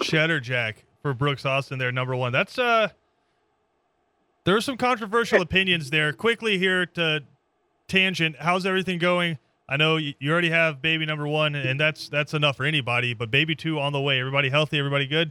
Cheddar 0.00 0.40
Jack 0.40 0.84
for 1.02 1.14
Brooks 1.14 1.44
Austin 1.44 1.78
there, 1.78 1.92
number 1.92 2.16
one. 2.16 2.32
That's 2.32 2.58
uh 2.58 2.88
there's 4.44 4.64
some 4.64 4.76
controversial 4.76 5.42
opinions 5.42 5.90
there. 5.90 6.12
Quickly 6.12 6.58
here 6.58 6.86
to 6.86 7.20
tangent. 7.86 8.36
How's 8.38 8.64
everything 8.64 8.98
going? 8.98 9.38
I 9.68 9.76
know 9.76 9.98
you 9.98 10.14
already 10.26 10.48
have 10.48 10.80
baby 10.80 11.04
number 11.04 11.28
one, 11.28 11.54
and 11.54 11.78
that's 11.78 12.08
that's 12.08 12.32
enough 12.32 12.56
for 12.56 12.64
anybody. 12.64 13.12
But 13.12 13.30
baby 13.30 13.54
two 13.54 13.78
on 13.78 13.92
the 13.92 14.00
way. 14.00 14.18
Everybody 14.18 14.48
healthy? 14.48 14.78
Everybody 14.78 15.06
good? 15.06 15.30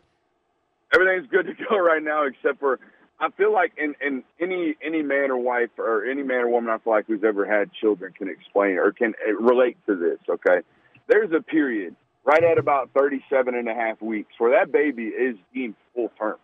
Everything's 0.93 1.27
good 1.31 1.47
to 1.47 1.53
go 1.67 1.77
right 1.79 2.03
now, 2.03 2.25
except 2.27 2.59
for 2.59 2.79
I 3.19 3.29
feel 3.31 3.51
like 3.51 3.73
in, 3.77 3.95
in 4.05 4.23
any 4.39 4.75
any 4.85 5.01
man 5.01 5.31
or 5.31 5.37
wife 5.37 5.69
or 5.77 6.05
any 6.05 6.21
man 6.21 6.37
or 6.37 6.49
woman 6.49 6.69
I 6.69 6.77
feel 6.77 6.93
like 6.93 7.07
who's 7.07 7.23
ever 7.23 7.45
had 7.45 7.71
children 7.73 8.13
can 8.13 8.29
explain 8.29 8.77
or 8.77 8.91
can 8.91 9.13
uh, 9.27 9.33
relate 9.33 9.77
to 9.87 9.95
this. 9.95 10.19
Okay, 10.29 10.61
there's 11.07 11.31
a 11.31 11.41
period 11.41 11.95
right 12.25 12.43
at 12.43 12.59
about 12.59 12.91
37 12.95 13.55
and 13.55 13.67
a 13.67 13.73
half 13.73 14.01
weeks 14.01 14.33
where 14.37 14.59
that 14.59 14.71
baby 14.71 15.05
is 15.05 15.35
deemed 15.53 15.75
full 15.95 16.11
term. 16.19 16.35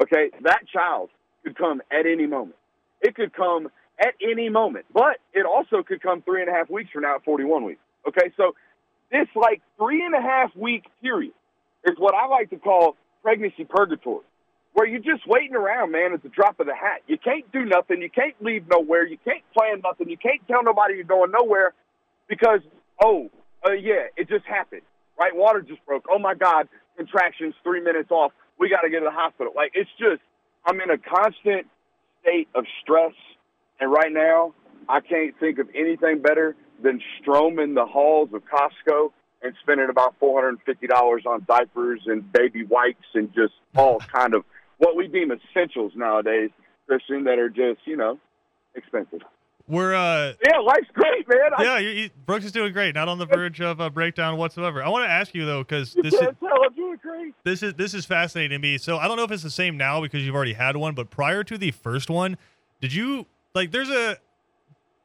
Okay, 0.00 0.30
that 0.42 0.60
child 0.72 1.10
could 1.44 1.56
come 1.56 1.82
at 1.90 2.06
any 2.06 2.26
moment. 2.26 2.56
It 3.02 3.14
could 3.14 3.34
come 3.34 3.68
at 3.98 4.14
any 4.22 4.48
moment, 4.48 4.86
but 4.92 5.18
it 5.34 5.44
also 5.44 5.82
could 5.82 6.00
come 6.00 6.22
three 6.22 6.40
and 6.40 6.48
a 6.48 6.52
half 6.52 6.70
weeks 6.70 6.90
from 6.92 7.02
now 7.02 7.16
at 7.16 7.24
41 7.24 7.64
weeks. 7.64 7.80
Okay, 8.08 8.32
so 8.38 8.54
this 9.10 9.28
like 9.36 9.60
three 9.76 10.02
and 10.02 10.14
a 10.14 10.22
half 10.22 10.56
week 10.56 10.84
period 11.02 11.34
is 11.84 11.96
what 11.98 12.14
I 12.14 12.26
like 12.26 12.48
to 12.50 12.56
call 12.56 12.96
pregnancy 13.22 13.64
purgatory 13.64 14.24
where 14.74 14.86
you're 14.86 15.00
just 15.00 15.26
waiting 15.26 15.54
around, 15.54 15.92
man, 15.92 16.12
at 16.12 16.22
the 16.22 16.28
drop 16.28 16.58
of 16.60 16.66
the 16.66 16.74
hat. 16.74 17.02
You 17.06 17.18
can't 17.18 17.50
do 17.52 17.64
nothing. 17.64 18.00
You 18.00 18.10
can't 18.10 18.34
leave 18.40 18.66
nowhere. 18.68 19.06
You 19.06 19.18
can't 19.24 19.42
plan 19.56 19.82
nothing. 19.84 20.08
You 20.08 20.16
can't 20.16 20.40
tell 20.48 20.62
nobody 20.62 20.94
you're 20.94 21.04
going 21.04 21.30
nowhere 21.30 21.74
because, 22.28 22.60
oh, 23.02 23.30
uh, 23.66 23.72
yeah, 23.72 24.06
it 24.16 24.28
just 24.28 24.46
happened, 24.46 24.82
right? 25.18 25.34
Water 25.34 25.60
just 25.60 25.84
broke. 25.84 26.06
Oh, 26.10 26.18
my 26.18 26.34
God, 26.34 26.68
contractions 26.96 27.54
three 27.62 27.82
minutes 27.82 28.10
off. 28.10 28.32
We 28.58 28.70
got 28.70 28.80
to 28.82 28.90
get 28.90 29.00
to 29.00 29.04
the 29.04 29.10
hospital. 29.10 29.52
Like, 29.54 29.72
it's 29.74 29.90
just, 29.98 30.22
I'm 30.66 30.80
in 30.80 30.90
a 30.90 30.98
constant 30.98 31.66
state 32.22 32.48
of 32.54 32.64
stress. 32.82 33.14
And 33.80 33.90
right 33.90 34.12
now, 34.12 34.54
I 34.88 35.00
can't 35.00 35.38
think 35.38 35.58
of 35.58 35.68
anything 35.74 36.22
better 36.22 36.56
than 36.82 37.00
stroming 37.20 37.74
the 37.74 37.84
halls 37.84 38.30
of 38.32 38.42
Costco 38.44 39.10
and 39.42 39.54
spending 39.60 39.88
about 39.90 40.18
$450 40.20 40.56
on 41.26 41.44
diapers 41.48 42.00
and 42.06 42.30
baby 42.32 42.64
wipes 42.64 43.06
and 43.14 43.32
just 43.34 43.54
all 43.76 43.98
kind 43.98 44.34
of 44.34 44.44
what 44.82 44.96
we 44.96 45.06
deem 45.06 45.30
essentials 45.30 45.92
nowadays, 45.94 46.50
Christian, 46.88 47.24
that 47.24 47.38
are 47.38 47.48
just 47.48 47.80
you 47.84 47.96
know 47.96 48.18
expensive. 48.74 49.20
We're 49.68 49.94
uh 49.94 50.32
yeah, 50.44 50.58
life's 50.58 50.88
great, 50.92 51.26
man. 51.28 51.50
Yeah, 51.60 51.78
you, 51.78 51.88
you, 51.90 52.10
Brooks 52.26 52.44
is 52.44 52.52
doing 52.52 52.72
great. 52.72 52.96
Not 52.96 53.08
on 53.08 53.18
the 53.18 53.26
verge 53.26 53.60
of 53.60 53.78
a 53.78 53.88
breakdown 53.88 54.36
whatsoever. 54.36 54.82
I 54.82 54.88
want 54.88 55.04
to 55.04 55.10
ask 55.10 55.34
you 55.34 55.46
though, 55.46 55.60
because 55.60 55.94
this 55.94 56.12
is 56.12 56.20
tell, 56.20 56.64
I'm 56.64 56.74
doing 56.74 56.98
great. 57.00 57.32
this 57.44 57.62
is 57.62 57.74
this 57.74 57.94
is 57.94 58.04
fascinating 58.04 58.50
to 58.50 58.58
me. 58.58 58.76
So 58.76 58.98
I 58.98 59.06
don't 59.06 59.16
know 59.16 59.22
if 59.22 59.30
it's 59.30 59.44
the 59.44 59.50
same 59.50 59.76
now 59.76 60.02
because 60.02 60.26
you've 60.26 60.34
already 60.34 60.54
had 60.54 60.76
one, 60.76 60.94
but 60.94 61.10
prior 61.10 61.44
to 61.44 61.56
the 61.56 61.70
first 61.70 62.10
one, 62.10 62.36
did 62.80 62.92
you 62.92 63.26
like? 63.54 63.70
There's 63.70 63.90
a 63.90 64.16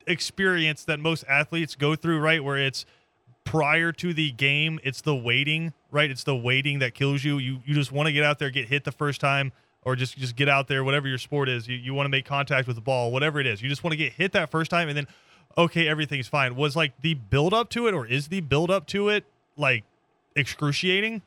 experience 0.07 0.85
that 0.85 0.99
most 0.99 1.23
athletes 1.29 1.75
go 1.75 1.95
through, 1.95 2.19
right? 2.19 2.43
Where 2.43 2.57
it's 2.57 2.87
prior 3.43 3.91
to 3.91 4.13
the 4.13 4.31
game, 4.31 4.79
it's 4.83 5.01
the 5.01 5.15
waiting, 5.15 5.73
right? 5.91 6.09
It's 6.09 6.23
the 6.23 6.35
waiting 6.35 6.79
that 6.79 6.95
kills 6.95 7.23
you. 7.23 7.37
You 7.37 7.59
you 7.63 7.75
just 7.75 7.91
want 7.91 8.07
to 8.07 8.11
get 8.11 8.23
out 8.23 8.39
there, 8.39 8.49
get 8.49 8.69
hit 8.69 8.85
the 8.85 8.91
first 8.91 9.21
time 9.21 9.51
or 9.83 9.95
just 9.95 10.17
just 10.17 10.35
get 10.35 10.49
out 10.49 10.67
there, 10.67 10.83
whatever 10.83 11.07
your 11.07 11.17
sport 11.17 11.49
is. 11.49 11.67
You, 11.67 11.77
you 11.77 11.93
want 11.93 12.05
to 12.05 12.09
make 12.09 12.25
contact 12.25 12.67
with 12.67 12.75
the 12.75 12.81
ball, 12.81 13.11
whatever 13.11 13.39
it 13.39 13.47
is. 13.47 13.61
You 13.61 13.69
just 13.69 13.83
want 13.83 13.93
to 13.93 13.97
get 13.97 14.13
hit 14.13 14.33
that 14.33 14.51
first 14.51 14.69
time, 14.69 14.89
and 14.89 14.97
then 14.97 15.07
okay, 15.57 15.87
everything's 15.87 16.27
fine. 16.27 16.55
Was 16.55 16.75
like 16.75 16.99
the 17.01 17.15
build 17.15 17.53
up 17.53 17.69
to 17.71 17.87
it, 17.87 17.93
or 17.93 18.05
is 18.05 18.27
the 18.27 18.41
build 18.41 18.69
up 18.69 18.85
to 18.87 19.09
it 19.09 19.25
like 19.55 19.83
excruciating? 20.35 21.21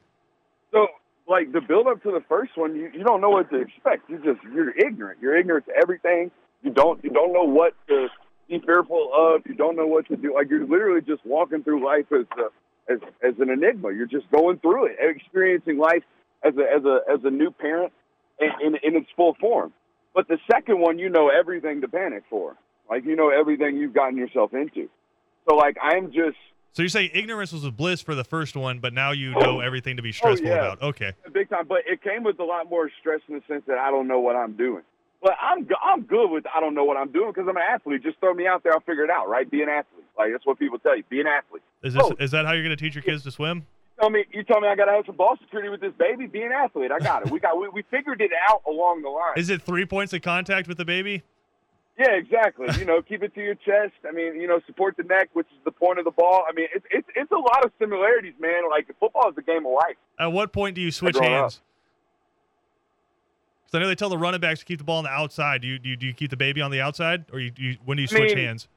So, 0.70 0.86
like 1.28 1.52
the 1.52 1.60
build 1.60 1.86
up 1.86 2.02
to 2.02 2.10
the 2.12 2.22
first 2.28 2.52
one, 2.56 2.76
you, 2.76 2.90
you 2.94 3.02
don't 3.02 3.20
know 3.20 3.30
what 3.30 3.50
to 3.50 3.56
expect. 3.60 4.08
You 4.08 4.18
just 4.18 4.42
you're 4.52 4.76
ignorant. 4.76 5.18
You're 5.20 5.36
ignorant 5.36 5.66
to 5.66 5.72
everything. 5.80 6.30
You 6.62 6.70
don't 6.70 7.02
you 7.02 7.10
don't 7.10 7.32
know 7.32 7.44
what 7.44 7.74
to 7.88 8.08
be 8.48 8.60
fearful 8.64 9.10
of. 9.14 9.42
You 9.46 9.54
don't 9.54 9.76
know 9.76 9.86
what 9.86 10.06
to 10.08 10.16
do. 10.16 10.34
Like 10.34 10.48
you're 10.50 10.66
literally 10.66 11.00
just 11.00 11.24
walking 11.24 11.62
through 11.62 11.84
life 11.84 12.06
as 12.12 12.26
a, 12.38 12.92
as 12.92 12.98
as 13.26 13.34
an 13.38 13.50
enigma. 13.50 13.92
You're 13.92 14.06
just 14.06 14.30
going 14.30 14.58
through 14.58 14.86
it, 14.86 14.96
experiencing 15.00 15.78
life 15.78 16.02
as 16.44 16.54
a 16.56 16.62
as 16.62 16.84
a 16.84 17.00
as 17.10 17.20
a 17.24 17.30
new 17.30 17.50
parent 17.50 17.92
in, 18.40 18.76
in, 18.82 18.96
its 18.96 19.08
full 19.16 19.34
form. 19.40 19.72
But 20.14 20.28
the 20.28 20.38
second 20.50 20.80
one, 20.80 20.98
you 20.98 21.08
know 21.08 21.28
everything 21.28 21.80
to 21.82 21.88
panic 21.88 22.24
for. 22.28 22.56
Like 22.88 23.04
you 23.04 23.14
know 23.14 23.30
everything 23.30 23.76
you've 23.76 23.94
gotten 23.94 24.16
yourself 24.16 24.52
into. 24.52 24.88
So 25.48 25.56
like 25.56 25.76
I'm 25.82 26.06
just. 26.06 26.36
So 26.72 26.82
you're 26.82 26.88
saying 26.88 27.10
ignorance 27.14 27.52
was 27.52 27.64
a 27.64 27.70
bliss 27.70 28.00
for 28.00 28.14
the 28.14 28.24
first 28.24 28.56
one, 28.56 28.78
but 28.78 28.92
now 28.92 29.10
you 29.10 29.32
know 29.32 29.58
oh, 29.58 29.60
everything 29.60 29.96
to 29.96 30.02
be 30.02 30.10
oh, 30.10 30.12
stressful 30.12 30.48
oh, 30.48 30.50
yeah. 30.50 30.72
about. 30.72 30.82
Okay. 30.82 31.12
Big 31.32 31.48
time, 31.48 31.66
but 31.68 31.78
it 31.86 32.02
came 32.02 32.22
with 32.22 32.38
a 32.38 32.44
lot 32.44 32.68
more 32.68 32.90
stress 33.00 33.20
in 33.28 33.34
the 33.34 33.42
sense 33.48 33.62
that 33.66 33.78
I 33.78 33.90
don't 33.90 34.08
know 34.08 34.20
what 34.20 34.36
I'm 34.36 34.56
doing. 34.56 34.82
But 35.22 35.34
I'm 35.40 35.68
I'm 35.84 36.02
good 36.02 36.28
with 36.30 36.44
I 36.54 36.60
don't 36.60 36.74
know 36.74 36.84
what 36.84 36.96
I'm 36.96 37.12
doing 37.12 37.30
because 37.30 37.46
I'm 37.48 37.56
an 37.56 37.62
athlete. 37.68 38.02
Just 38.02 38.18
throw 38.20 38.34
me 38.34 38.46
out 38.46 38.62
there, 38.62 38.72
I'll 38.72 38.80
figure 38.80 39.04
it 39.04 39.10
out. 39.10 39.28
Right? 39.28 39.48
Be 39.48 39.62
an 39.62 39.68
athlete. 39.68 40.06
Like 40.18 40.32
that's 40.32 40.46
what 40.46 40.58
people 40.58 40.78
tell 40.78 40.96
you. 40.96 41.04
Be 41.08 41.20
an 41.20 41.26
athlete. 41.26 41.62
Is 41.82 41.94
this 41.94 42.02
oh. 42.04 42.16
is 42.18 42.30
that 42.30 42.46
how 42.46 42.52
you're 42.52 42.64
going 42.64 42.76
to 42.76 42.82
teach 42.82 42.94
your 42.94 43.02
kids 43.02 43.22
to 43.24 43.30
swim? 43.30 43.66
Tell 44.00 44.10
me 44.10 44.24
you 44.32 44.42
tell 44.42 44.60
me 44.60 44.68
I 44.68 44.74
got 44.74 44.86
to 44.86 44.92
have 44.92 45.06
some 45.06 45.16
ball 45.16 45.36
security 45.40 45.68
with 45.68 45.80
this 45.80 45.92
baby. 45.98 46.26
Be 46.26 46.42
an 46.42 46.52
athlete. 46.52 46.90
I 46.90 46.98
got 46.98 47.26
it. 47.26 47.30
We 47.30 47.40
got 47.40 47.58
we, 47.58 47.68
we 47.68 47.82
figured 47.90 48.20
it 48.20 48.30
out 48.48 48.62
along 48.66 49.02
the 49.02 49.08
line. 49.08 49.34
Is 49.36 49.50
it 49.50 49.62
three 49.62 49.86
points 49.86 50.12
of 50.12 50.22
contact 50.22 50.68
with 50.68 50.78
the 50.78 50.84
baby? 50.84 51.22
Yeah, 51.98 52.12
exactly. 52.12 52.68
You 52.78 52.86
know, 52.86 53.02
keep 53.02 53.22
it 53.22 53.34
to 53.34 53.42
your 53.42 53.56
chest. 53.56 53.92
I 54.08 54.12
mean, 54.12 54.40
you 54.40 54.48
know, 54.48 54.60
support 54.66 54.96
the 54.96 55.02
neck, 55.02 55.28
which 55.34 55.46
is 55.48 55.58
the 55.64 55.70
point 55.70 55.98
of 55.98 56.06
the 56.06 56.10
ball. 56.10 56.44
I 56.48 56.52
mean, 56.54 56.68
it's 56.74 56.86
it's 56.90 57.08
it's 57.14 57.30
a 57.30 57.36
lot 57.36 57.64
of 57.64 57.72
similarities, 57.78 58.34
man. 58.40 58.70
Like 58.70 58.86
football 58.98 59.28
is 59.28 59.36
a 59.36 59.42
game 59.42 59.66
of 59.66 59.72
life. 59.72 59.96
At 60.18 60.32
what 60.32 60.52
point 60.52 60.74
do 60.74 60.80
you 60.80 60.90
switch 60.90 61.18
hands? 61.18 61.60
Because 63.66 63.78
I 63.78 63.82
know 63.82 63.88
they 63.88 63.94
tell 63.94 64.08
the 64.08 64.18
running 64.18 64.40
backs 64.40 64.60
to 64.60 64.66
keep 64.66 64.78
the 64.78 64.84
ball 64.84 64.98
on 64.98 65.04
the 65.04 65.10
outside. 65.10 65.60
Do 65.60 65.68
you 65.68 65.78
do 65.78 65.90
you, 65.90 65.96
do 65.96 66.06
you 66.06 66.14
keep 66.14 66.30
the 66.30 66.36
baby 66.36 66.62
on 66.62 66.70
the 66.70 66.80
outside, 66.80 67.26
or 67.32 67.38
you, 67.38 67.50
do 67.50 67.62
you 67.62 67.76
when 67.84 67.96
do 67.96 68.02
you 68.02 68.08
switch 68.08 68.32
I 68.32 68.34
mean, 68.34 68.46
hands? 68.46 68.68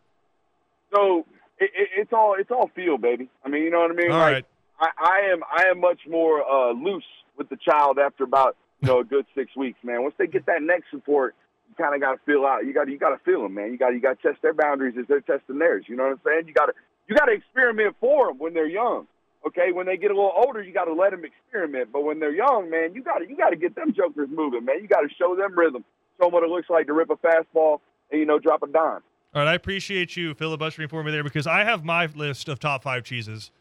So 0.93 1.25
it, 1.59 1.71
it, 1.73 1.89
it's 1.97 2.13
all 2.13 2.35
it's 2.37 2.51
all 2.51 2.69
feel, 2.75 2.97
baby. 2.97 3.29
I 3.45 3.49
mean, 3.49 3.63
you 3.63 3.71
know 3.71 3.79
what 3.79 3.91
I 3.91 3.93
mean. 3.93 4.11
All 4.11 4.19
like, 4.19 4.33
right. 4.33 4.45
I, 4.79 4.89
I 4.97 5.31
am 5.31 5.41
I 5.51 5.65
am 5.69 5.79
much 5.79 6.01
more 6.09 6.43
uh, 6.43 6.73
loose 6.73 7.05
with 7.37 7.49
the 7.49 7.57
child 7.57 7.99
after 7.99 8.23
about 8.23 8.55
you 8.81 8.87
know 8.87 8.99
a 8.99 9.03
good 9.03 9.25
six 9.35 9.55
weeks, 9.55 9.79
man. 9.83 10.03
Once 10.03 10.15
they 10.17 10.27
get 10.27 10.45
that 10.45 10.61
neck 10.61 10.83
support, 10.91 11.35
you 11.69 11.75
kind 11.75 11.95
of 11.95 12.01
got 12.01 12.13
to 12.13 12.19
feel 12.25 12.45
out. 12.45 12.65
You 12.65 12.73
got 12.73 12.89
you 12.89 12.97
got 12.97 13.09
to 13.09 13.23
feel 13.23 13.43
them, 13.43 13.53
man. 13.53 13.71
You 13.71 13.77
got 13.77 13.93
you 13.93 14.01
got 14.01 14.21
to 14.21 14.29
test 14.29 14.41
their 14.41 14.53
boundaries 14.53 14.95
as 14.99 15.05
they're 15.07 15.21
testing 15.21 15.59
theirs. 15.59 15.85
You 15.87 15.95
know 15.95 16.03
what 16.03 16.13
I'm 16.13 16.21
saying? 16.25 16.47
You 16.47 16.53
got 16.53 16.67
to 16.67 16.73
you 17.07 17.15
got 17.15 17.25
to 17.25 17.33
experiment 17.33 17.95
for 17.99 18.27
them 18.27 18.37
when 18.39 18.53
they're 18.53 18.67
young. 18.67 19.07
Okay, 19.45 19.73
when 19.73 19.85
they 19.85 19.97
get 19.97 20.09
a 20.09 20.13
little 20.13 20.31
older, 20.37 20.61
you 20.63 20.73
got 20.73 20.85
to 20.85 20.93
let 20.93 21.11
them 21.11 21.23
experiment. 21.25 21.89
But 21.91 22.05
when 22.05 22.19
they're 22.19 22.33
young, 22.33 22.69
man, 22.69 22.93
you 22.93 23.03
got 23.03 23.19
to 23.19 23.29
you 23.29 23.35
got 23.35 23.49
to 23.49 23.57
get 23.57 23.75
them 23.75 23.93
jokers 23.93 24.29
moving, 24.31 24.65
man. 24.65 24.81
You 24.81 24.87
got 24.87 25.01
to 25.01 25.09
show 25.17 25.35
them 25.35 25.57
rhythm, 25.57 25.83
show 26.17 26.27
them 26.27 26.33
what 26.33 26.43
it 26.43 26.49
looks 26.49 26.69
like 26.69 26.87
to 26.87 26.93
rip 26.93 27.09
a 27.09 27.15
fastball 27.15 27.79
and 28.11 28.19
you 28.19 28.25
know 28.25 28.39
drop 28.39 28.63
a 28.63 28.67
dime. 28.67 29.01
All 29.35 29.41
right, 29.41 29.47
I 29.47 29.55
appreciate 29.55 30.15
you 30.15 30.33
filibustering 30.35 30.87
for 30.87 31.03
me 31.03 31.11
there 31.11 31.23
because 31.23 31.47
I 31.47 31.63
have 31.63 31.83
my 31.83 32.05
list 32.05 32.47
of 32.47 32.59
top 32.59 32.83
five 32.83 33.03
cheeses 33.03 33.51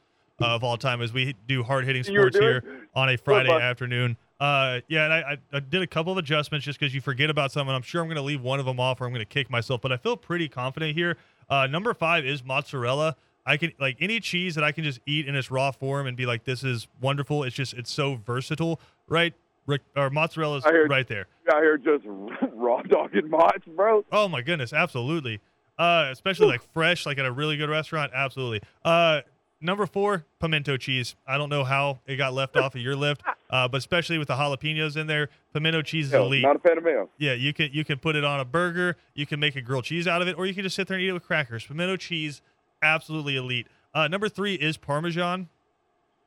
of 0.43 0.65
all 0.65 0.77
time 0.77 1.01
as 1.03 1.13
we 1.13 1.35
do 1.47 1.63
hard 1.63 1.85
hitting 1.85 2.03
sports 2.05 2.39
here 2.39 2.63
on 2.95 3.09
a 3.09 3.17
Friday 3.17 3.51
afternoon. 3.51 4.17
Uh, 4.41 4.81
yeah, 4.89 5.05
and 5.05 5.13
I, 5.13 5.19
I, 5.21 5.39
I 5.57 5.61
did 5.61 5.83
a 5.83 5.87
couple 5.87 6.11
of 6.11 6.19
adjustments 6.19 6.67
just 6.67 6.79
because 6.79 6.95
you 6.95 7.01
forget 7.01 7.31
about 7.31 7.53
something. 7.53 7.73
I'm 7.75 7.83
sure 7.83 8.01
I'm 8.03 8.09
going 8.09 8.17
to 8.17 8.23
leave 8.23 8.41
one 8.43 8.59
of 8.59 8.67
them 8.67 8.81
off 8.81 9.01
or 9.01 9.05
I'm 9.07 9.13
going 9.13 9.21
to 9.25 9.25
kick 9.25 9.49
myself, 9.51 9.81
but 9.81 9.93
I 9.93 9.97
feel 9.97 10.17
pretty 10.17 10.49
confident 10.49 10.97
here. 10.97 11.17
Uh, 11.49 11.67
number 11.69 11.95
five 11.95 12.25
is 12.27 12.45
mozzarella. 12.45 13.15
I 13.47 13.57
can 13.57 13.73
like 13.79 13.97
any 14.01 14.21
cheese 14.21 14.55
that 14.57 14.65
I 14.65 14.73
can 14.73 14.85
just 14.85 15.01
eat 15.07 15.27
in 15.29 15.35
its 15.35 15.51
raw 15.51 15.71
form 15.71 16.07
and 16.07 16.17
be 16.17 16.27
like, 16.27 16.45
this 16.45 16.65
is 16.65 16.89
wonderful. 17.01 17.43
It's 17.45 17.55
just 17.57 17.75
it's 17.75 17.91
so 17.93 18.17
versatile, 18.25 18.81
right? 19.09 19.35
Rick, 19.67 19.83
or 19.97 20.11
mozzarella's 20.11 20.65
I 20.65 20.71
hear- 20.73 20.87
right 20.89 21.07
there. 21.07 21.27
Out 21.53 21.63
here 21.63 21.77
just 21.79 22.05
raw 22.53 22.83
dogging 22.83 23.29
mods, 23.31 23.65
bro. 23.67 24.05
Oh 24.13 24.29
my 24.29 24.43
goodness, 24.43 24.73
absolutely. 24.73 25.41
Uh, 25.79 26.09
especially 26.13 26.47
like 26.47 26.63
fresh, 26.73 27.07
like 27.07 27.19
at 27.19 27.25
a 27.27 27.33
really 27.33 27.57
good 27.57 27.69
restaurant, 27.71 28.13
absolutely. 28.15 28.61
Uh, 28.85 29.23
number 29.63 29.87
four, 29.87 30.25
pimento 30.41 30.77
cheese. 30.77 31.15
I 31.27 31.39
don't 31.39 31.49
know 31.49 31.65
how 31.65 32.01
it 32.07 32.17
got 32.17 32.35
left 32.35 32.57
off 32.57 32.75
of 32.75 32.81
your 32.81 32.97
list, 32.97 33.23
uh, 33.51 33.69
but 33.69 33.79
especially 33.79 34.19
with 34.19 34.29
the 34.29 34.35
jalapenos 34.35 34.97
in 34.97 35.07
there, 35.07 35.29
pimento 35.53 35.83
cheese 35.83 36.07
is 36.07 36.13
Hell, 36.13 36.27
elite. 36.27 36.43
not 36.43 36.57
a 36.57 36.59
fan 36.59 36.79
of 36.79 36.85
mayo. 36.85 37.09
yeah, 37.19 37.33
you 37.33 37.53
can 37.55 37.71
you 37.73 37.85
can 37.85 37.99
put 37.99 38.17
it 38.17 38.25
on 38.25 38.41
a 38.41 38.45
burger, 38.45 38.97
you 39.15 39.25
can 39.27 39.41
make 39.41 39.57
a 39.57 39.61
grilled 39.63 39.85
cheese 39.85 40.07
out 40.09 40.21
of 40.23 40.29
it, 40.29 40.37
or 40.37 40.47
you 40.47 40.55
can 40.55 40.63
just 40.65 40.77
sit 40.77 40.89
there 40.89 40.97
and 40.97 41.05
eat 41.05 41.09
it 41.09 41.13
with 41.13 41.25
crackers. 41.25 41.65
Pimento 41.65 41.97
cheese, 41.97 42.43
absolutely 42.83 43.37
elite. 43.37 43.67
Uh, 43.95 44.09
number 44.09 44.29
three 44.29 44.55
is 44.55 44.77
Parmesan, 44.77 45.49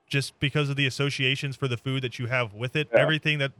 just 0.08 0.40
because 0.40 0.70
of 0.70 0.76
the 0.76 0.86
associations 0.86 1.56
for 1.56 1.68
the 1.68 1.78
food 1.78 2.04
that 2.04 2.20
you 2.20 2.28
have 2.28 2.54
with 2.54 2.76
it. 2.76 2.88
Yeah. 2.94 3.02
Everything 3.02 3.40
that 3.40 3.52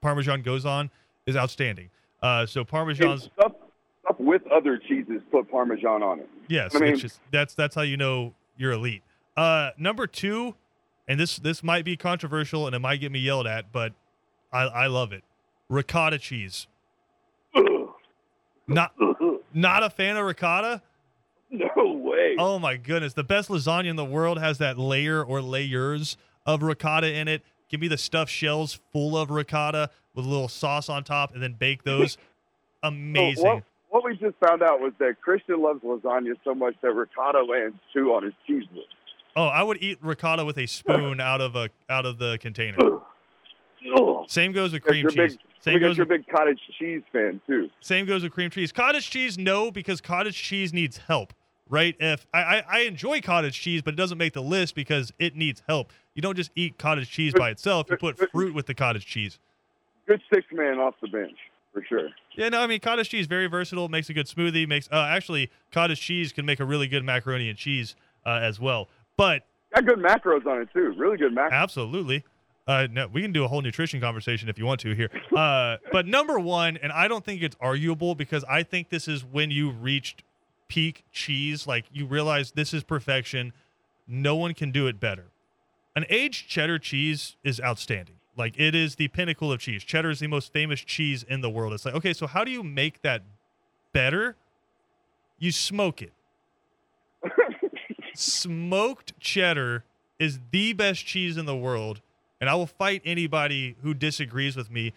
Parmesan 0.00 0.42
goes 0.42 0.66
on 0.66 0.90
is 1.26 1.36
outstanding. 1.36 1.90
Uh, 2.22 2.46
so 2.46 2.64
Parmesan's 2.64 3.24
stuff, 3.38 3.52
stuff 4.02 4.16
with 4.18 4.42
other 4.50 4.76
cheeses, 4.78 5.22
put 5.30 5.48
Parmesan 5.50 6.02
on 6.02 6.20
it. 6.20 6.28
Yes, 6.48 6.74
I 6.74 6.78
mean- 6.80 6.92
it's 6.94 7.00
just 7.02 7.20
that's 7.30 7.54
that's 7.54 7.74
how 7.74 7.82
you 7.82 7.96
know 7.96 8.34
you're 8.56 8.72
elite. 8.72 9.02
Uh, 9.36 9.70
number 9.76 10.06
two, 10.06 10.54
and 11.08 11.18
this 11.18 11.36
this 11.36 11.62
might 11.62 11.84
be 11.84 11.96
controversial 11.96 12.66
and 12.66 12.74
it 12.74 12.78
might 12.78 13.00
get 13.00 13.12
me 13.12 13.18
yelled 13.18 13.46
at, 13.46 13.72
but 13.72 13.92
I 14.52 14.62
I 14.62 14.86
love 14.86 15.12
it. 15.12 15.24
Ricotta 15.68 16.18
cheese. 16.18 16.66
Not 18.66 18.94
not 19.52 19.82
a 19.82 19.90
fan 19.90 20.16
of 20.16 20.24
ricotta. 20.24 20.82
No 21.50 21.92
way. 21.92 22.34
Oh 22.38 22.58
my 22.58 22.76
goodness, 22.76 23.12
the 23.12 23.22
best 23.24 23.48
lasagna 23.48 23.88
in 23.88 23.96
the 23.96 24.04
world 24.04 24.38
has 24.38 24.58
that 24.58 24.78
layer 24.78 25.22
or 25.22 25.42
layers 25.42 26.16
of 26.46 26.62
ricotta 26.62 27.12
in 27.12 27.28
it. 27.28 27.42
Give 27.68 27.80
me 27.80 27.88
the 27.88 27.98
stuffed 27.98 28.30
shells 28.30 28.80
full 28.92 29.16
of 29.16 29.30
ricotta 29.30 29.90
with 30.14 30.24
a 30.24 30.28
little 30.28 30.48
sauce 30.48 30.88
on 30.88 31.04
top, 31.04 31.34
and 31.34 31.42
then 31.42 31.52
bake 31.52 31.84
those. 31.84 32.16
Amazing. 32.82 33.44
what, 33.44 33.62
what 33.90 34.04
we 34.04 34.16
just 34.16 34.36
found 34.44 34.62
out 34.62 34.80
was 34.80 34.92
that 34.98 35.20
Christian 35.20 35.62
loves 35.62 35.82
lasagna 35.82 36.34
so 36.44 36.54
much 36.54 36.74
that 36.82 36.92
ricotta 36.92 37.42
lands 37.42 37.76
two 37.92 38.12
on 38.12 38.24
his 38.24 38.34
cheese 38.46 38.64
list. 38.74 38.88
Oh, 39.36 39.46
I 39.46 39.62
would 39.62 39.82
eat 39.82 39.98
ricotta 40.00 40.44
with 40.44 40.58
a 40.58 40.66
spoon 40.66 41.20
out 41.20 41.40
of 41.40 41.56
a 41.56 41.70
out 41.88 42.06
of 42.06 42.18
the 42.18 42.38
container. 42.38 42.78
Same 44.26 44.52
goes 44.52 44.72
with 44.72 44.82
cream 44.82 45.08
cheese. 45.08 45.32
big, 45.32 45.40
Same 45.60 45.80
goes 45.80 45.96
you're 45.96 46.04
a 46.04 46.08
big 46.08 46.26
cottage 46.28 46.60
cheese 46.78 47.02
fan 47.12 47.40
too. 47.46 47.68
same 47.80 48.06
goes 48.06 48.22
with 48.22 48.32
cream 48.32 48.50
cheese. 48.50 48.72
Cottage 48.72 49.10
cheese, 49.10 49.36
no, 49.36 49.70
because 49.70 50.00
cottage 50.00 50.40
cheese 50.40 50.72
needs 50.72 50.96
help. 50.96 51.34
Right? 51.68 51.96
If 51.98 52.26
I, 52.32 52.42
I, 52.42 52.64
I 52.68 52.78
enjoy 52.80 53.20
cottage 53.20 53.58
cheese, 53.58 53.82
but 53.82 53.94
it 53.94 53.96
doesn't 53.96 54.18
make 54.18 54.34
the 54.34 54.42
list 54.42 54.74
because 54.74 55.12
it 55.18 55.34
needs 55.34 55.62
help. 55.66 55.92
You 56.14 56.22
don't 56.22 56.36
just 56.36 56.50
eat 56.54 56.78
cottage 56.78 57.10
cheese 57.10 57.32
by 57.34 57.50
itself. 57.50 57.86
You 57.90 57.96
put 57.96 58.18
fruit 58.30 58.54
with 58.54 58.66
the 58.66 58.74
cottage 58.74 59.06
cheese. 59.06 59.38
Good 60.06 60.20
six 60.32 60.46
man 60.52 60.78
off 60.78 60.94
the 61.00 61.08
bench 61.08 61.36
for 61.72 61.82
sure. 61.88 62.10
Yeah, 62.36 62.50
no, 62.50 62.60
I 62.60 62.66
mean 62.66 62.80
cottage 62.80 63.08
cheese 63.08 63.22
is 63.22 63.26
very 63.26 63.46
versatile. 63.46 63.88
Makes 63.88 64.10
a 64.10 64.14
good 64.14 64.26
smoothie. 64.26 64.68
Makes 64.68 64.88
uh, 64.92 64.96
actually 64.96 65.50
cottage 65.72 66.00
cheese 66.00 66.32
can 66.32 66.46
make 66.46 66.60
a 66.60 66.64
really 66.64 66.86
good 66.86 67.04
macaroni 67.04 67.48
and 67.48 67.58
cheese 67.58 67.96
uh, 68.24 68.40
as 68.42 68.60
well. 68.60 68.88
But 69.16 69.42
Got 69.74 69.86
good 69.86 69.98
macros 69.98 70.46
on 70.46 70.62
it 70.62 70.68
too. 70.72 70.94
Really 70.96 71.16
good 71.16 71.34
macros. 71.34 71.52
Absolutely. 71.52 72.24
Uh, 72.66 72.86
no, 72.90 73.08
we 73.08 73.20
can 73.20 73.32
do 73.32 73.44
a 73.44 73.48
whole 73.48 73.60
nutrition 73.60 74.00
conversation 74.00 74.48
if 74.48 74.58
you 74.58 74.64
want 74.64 74.80
to 74.80 74.94
here. 74.94 75.10
Uh, 75.36 75.76
but 75.92 76.06
number 76.06 76.38
one, 76.38 76.78
and 76.78 76.92
I 76.92 77.08
don't 77.08 77.24
think 77.24 77.42
it's 77.42 77.56
arguable 77.60 78.14
because 78.14 78.44
I 78.44 78.62
think 78.62 78.88
this 78.88 79.06
is 79.06 79.24
when 79.24 79.50
you 79.50 79.70
reached 79.70 80.22
peak 80.68 81.04
cheese. 81.12 81.66
Like 81.66 81.84
you 81.92 82.06
realize 82.06 82.52
this 82.52 82.72
is 82.72 82.82
perfection. 82.82 83.52
No 84.06 84.36
one 84.36 84.54
can 84.54 84.70
do 84.70 84.86
it 84.86 84.98
better. 84.98 85.26
An 85.96 86.04
aged 86.08 86.48
cheddar 86.48 86.78
cheese 86.78 87.36
is 87.44 87.60
outstanding. 87.60 88.16
Like 88.36 88.58
it 88.58 88.74
is 88.74 88.96
the 88.96 89.08
pinnacle 89.08 89.52
of 89.52 89.60
cheese. 89.60 89.84
Cheddar 89.84 90.10
is 90.10 90.20
the 90.20 90.26
most 90.26 90.52
famous 90.52 90.80
cheese 90.80 91.22
in 91.22 91.40
the 91.40 91.50
world. 91.50 91.72
It's 91.72 91.84
like, 91.84 91.94
okay, 91.94 92.12
so 92.12 92.26
how 92.26 92.44
do 92.44 92.50
you 92.50 92.62
make 92.62 93.02
that 93.02 93.22
better? 93.92 94.36
You 95.38 95.52
smoke 95.52 96.00
it. 96.00 96.12
Smoked 98.14 99.18
cheddar 99.20 99.84
is 100.18 100.38
the 100.50 100.72
best 100.72 101.04
cheese 101.04 101.36
in 101.36 101.46
the 101.46 101.56
world, 101.56 102.00
and 102.40 102.48
I 102.48 102.54
will 102.54 102.66
fight 102.66 103.02
anybody 103.04 103.76
who 103.82 103.94
disagrees 103.94 104.56
with 104.56 104.70
me. 104.70 104.92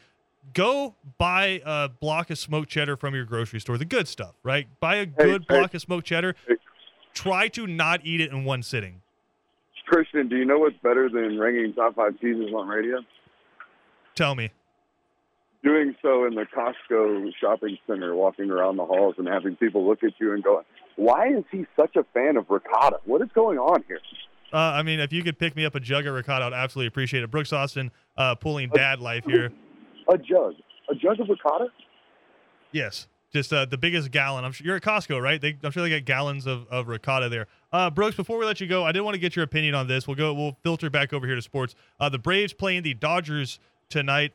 Go 0.54 0.96
buy 1.18 1.62
a 1.66 1.90
block 1.90 2.30
of 2.30 2.38
smoked 2.38 2.70
cheddar 2.70 2.96
from 2.96 3.14
your 3.14 3.26
grocery 3.26 3.60
store, 3.60 3.78
the 3.78 3.86
good 3.86 4.08
stuff, 4.08 4.36
right? 4.44 4.68
Buy 4.80 4.98
a 4.98 5.06
good 5.06 5.46
hey. 5.50 5.58
block 5.60 5.74
of 5.74 5.82
smoked 5.82 6.08
cheddar. 6.08 6.36
Hey. 6.48 6.56
Try 7.14 7.48
to 7.50 7.66
not 7.66 8.06
eat 8.06 8.22
it 8.22 8.32
in 8.32 8.46
one 8.46 8.62
sitting. 8.62 9.02
Christian, 9.88 10.28
do 10.28 10.36
you 10.36 10.46
know 10.46 10.60
what's 10.60 10.76
better 10.84 11.10
than 11.10 11.40
ranking 11.40 11.74
top 11.74 11.96
five 11.96 12.20
cheeses 12.20 12.54
on 12.54 12.68
radio? 12.68 13.00
Tell 14.16 14.36
me. 14.36 14.52
Doing 15.64 15.96
so 16.02 16.26
in 16.26 16.36
the 16.36 16.46
Costco 16.46 17.32
shopping 17.40 17.78
center, 17.88 18.14
walking 18.14 18.52
around 18.52 18.78
the 18.78 18.86
halls 18.86 19.16
and 19.18 19.28
having 19.28 19.56
people 19.56 19.88
look 19.88 20.04
at 20.04 20.12
you 20.20 20.34
and 20.34 20.44
going, 20.44 20.66
"Why 20.98 21.30
is 21.30 21.46
he 21.52 21.66
such 21.76 21.96
a 21.96 22.04
fan 22.14 22.36
of 22.36 22.50
ricotta? 22.50 23.00
What 23.06 23.22
is 23.22 23.30
going 23.34 23.58
on 23.58 23.84
here?" 23.88 24.00
Uh, 24.54 24.58
I 24.58 24.84
mean, 24.84 25.00
if 25.00 25.12
you 25.12 25.24
could 25.24 25.40
pick 25.40 25.56
me 25.56 25.66
up 25.66 25.76
a 25.76 25.80
jug 25.80 26.06
of 26.06 26.14
ricotta, 26.14 26.46
I'd 26.46 26.54
absolutely 26.54 26.88
appreciate 26.88 27.24
it. 27.24 27.32
Brooks 27.32 27.52
Austin 27.52 27.92
uh, 28.18 28.36
pulling 28.36 28.70
dad 28.70 29.00
life 29.00 29.26
here. 29.26 29.52
A 30.10 30.18
jug, 30.18 30.54
a 30.90 30.96
jug 30.96 31.20
of 31.20 31.28
ricotta. 31.28 31.68
Yes, 32.72 33.08
just 33.34 33.52
uh, 33.52 33.66
the 33.66 33.78
biggest 33.78 34.10
gallon. 34.12 34.46
I'm 34.46 34.54
sure 34.54 34.66
you're 34.66 34.78
at 34.78 34.84
Costco, 34.84 35.22
right? 35.22 35.42
They, 35.42 35.58
I'm 35.64 35.72
sure 35.72 35.84
they 35.84 35.90
got 35.90 36.06
gallons 36.06 36.48
of, 36.48 36.66
of 36.70 36.88
ricotta 36.88 37.28
there. 37.28 37.48
Uh, 37.74 37.90
Brooks, 37.90 38.16
before 38.16 38.38
we 38.38 38.46
let 38.46 38.62
you 38.62 38.68
go, 38.68 38.86
I 38.86 38.94
did 38.94 39.02
want 39.02 39.16
to 39.16 39.20
get 39.20 39.36
your 39.36 39.44
opinion 39.44 39.76
on 39.76 39.88
this. 39.88 40.08
We'll 40.08 40.16
go. 40.16 40.34
We'll 40.34 40.58
filter 40.64 40.90
back 40.90 41.12
over 41.12 41.26
here 41.26 41.36
to 41.36 41.42
sports. 41.42 41.76
Uh, 42.00 42.08
the 42.08 42.20
Braves 42.20 42.54
playing 42.54 42.84
the 42.84 42.94
Dodgers 42.94 43.60
tonight. 43.90 44.32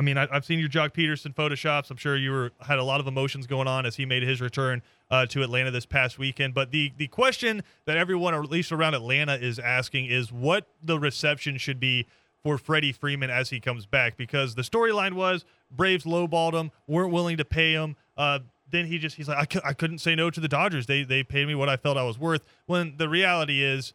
I 0.00 0.02
mean, 0.02 0.16
I, 0.16 0.26
I've 0.32 0.46
seen 0.46 0.58
your 0.58 0.70
Joc 0.70 0.94
Pederson 0.94 1.34
photoshops. 1.34 1.90
I'm 1.90 1.98
sure 1.98 2.16
you 2.16 2.30
were 2.30 2.52
had 2.62 2.78
a 2.78 2.82
lot 2.82 3.00
of 3.00 3.06
emotions 3.06 3.46
going 3.46 3.68
on 3.68 3.84
as 3.84 3.96
he 3.96 4.06
made 4.06 4.22
his 4.22 4.40
return 4.40 4.80
uh, 5.10 5.26
to 5.26 5.42
Atlanta 5.42 5.70
this 5.70 5.84
past 5.84 6.18
weekend. 6.18 6.54
But 6.54 6.70
the 6.70 6.90
the 6.96 7.06
question 7.08 7.62
that 7.84 7.98
everyone, 7.98 8.32
or 8.32 8.42
at 8.42 8.50
least 8.50 8.72
around 8.72 8.94
Atlanta, 8.94 9.34
is 9.34 9.58
asking 9.58 10.06
is 10.06 10.32
what 10.32 10.68
the 10.82 10.98
reception 10.98 11.58
should 11.58 11.78
be 11.78 12.06
for 12.42 12.56
Freddie 12.56 12.92
Freeman 12.92 13.28
as 13.28 13.50
he 13.50 13.60
comes 13.60 13.84
back. 13.84 14.16
Because 14.16 14.54
the 14.54 14.62
storyline 14.62 15.12
was 15.12 15.44
Braves 15.70 16.04
lowballed 16.04 16.54
him, 16.54 16.70
weren't 16.86 17.12
willing 17.12 17.36
to 17.36 17.44
pay 17.44 17.72
him. 17.72 17.94
Uh, 18.16 18.38
then 18.70 18.86
he 18.86 18.96
just 18.96 19.16
he's 19.16 19.28
like 19.28 19.54
I, 19.56 19.68
I 19.68 19.72
couldn't 19.74 19.98
say 19.98 20.14
no 20.14 20.30
to 20.30 20.40
the 20.40 20.48
Dodgers. 20.48 20.86
They 20.86 21.02
they 21.02 21.22
paid 21.22 21.46
me 21.46 21.54
what 21.54 21.68
I 21.68 21.76
felt 21.76 21.98
I 21.98 22.04
was 22.04 22.18
worth. 22.18 22.40
When 22.64 22.94
the 22.96 23.10
reality 23.10 23.62
is 23.62 23.92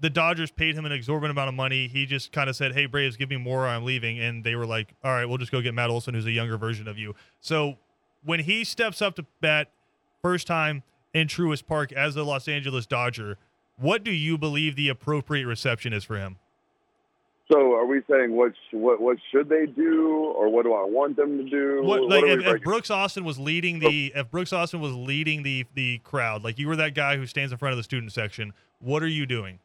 the 0.00 0.10
Dodgers 0.10 0.50
paid 0.50 0.74
him 0.74 0.84
an 0.84 0.92
exorbitant 0.92 1.30
amount 1.36 1.48
of 1.48 1.54
money. 1.54 1.88
He 1.88 2.06
just 2.06 2.32
kind 2.32 2.50
of 2.50 2.56
said, 2.56 2.74
"Hey 2.74 2.86
Braves, 2.86 3.16
give 3.16 3.30
me 3.30 3.36
more, 3.36 3.64
or 3.64 3.68
I'm 3.68 3.84
leaving." 3.84 4.18
And 4.18 4.44
they 4.44 4.54
were 4.54 4.66
like, 4.66 4.94
"All 5.02 5.12
right, 5.12 5.24
we'll 5.24 5.38
just 5.38 5.52
go 5.52 5.60
get 5.60 5.74
Matt 5.74 5.90
Olson, 5.90 6.14
who's 6.14 6.26
a 6.26 6.32
younger 6.32 6.56
version 6.56 6.86
of 6.88 6.98
you." 6.98 7.14
So 7.40 7.78
when 8.24 8.40
he 8.40 8.64
steps 8.64 9.00
up 9.00 9.14
to 9.16 9.26
bat 9.40 9.70
first 10.22 10.46
time 10.46 10.82
in 11.14 11.28
Truist 11.28 11.66
Park 11.66 11.92
as 11.92 12.14
the 12.14 12.24
Los 12.24 12.48
Angeles 12.48 12.84
Dodger, 12.86 13.38
what 13.76 14.04
do 14.04 14.10
you 14.10 14.36
believe 14.36 14.76
the 14.76 14.88
appropriate 14.88 15.46
reception 15.46 15.92
is 15.92 16.04
for 16.04 16.16
him? 16.16 16.36
So, 17.50 17.74
are 17.74 17.86
we 17.86 18.02
saying 18.10 18.32
what 18.32 18.52
sh- 18.54 18.74
what 18.74 19.00
what 19.00 19.18
should 19.30 19.48
they 19.48 19.66
do, 19.66 20.34
or 20.36 20.48
what 20.48 20.64
do 20.64 20.72
I 20.72 20.84
want 20.84 21.16
them 21.16 21.38
to 21.38 21.48
do? 21.48 21.80
What, 21.84 22.00
What 22.00 22.10
like 22.10 22.24
we 22.24 22.32
if, 22.32 22.56
if? 22.56 22.62
Brooks 22.62 22.90
Austin 22.90 23.24
was 23.24 23.38
leading 23.38 23.78
the 23.78 24.12
if 24.16 24.30
Brooks 24.32 24.52
Austin 24.52 24.80
was 24.80 24.94
leading 24.94 25.44
the 25.44 25.64
the 25.74 25.98
crowd, 25.98 26.42
like 26.42 26.58
you 26.58 26.66
were 26.66 26.74
that 26.76 26.94
guy 26.94 27.16
who 27.16 27.24
stands 27.24 27.52
in 27.52 27.58
front 27.58 27.72
of 27.72 27.76
the 27.76 27.84
student 27.84 28.12
section, 28.12 28.52
what 28.80 29.00
are 29.00 29.08
you 29.08 29.26
doing? 29.26 29.60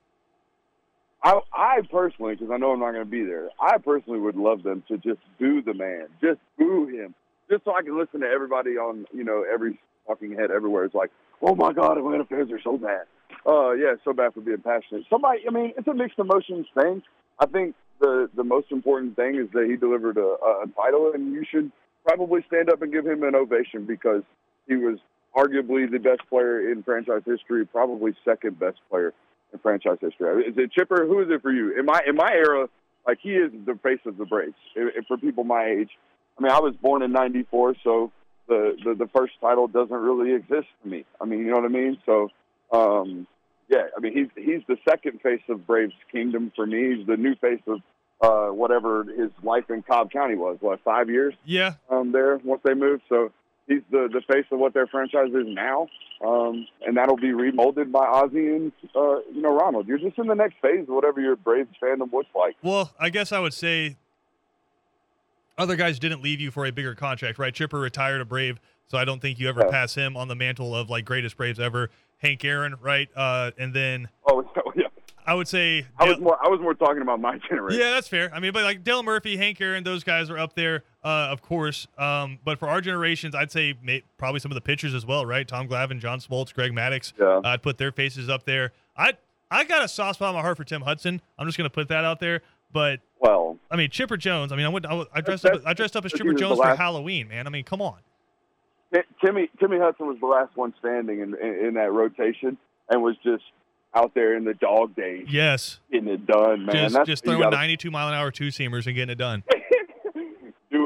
I, 1.23 1.39
I 1.53 1.81
personally, 1.91 2.35
because 2.35 2.51
I 2.51 2.57
know 2.57 2.71
I'm 2.71 2.79
not 2.79 2.91
going 2.91 3.05
to 3.05 3.09
be 3.09 3.23
there, 3.23 3.49
I 3.59 3.77
personally 3.77 4.19
would 4.19 4.35
love 4.35 4.63
them 4.63 4.83
to 4.87 4.97
just 4.97 5.19
boo 5.39 5.61
the 5.61 5.73
man, 5.73 6.07
just 6.19 6.39
boo 6.57 6.87
him, 6.87 7.13
just 7.49 7.63
so 7.63 7.75
I 7.75 7.83
can 7.83 7.97
listen 7.97 8.21
to 8.21 8.27
everybody 8.27 8.71
on, 8.71 9.05
you 9.13 9.23
know, 9.23 9.45
every 9.51 9.79
talking 10.07 10.33
head 10.33 10.49
everywhere. 10.49 10.83
It's 10.85 10.95
like, 10.95 11.11
oh 11.41 11.55
my 11.55 11.73
God, 11.73 11.97
Atlanta 11.97 12.25
fans 12.25 12.51
are 12.51 12.61
so 12.63 12.77
bad. 12.77 13.05
Uh, 13.45 13.71
yeah, 13.71 13.93
so 14.03 14.13
bad 14.13 14.33
for 14.33 14.41
being 14.41 14.61
passionate. 14.61 15.03
Somebody, 15.09 15.41
I 15.47 15.51
mean, 15.51 15.73
it's 15.77 15.87
a 15.87 15.93
mixed 15.93 16.19
emotions 16.19 16.67
thing. 16.79 17.03
I 17.39 17.45
think 17.45 17.75
the 17.99 18.29
the 18.35 18.43
most 18.43 18.71
important 18.71 19.15
thing 19.15 19.35
is 19.35 19.47
that 19.53 19.67
he 19.69 19.75
delivered 19.75 20.17
a, 20.17 20.21
a 20.21 20.65
title, 20.75 21.11
and 21.13 21.33
you 21.33 21.45
should 21.49 21.71
probably 22.05 22.43
stand 22.47 22.69
up 22.69 22.81
and 22.81 22.91
give 22.91 23.05
him 23.05 23.23
an 23.23 23.35
ovation 23.35 23.85
because 23.85 24.23
he 24.67 24.75
was 24.75 24.97
arguably 25.35 25.89
the 25.89 25.99
best 25.99 26.21
player 26.29 26.71
in 26.71 26.83
franchise 26.83 27.21
history, 27.25 27.65
probably 27.65 28.13
second 28.25 28.59
best 28.59 28.79
player 28.89 29.13
in 29.53 29.59
franchise 29.59 29.97
history. 30.01 30.45
Is 30.45 30.57
it 30.57 30.71
Chipper? 30.71 31.05
Who 31.05 31.21
is 31.21 31.27
it 31.29 31.41
for 31.41 31.51
you? 31.51 31.77
In 31.77 31.85
my 31.85 32.01
in 32.07 32.15
my 32.15 32.31
era, 32.31 32.67
like 33.07 33.19
he 33.21 33.31
is 33.31 33.51
the 33.65 33.77
face 33.81 33.99
of 34.05 34.17
the 34.17 34.25
Braves. 34.25 34.53
If, 34.75 35.05
for 35.07 35.17
people 35.17 35.43
my 35.43 35.65
age, 35.65 35.89
I 36.37 36.43
mean, 36.43 36.51
I 36.51 36.59
was 36.59 36.75
born 36.81 37.01
in 37.01 37.11
'94, 37.11 37.75
so 37.83 38.11
the, 38.47 38.77
the 38.83 38.95
the 38.95 39.07
first 39.15 39.33
title 39.41 39.67
doesn't 39.67 39.91
really 39.95 40.33
exist 40.33 40.67
to 40.83 40.89
me. 40.89 41.05
I 41.19 41.25
mean, 41.25 41.39
you 41.39 41.47
know 41.47 41.57
what 41.57 41.65
I 41.65 41.69
mean? 41.69 41.97
So, 42.05 42.29
um, 42.71 43.27
yeah, 43.69 43.87
I 43.95 43.99
mean, 43.99 44.13
he's 44.13 44.27
he's 44.35 44.61
the 44.67 44.77
second 44.87 45.21
face 45.21 45.41
of 45.49 45.65
Braves 45.67 45.93
Kingdom 46.11 46.51
for 46.55 46.65
me. 46.65 46.95
He's 46.95 47.07
the 47.07 47.17
new 47.17 47.35
face 47.35 47.61
of 47.67 47.79
uh, 48.21 48.53
whatever 48.53 49.03
his 49.03 49.31
life 49.43 49.69
in 49.69 49.81
Cobb 49.83 50.11
County 50.11 50.35
was. 50.35 50.57
What 50.59 50.79
five 50.83 51.09
years? 51.09 51.33
Yeah. 51.45 51.73
Um, 51.89 52.11
there 52.11 52.37
once 52.43 52.61
they 52.63 52.73
moved, 52.73 53.03
so 53.09 53.31
he's 53.71 53.81
the 53.89 54.09
the 54.11 54.21
face 54.31 54.45
of 54.51 54.59
what 54.59 54.73
their 54.73 54.87
franchise 54.87 55.29
is 55.29 55.47
now, 55.47 55.87
um, 56.25 56.67
and 56.85 56.97
that'll 56.97 57.17
be 57.17 57.31
remolded 57.31 57.91
by 57.91 58.05
Ozzie 58.05 58.47
and 58.47 58.71
uh, 58.95 59.19
you 59.33 59.41
know 59.41 59.55
Ronald. 59.55 59.87
You're 59.87 59.99
just 59.99 60.17
in 60.17 60.27
the 60.27 60.35
next 60.35 60.55
phase 60.61 60.81
of 60.81 60.89
whatever 60.89 61.21
your 61.21 61.35
Braves 61.35 61.69
fandom 61.81 62.11
looks 62.11 62.29
like. 62.35 62.55
Well, 62.61 62.91
I 62.99 63.09
guess 63.09 63.31
I 63.31 63.39
would 63.39 63.53
say 63.53 63.95
other 65.57 65.75
guys 65.75 65.99
didn't 65.99 66.21
leave 66.21 66.41
you 66.41 66.51
for 66.51 66.65
a 66.65 66.71
bigger 66.71 66.95
contract, 66.95 67.39
right? 67.39 67.53
Chipper 67.53 67.79
retired 67.79 68.21
a 68.21 68.25
Brave, 68.25 68.59
so 68.87 68.97
I 68.97 69.05
don't 69.05 69.21
think 69.21 69.39
you 69.39 69.47
ever 69.49 69.61
yeah. 69.61 69.71
pass 69.71 69.95
him 69.95 70.17
on 70.17 70.27
the 70.27 70.35
mantle 70.35 70.75
of 70.75 70.89
like 70.89 71.05
greatest 71.05 71.37
Braves 71.37 71.59
ever. 71.59 71.89
Hank 72.17 72.45
Aaron, 72.45 72.75
right? 72.81 73.09
Uh, 73.15 73.51
and 73.57 73.73
then 73.73 74.09
oh 74.27 74.43
yeah. 74.75 74.83
I 75.25 75.33
would 75.33 75.47
say 75.47 75.87
I 75.97 76.05
was 76.05 76.19
more 76.19 76.37
I 76.43 76.49
was 76.49 76.59
more 76.59 76.73
talking 76.73 77.01
about 77.01 77.19
my 77.19 77.37
generation. 77.49 77.79
Yeah, 77.79 77.91
that's 77.91 78.07
fair. 78.07 78.31
I 78.33 78.39
mean, 78.39 78.53
but 78.53 78.63
like 78.63 78.83
Dale 78.83 79.01
Murphy, 79.01 79.37
Hank 79.37 79.59
Aaron, 79.59 79.83
those 79.83 80.03
guys 80.03 80.29
are 80.29 80.37
up 80.37 80.55
there, 80.55 80.83
uh, 81.03 81.27
of 81.31 81.41
course. 81.41 81.87
Um, 81.97 82.39
but 82.43 82.59
for 82.59 82.67
our 82.67 82.81
generations, 82.81 83.35
I'd 83.35 83.51
say 83.51 83.75
may, 83.81 84.03
probably 84.17 84.39
some 84.39 84.51
of 84.51 84.55
the 84.55 84.61
pitchers 84.61 84.93
as 84.93 85.05
well, 85.05 85.25
right? 85.25 85.47
Tom 85.47 85.67
Glavine, 85.67 85.99
John 85.99 86.19
Smoltz, 86.19 86.53
Greg 86.53 86.71
Maddux. 86.71 87.13
Yeah. 87.19 87.37
Uh, 87.37 87.41
I'd 87.45 87.63
put 87.63 87.77
their 87.77 87.91
faces 87.91 88.29
up 88.29 88.45
there. 88.45 88.71
I 88.95 89.13
I 89.49 89.63
got 89.63 89.83
a 89.83 89.87
soft 89.87 90.15
spot 90.15 90.29
in 90.29 90.35
my 90.35 90.41
heart 90.41 90.57
for 90.57 90.63
Tim 90.63 90.81
Hudson. 90.81 91.21
I'm 91.37 91.47
just 91.47 91.57
gonna 91.57 91.69
put 91.69 91.87
that 91.89 92.05
out 92.05 92.19
there. 92.19 92.41
But 92.73 93.01
well, 93.19 93.57
I 93.69 93.75
mean 93.75 93.89
Chipper 93.89 94.17
Jones. 94.17 94.51
I 94.51 94.55
mean, 94.55 94.65
I 94.65 94.69
went 94.69 94.85
I, 94.85 95.05
I 95.13 95.21
dressed 95.21 95.45
up 95.45 95.61
I 95.65 95.73
dressed 95.73 95.95
up 95.95 96.05
as 96.05 96.11
Chipper 96.11 96.33
Jones 96.33 96.59
for 96.59 96.75
Halloween, 96.75 97.27
man. 97.27 97.47
I 97.47 97.49
mean, 97.49 97.63
come 97.63 97.81
on. 97.81 97.97
Timmy 99.23 99.49
Timmy 99.59 99.77
Hudson 99.79 100.07
was 100.07 100.17
the 100.19 100.27
last 100.27 100.55
one 100.55 100.73
standing 100.79 101.21
in, 101.21 101.35
in, 101.35 101.65
in 101.67 101.73
that 101.75 101.91
rotation 101.91 102.57
and 102.89 103.01
was 103.01 103.15
just 103.23 103.43
out 103.93 104.13
there 104.13 104.35
in 104.35 104.45
the 104.45 104.53
dog 104.53 104.95
days. 104.95 105.27
Yes. 105.29 105.79
Getting 105.91 106.09
it 106.09 106.25
done, 106.25 106.65
man. 106.65 106.75
Just, 106.75 106.95
That's, 106.95 107.07
just 107.07 107.23
throwing 107.23 107.41
gotta, 107.41 107.55
92 107.55 107.91
mile 107.91 108.07
an 108.07 108.13
hour 108.13 108.31
two 108.31 108.47
seamers 108.47 108.85
and 108.85 108.95
getting 108.95 109.09
it 109.09 109.17
done. 109.17 109.43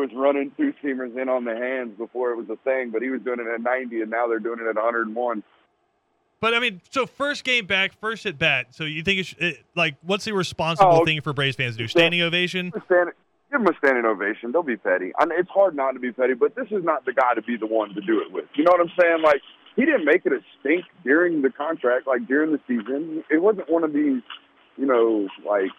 Was 0.06 0.16
running 0.16 0.52
two 0.56 0.72
seamers 0.84 1.20
in 1.20 1.30
on 1.30 1.46
the 1.46 1.56
hands 1.56 1.98
before 1.98 2.30
it 2.32 2.36
was 2.36 2.48
a 2.52 2.58
thing, 2.58 2.92
but 2.92 3.02
he 3.02 3.10
was 3.10 3.22
doing 3.22 3.40
it 3.40 3.48
at 3.48 3.60
90, 3.60 4.02
and 4.02 4.12
now 4.12 4.28
they're 4.28 4.40
doing 4.40 4.60
it 4.60 4.68
at 4.68 4.76
101. 4.76 5.44
But 6.40 6.54
I 6.54 6.60
mean, 6.60 6.80
so 6.92 7.08
first 7.08 7.44
game 7.44 7.66
back, 7.66 8.00
first 8.00 8.28
at 8.28 8.38
bat. 8.38 8.68
So 8.76 8.84
you 8.84 9.02
think 9.02 9.22
it's 9.22 9.36
it, 9.40 9.66
like, 9.76 9.96
what's 10.04 10.26
the 10.26 10.34
responsible 10.34 11.00
oh, 11.02 11.06
thing 11.06 11.22
for 11.22 11.34
Braves 11.34 11.56
fans 11.56 11.76
to 11.76 11.80
do? 11.80 11.88
Standing 11.88 12.22
ovation? 12.22 12.72
Standing, 12.86 13.16
give 13.50 13.62
him 13.62 13.68
a 13.68 13.76
standing 13.80 14.06
ovation. 14.06 14.52
Don't 14.52 14.68
be 14.68 14.78
petty. 14.78 15.12
I 15.18 15.26
mean, 15.26 15.40
it's 15.40 15.50
hard 15.50 15.76
not 15.76 15.94
to 15.94 16.00
be 16.00 16.12
petty, 16.12 16.36
but 16.36 16.54
this 16.54 16.68
is 16.70 16.84
not 16.84 17.04
the 17.06 17.14
guy 17.14 17.34
to 17.34 17.42
be 17.42 17.58
the 17.58 17.66
one 17.66 17.96
to 17.96 18.02
do 18.02 18.22
it 18.22 18.32
with. 18.32 18.46
You 18.54 18.64
know 18.64 18.74
what 18.74 18.82
I'm 18.82 18.92
saying? 19.00 19.24
Like, 19.24 19.42
he 19.76 19.86
didn't 19.86 20.06
make 20.06 20.24
it 20.26 20.34
a 20.34 20.40
stink 20.60 20.86
during 21.04 21.42
the 21.42 21.50
contract, 21.50 22.06
like 22.06 22.28
during 22.28 22.52
the 22.52 22.60
season. 22.68 23.24
It 23.32 23.42
wasn't 23.42 23.72
one 23.72 23.84
of 23.84 23.92
these, 23.92 24.22
you 24.78 24.86
know, 24.86 25.28
like 25.44 25.72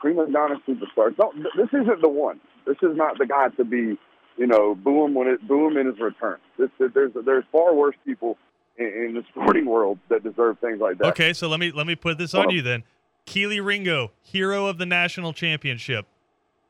prima 0.00 0.30
donna 0.30 0.54
superstars. 0.66 1.18
No, 1.18 1.32
this 1.56 1.68
isn't 1.68 2.00
the 2.00 2.08
one. 2.08 2.40
This 2.68 2.76
is 2.82 2.96
not 2.96 3.16
the 3.16 3.24
guy 3.24 3.48
to 3.56 3.64
be, 3.64 3.98
you 4.36 4.46
know, 4.46 4.74
boom 4.74 5.14
when 5.14 5.26
it 5.26 5.46
boom 5.48 5.78
in 5.78 5.86
his 5.86 5.98
return. 5.98 6.36
This, 6.58 6.68
there's 6.78 7.12
there's 7.24 7.44
far 7.50 7.74
worse 7.74 7.96
people 8.04 8.36
in, 8.76 8.86
in 8.86 9.14
the 9.14 9.24
sporting 9.30 9.64
world 9.64 9.98
that 10.10 10.22
deserve 10.22 10.58
things 10.58 10.78
like 10.78 10.98
that. 10.98 11.06
Okay, 11.08 11.32
so 11.32 11.48
let 11.48 11.58
me 11.58 11.72
let 11.72 11.86
me 11.86 11.96
put 11.96 12.18
this 12.18 12.34
on 12.34 12.50
you 12.50 12.60
then. 12.60 12.84
Kelee 13.26 13.64
Ringo, 13.64 14.12
hero 14.22 14.66
of 14.66 14.76
the 14.76 14.86
national 14.86 15.32
championship. 15.32 16.06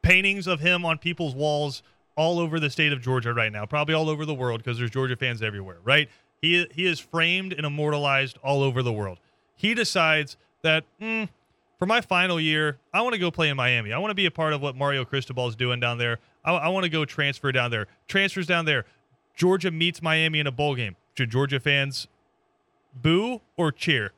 Paintings 0.03 0.47
of 0.47 0.61
him 0.61 0.85
on 0.85 0.99
people's 0.99 1.35
walls 1.35 1.83
all 2.17 2.39
over 2.39 2.61
the 2.61 2.71
state 2.71 2.93
of 2.93 3.01
Georgia 3.01 3.35
right 3.35 3.53
now, 3.53 3.67
probably 3.67 3.95
all 3.95 4.09
over 4.09 4.25
the 4.25 4.35
world 4.35 4.61
because 4.63 4.79
there's 4.79 4.91
Georgia 4.91 5.17
fans 5.17 5.43
everywhere, 5.43 5.79
right? 5.83 6.09
He 6.41 6.67
he 6.73 6.87
is 6.87 7.01
framed 7.01 7.53
and 7.53 7.67
immortalized 7.67 8.39
all 8.39 8.63
over 8.63 8.83
the 8.85 8.93
world. 8.93 9.19
He 9.57 9.75
decides 9.75 10.37
that 10.63 10.85
mm, 11.01 11.29
for 11.79 11.87
my 11.87 12.01
final 12.01 12.41
year, 12.41 12.79
I 12.93 13.03
want 13.03 13.15
to 13.15 13.19
go 13.19 13.31
play 13.31 13.49
in 13.49 13.57
Miami. 13.57 13.93
I 13.93 13.99
want 13.99 14.11
to 14.11 14.15
be 14.15 14.27
a 14.27 14.31
part 14.31 14.53
of 14.53 14.61
what 14.61 14.77
Mario 14.77 15.05
Cristobal 15.05 15.49
is 15.49 15.57
doing 15.57 15.81
down 15.81 15.99
there. 15.99 16.19
I, 16.45 16.53
I 16.53 16.69
want 16.69 16.85
to 16.85 16.91
go 16.91 17.05
transfer 17.05 17.53
down 17.53 17.71
there. 17.71 17.87
Transfers 18.07 18.47
down 18.47 18.65
there. 18.65 18.85
Georgia 19.35 19.71
meets 19.71 20.03
Miami 20.03 20.41
in 20.41 20.47
a 20.47 20.53
bowl 20.53 20.75
game. 20.75 20.97
Should 21.17 21.31
Georgia 21.31 21.61
fans 21.61 22.09
boo 22.95 23.41
or 23.57 23.71
cheer? 23.71 24.13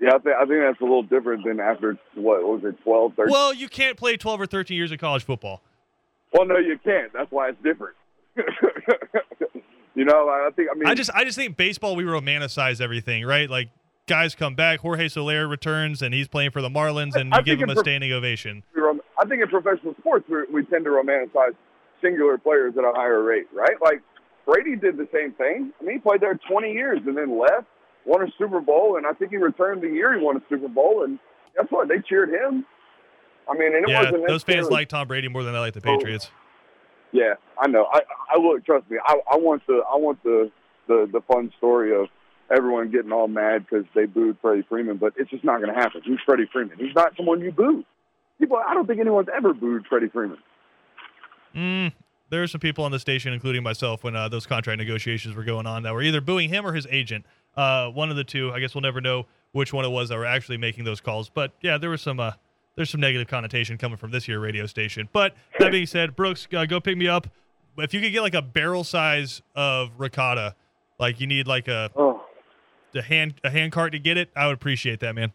Yeah, 0.00 0.14
I, 0.14 0.18
th- 0.18 0.36
I 0.36 0.44
think 0.46 0.60
that's 0.62 0.80
a 0.80 0.84
little 0.84 1.02
different 1.02 1.44
than 1.44 1.60
after 1.60 1.98
what 2.14 2.42
was 2.42 2.62
it, 2.64 2.82
12, 2.82 3.14
13? 3.14 3.32
Well, 3.32 3.54
you 3.54 3.68
can't 3.68 3.96
play 3.96 4.16
12 4.16 4.40
or 4.40 4.46
13 4.46 4.76
years 4.76 4.90
of 4.90 4.98
college 4.98 5.24
football. 5.24 5.62
Well, 6.32 6.46
no, 6.46 6.58
you 6.58 6.78
can't. 6.82 7.12
That's 7.12 7.30
why 7.30 7.50
it's 7.50 7.62
different. 7.62 7.96
You 9.94 10.04
know, 10.04 10.28
I 10.28 10.50
think 10.54 10.68
I 10.70 10.74
mean 10.74 10.88
I 10.88 10.94
just 10.94 11.10
I 11.14 11.24
just 11.24 11.36
think 11.38 11.56
baseball 11.56 11.94
we 11.94 12.02
romanticize 12.04 12.80
everything, 12.80 13.24
right? 13.24 13.48
Like 13.48 13.68
guys 14.06 14.34
come 14.34 14.54
back, 14.54 14.80
Jorge 14.80 15.08
Soler 15.08 15.48
returns 15.48 16.02
and 16.02 16.14
he's 16.14 16.28
playing 16.28 16.50
for 16.50 16.62
the 16.62 16.68
Marlins 16.68 17.14
and 17.14 17.32
you 17.34 17.42
give 17.42 17.60
him 17.60 17.70
a 17.70 17.76
standing 17.76 18.12
ovation. 18.12 18.62
I 18.76 19.26
think 19.26 19.42
in 19.42 19.48
professional 19.48 19.94
sports 20.00 20.26
we, 20.28 20.44
we 20.52 20.64
tend 20.66 20.84
to 20.84 20.90
romanticize 20.90 21.54
singular 22.02 22.36
players 22.36 22.74
at 22.76 22.84
a 22.84 22.92
higher 22.94 23.22
rate, 23.22 23.46
right? 23.52 23.76
Like 23.80 24.02
Brady 24.46 24.76
did 24.76 24.96
the 24.96 25.08
same 25.12 25.32
thing. 25.32 25.72
I 25.80 25.84
mean, 25.84 25.94
he 25.94 26.00
played 26.00 26.20
there 26.20 26.38
20 26.48 26.72
years 26.72 27.00
and 27.06 27.16
then 27.16 27.38
left, 27.38 27.66
won 28.04 28.22
a 28.22 28.26
Super 28.36 28.60
Bowl, 28.60 28.96
and 28.96 29.06
I 29.06 29.12
think 29.12 29.30
he 29.30 29.38
returned 29.38 29.82
the 29.82 29.88
year 29.88 30.16
he 30.18 30.22
won 30.22 30.36
a 30.36 30.42
Super 30.48 30.68
Bowl. 30.68 31.04
And 31.04 31.18
guess 31.56 31.66
what? 31.70 31.88
They 31.88 32.00
cheered 32.06 32.28
him. 32.28 32.66
I 33.48 33.54
mean, 33.54 33.74
and 33.74 33.84
it 33.84 33.90
yeah, 33.90 34.04
wasn't 34.04 34.26
those 34.26 34.42
fans 34.42 34.68
like 34.68 34.88
Tom 34.88 35.06
Brady 35.06 35.28
more 35.28 35.42
than 35.42 35.52
they 35.52 35.58
like 35.58 35.74
the 35.74 35.80
oh. 35.86 35.96
Patriots. 35.96 36.30
Oh, 36.30 36.38
yeah, 37.12 37.34
I 37.60 37.68
know. 37.68 37.86
I 37.92 38.00
I 38.32 38.38
look. 38.38 38.64
Trust 38.64 38.90
me. 38.90 38.98
I 39.06 39.16
I 39.30 39.36
want 39.36 39.62
the 39.66 39.82
I 39.88 39.96
want 39.96 40.22
the 40.24 40.50
the 40.88 41.08
the 41.12 41.20
fun 41.32 41.52
story 41.58 41.94
of 41.94 42.08
everyone 42.50 42.90
getting 42.90 43.12
all 43.12 43.28
mad 43.28 43.66
because 43.68 43.86
they 43.94 44.06
booed 44.06 44.38
Freddie 44.40 44.64
Freeman, 44.68 44.96
but 44.96 45.14
it's 45.16 45.30
just 45.30 45.44
not 45.44 45.60
going 45.60 45.72
to 45.72 45.78
happen. 45.78 46.02
He's 46.04 46.18
Freddie 46.24 46.48
Freeman. 46.52 46.78
He's 46.78 46.94
not 46.94 47.16
someone 47.16 47.40
you 47.40 47.52
boo. 47.52 47.84
People, 48.38 48.56
I 48.56 48.74
don't 48.74 48.86
think 48.86 49.00
anyone's 49.00 49.28
ever 49.34 49.54
booed 49.54 49.86
Freddie 49.86 50.08
Freeman. 50.08 50.38
Mm, 51.54 51.92
there 52.30 52.42
are 52.42 52.46
some 52.46 52.60
people 52.60 52.84
on 52.84 52.90
the 52.90 52.98
station, 52.98 53.32
including 53.32 53.62
myself, 53.62 54.02
when 54.02 54.16
uh, 54.16 54.28
those 54.28 54.46
contract 54.46 54.78
negotiations 54.78 55.34
were 55.34 55.44
going 55.44 55.66
on, 55.66 55.84
that 55.84 55.92
were 55.92 56.02
either 56.02 56.20
booing 56.20 56.48
him 56.48 56.66
or 56.66 56.72
his 56.72 56.86
agent. 56.90 57.24
Uh, 57.56 57.88
one 57.88 58.10
of 58.10 58.16
the 58.16 58.24
two. 58.24 58.52
I 58.52 58.60
guess 58.60 58.74
we'll 58.74 58.82
never 58.82 59.00
know 59.00 59.26
which 59.52 59.72
one 59.72 59.84
it 59.84 59.90
was 59.90 60.08
that 60.08 60.18
were 60.18 60.26
actually 60.26 60.56
making 60.56 60.84
those 60.84 61.00
calls. 61.00 61.28
But 61.28 61.52
yeah, 61.62 61.78
there 61.78 61.90
was 61.90 62.02
some 62.02 62.18
uh, 62.18 62.32
there's 62.76 62.90
some 62.90 63.00
negative 63.00 63.28
connotation 63.28 63.78
coming 63.78 63.96
from 63.96 64.10
this 64.10 64.24
here 64.24 64.40
radio 64.40 64.66
station. 64.66 65.08
But 65.12 65.34
that 65.58 65.70
being 65.70 65.86
said, 65.86 66.16
Brooks, 66.16 66.48
uh, 66.52 66.66
go 66.66 66.80
pick 66.80 66.96
me 66.96 67.06
up. 67.06 67.28
If 67.78 67.94
you 67.94 68.00
could 68.00 68.12
get 68.12 68.22
like 68.22 68.34
a 68.34 68.42
barrel 68.42 68.84
size 68.84 69.42
of 69.54 69.92
ricotta, 69.96 70.56
like 70.98 71.20
you 71.20 71.26
need 71.26 71.46
like 71.46 71.68
a 71.68 71.90
oh. 71.96 72.13
A 72.94 73.02
hand 73.02 73.34
a 73.44 73.50
hand 73.50 73.72
cart 73.72 73.92
to 73.92 73.98
get 73.98 74.16
it, 74.16 74.30
I 74.36 74.46
would 74.46 74.54
appreciate 74.54 75.00
that, 75.00 75.14
man. 75.14 75.32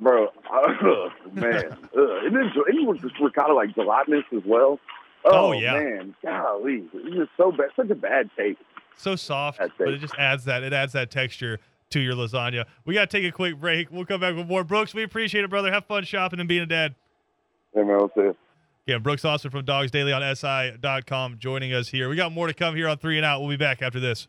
Bro, 0.00 0.28
uh, 0.52 1.08
man, 1.32 1.78
uh, 1.96 2.16
and 2.24 2.34
then 2.34 2.52
anyone 2.68 2.98
just 2.98 3.18
ricotta 3.20 3.54
like 3.54 3.74
gelatinous 3.74 4.24
as 4.34 4.42
well. 4.44 4.80
Oh, 5.24 5.48
oh, 5.48 5.52
yeah, 5.52 5.74
man, 5.74 6.14
golly, 6.22 6.84
it's 6.92 7.16
just 7.16 7.30
so 7.36 7.52
bad, 7.52 7.68
such 7.76 7.90
a 7.90 7.94
bad 7.94 8.30
taste. 8.36 8.58
So 8.96 9.16
soft, 9.16 9.60
but 9.78 9.88
it 9.88 9.98
just 9.98 10.14
adds 10.18 10.44
that 10.46 10.62
it 10.62 10.72
adds 10.72 10.92
that 10.94 11.10
texture 11.10 11.60
to 11.90 12.00
your 12.00 12.14
lasagna. 12.14 12.64
We 12.84 12.94
got 12.94 13.10
to 13.10 13.16
take 13.16 13.28
a 13.28 13.32
quick 13.32 13.60
break. 13.60 13.90
We'll 13.90 14.04
come 14.04 14.20
back 14.20 14.34
with 14.34 14.48
more. 14.48 14.64
Brooks, 14.64 14.94
we 14.94 15.02
appreciate 15.02 15.44
it, 15.44 15.50
brother. 15.50 15.70
Have 15.70 15.86
fun 15.86 16.04
shopping 16.04 16.40
and 16.40 16.48
being 16.48 16.62
a 16.62 16.66
dad. 16.66 16.94
Hey, 17.74 17.82
man, 17.82 18.08
see 18.14 18.22
you. 18.22 18.36
Yeah, 18.86 18.98
Brooks 18.98 19.24
Austin 19.24 19.50
from 19.50 19.64
Dogs 19.64 19.92
Daily 19.92 20.12
on 20.12 20.22
SI.com 20.34 21.38
joining 21.38 21.72
us 21.72 21.88
here. 21.88 22.08
We 22.08 22.16
got 22.16 22.32
more 22.32 22.48
to 22.48 22.54
come 22.54 22.74
here 22.74 22.88
on 22.88 22.98
Three 22.98 23.16
and 23.16 23.24
Out. 23.24 23.40
We'll 23.40 23.50
be 23.50 23.56
back 23.56 23.80
after 23.80 24.00
this. 24.00 24.26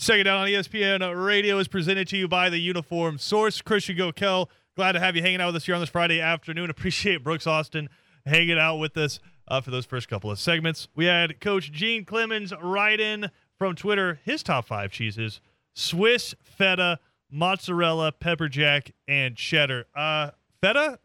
Second 0.00 0.26
down 0.26 0.36
on 0.42 0.46
ESPN 0.46 1.26
Radio 1.26 1.58
is 1.58 1.66
presented 1.66 2.06
to 2.06 2.16
you 2.16 2.28
by 2.28 2.50
the 2.50 2.58
Uniform 2.58 3.18
Source. 3.18 3.60
Christian 3.60 3.96
Gokel, 3.96 4.46
glad 4.76 4.92
to 4.92 5.00
have 5.00 5.16
you 5.16 5.22
hanging 5.22 5.40
out 5.40 5.46
with 5.46 5.56
us 5.56 5.66
here 5.66 5.74
on 5.74 5.80
this 5.80 5.90
Friday 5.90 6.20
afternoon. 6.20 6.70
Appreciate 6.70 7.24
Brooks 7.24 7.48
Austin 7.48 7.88
hanging 8.24 8.60
out 8.60 8.76
with 8.76 8.96
us 8.96 9.18
uh, 9.48 9.60
for 9.60 9.72
those 9.72 9.84
first 9.84 10.08
couple 10.08 10.30
of 10.30 10.38
segments. 10.38 10.86
We 10.94 11.06
had 11.06 11.40
Coach 11.40 11.72
Gene 11.72 12.04
Clemens 12.04 12.52
write 12.62 13.00
in 13.00 13.32
from 13.58 13.74
Twitter 13.74 14.20
his 14.24 14.44
top 14.44 14.68
five 14.68 14.92
cheeses 14.92 15.40
Swiss, 15.74 16.32
feta, 16.44 17.00
mozzarella, 17.28 18.12
pepper 18.12 18.48
jack, 18.48 18.92
and 19.08 19.34
cheddar. 19.34 19.86
Uh, 19.96 20.30
feta 20.62 21.00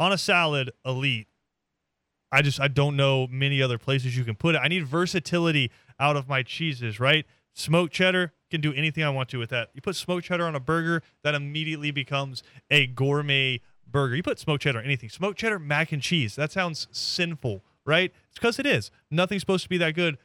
on 0.00 0.12
a 0.12 0.18
salad, 0.18 0.72
elite. 0.84 1.28
I 2.32 2.42
just 2.42 2.60
I 2.60 2.66
don't 2.66 2.96
know 2.96 3.28
many 3.28 3.62
other 3.62 3.78
places 3.78 4.16
you 4.16 4.24
can 4.24 4.34
put 4.34 4.56
it. 4.56 4.58
I 4.58 4.66
need 4.66 4.84
versatility 4.84 5.70
out 6.00 6.16
of 6.16 6.28
my 6.28 6.42
cheeses, 6.42 6.98
right? 6.98 7.24
Smoked 7.58 7.94
cheddar 7.94 8.34
can 8.50 8.60
do 8.60 8.74
anything 8.74 9.02
I 9.02 9.08
want 9.08 9.30
to 9.30 9.38
with 9.38 9.48
that. 9.48 9.70
You 9.72 9.80
put 9.80 9.96
smoked 9.96 10.26
cheddar 10.26 10.44
on 10.44 10.54
a 10.54 10.60
burger, 10.60 11.02
that 11.22 11.34
immediately 11.34 11.90
becomes 11.90 12.42
a 12.70 12.86
gourmet 12.86 13.62
burger. 13.90 14.14
You 14.14 14.22
put 14.22 14.38
smoked 14.38 14.62
cheddar 14.62 14.78
on 14.78 14.84
anything. 14.84 15.08
Smoked 15.08 15.38
cheddar 15.38 15.58
mac 15.58 15.90
and 15.90 16.02
cheese. 16.02 16.36
That 16.36 16.52
sounds 16.52 16.86
sinful, 16.92 17.64
right? 17.86 18.12
It's 18.28 18.38
because 18.38 18.58
it 18.58 18.66
is. 18.66 18.90
Nothing's 19.10 19.40
supposed 19.40 19.62
to 19.62 19.70
be 19.70 19.78
that 19.78 19.94
good, 19.94 20.18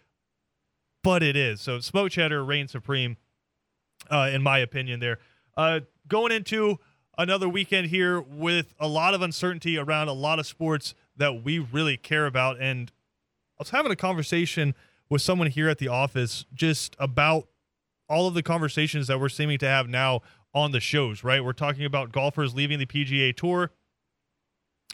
but 1.04 1.24
it 1.24 1.38
is. 1.38 1.62
So 1.62 1.80
smoked 1.80 2.12
cheddar 2.12 2.44
reigns 2.44 2.72
supreme 2.72 3.16
uh, 4.10 4.30
in 4.34 4.44
my 4.44 4.60
opinion. 4.60 5.00
There, 5.00 5.18
Uh, 5.56 5.80
going 6.10 6.34
into 6.34 6.80
another 7.18 7.48
weekend 7.48 7.88
here 7.88 8.20
with 8.20 8.74
a 8.78 8.90
lot 8.90 9.14
of 9.14 9.22
uncertainty 9.22 9.78
around 9.78 10.10
a 10.10 10.14
lot 10.14 10.38
of 10.38 10.46
sports 10.46 10.96
that 11.16 11.46
we 11.46 11.60
really 11.60 11.96
care 11.96 12.26
about. 12.26 12.60
And 12.60 12.92
I 13.58 13.64
was 13.64 13.70
having 13.70 13.92
a 13.92 13.96
conversation 13.96 14.76
with 15.12 15.22
someone 15.22 15.48
here 15.48 15.68
at 15.68 15.78
the 15.78 15.90
office 15.90 16.46
just 16.54 16.96
about 16.98 17.50
all 18.08 18.28
of 18.28 18.34
the 18.34 18.42
conversations 18.42 19.08
that 19.08 19.20
we're 19.20 19.30
seeming 19.30 19.60
to 19.60 19.68
have 19.68 19.90
now 19.90 20.22
on 20.54 20.72
the 20.72 20.80
shows, 20.80 21.22
right? 21.22 21.44
We're 21.44 21.52
talking 21.52 21.84
about 21.84 22.14
golfers 22.14 22.56
leaving 22.56 22.80
the 22.80 22.86
PGA 22.86 23.36
Tour 23.36 23.72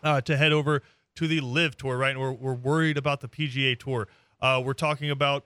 uh, 0.01 0.19
to 0.21 0.35
head 0.35 0.51
over 0.51 0.81
to 1.15 1.27
the 1.27 1.39
LIV 1.39 1.77
Tour, 1.77 1.97
right? 1.97 2.11
And 2.11 2.19
we're, 2.19 2.31
we're 2.31 2.55
worried 2.55 2.97
about 2.97 3.21
the 3.21 3.27
PGA 3.27 3.77
Tour. 3.79 4.07
Uh, 4.41 4.61
we're 4.65 4.73
talking 4.73 5.11
about 5.11 5.45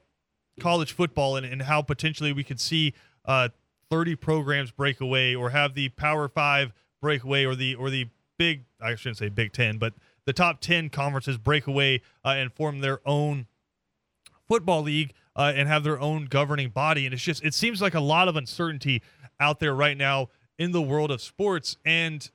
college 0.62 0.94
football 0.94 1.36
and, 1.36 1.46
and 1.46 1.64
how 1.64 1.82
potentially 1.82 2.32
we 2.32 2.44
could 2.44 2.60
see 2.60 2.94
uh, 3.26 3.50
30 3.90 4.16
programs 4.16 4.72
break 4.72 5.02
away 5.02 5.36
or 5.36 5.50
have 5.50 5.74
the 5.74 5.90
Power 5.90 6.30
Five 6.30 6.72
break 7.02 7.24
away 7.24 7.46
or 7.46 7.56
the 7.56 7.76
or 7.76 7.90
the 7.90 8.08
big 8.38 8.64
I 8.80 8.96
shouldn't 8.96 9.18
say 9.18 9.28
Big 9.28 9.52
Ten, 9.52 9.78
but 9.78 9.94
the 10.26 10.34
top 10.34 10.62
10 10.62 10.90
conferences 10.90 11.38
break 11.38 11.68
away 11.68 12.02
uh, 12.24 12.30
and 12.38 12.54
form 12.54 12.80
their 12.80 13.02
own 13.06 13.48
football 14.52 14.82
league 14.82 15.14
uh, 15.38 15.54
and 15.56 15.70
have 15.70 15.82
their 15.86 15.98
own 15.98 16.26
governing 16.26 16.70
body. 16.70 17.06
And 17.06 17.14
it's 17.14 17.24
just 17.24 17.42
it 17.42 17.54
seems 17.54 17.82
like 17.82 17.94
a 17.94 18.02
lot 18.02 18.28
of 18.28 18.36
uncertainty 18.36 19.02
out 19.40 19.62
there 19.62 19.74
right 19.74 19.96
now 19.96 20.28
in 20.60 20.74
the 20.74 20.82
world 20.82 21.10
of 21.10 21.22
sports, 21.22 21.78
and 21.86 22.30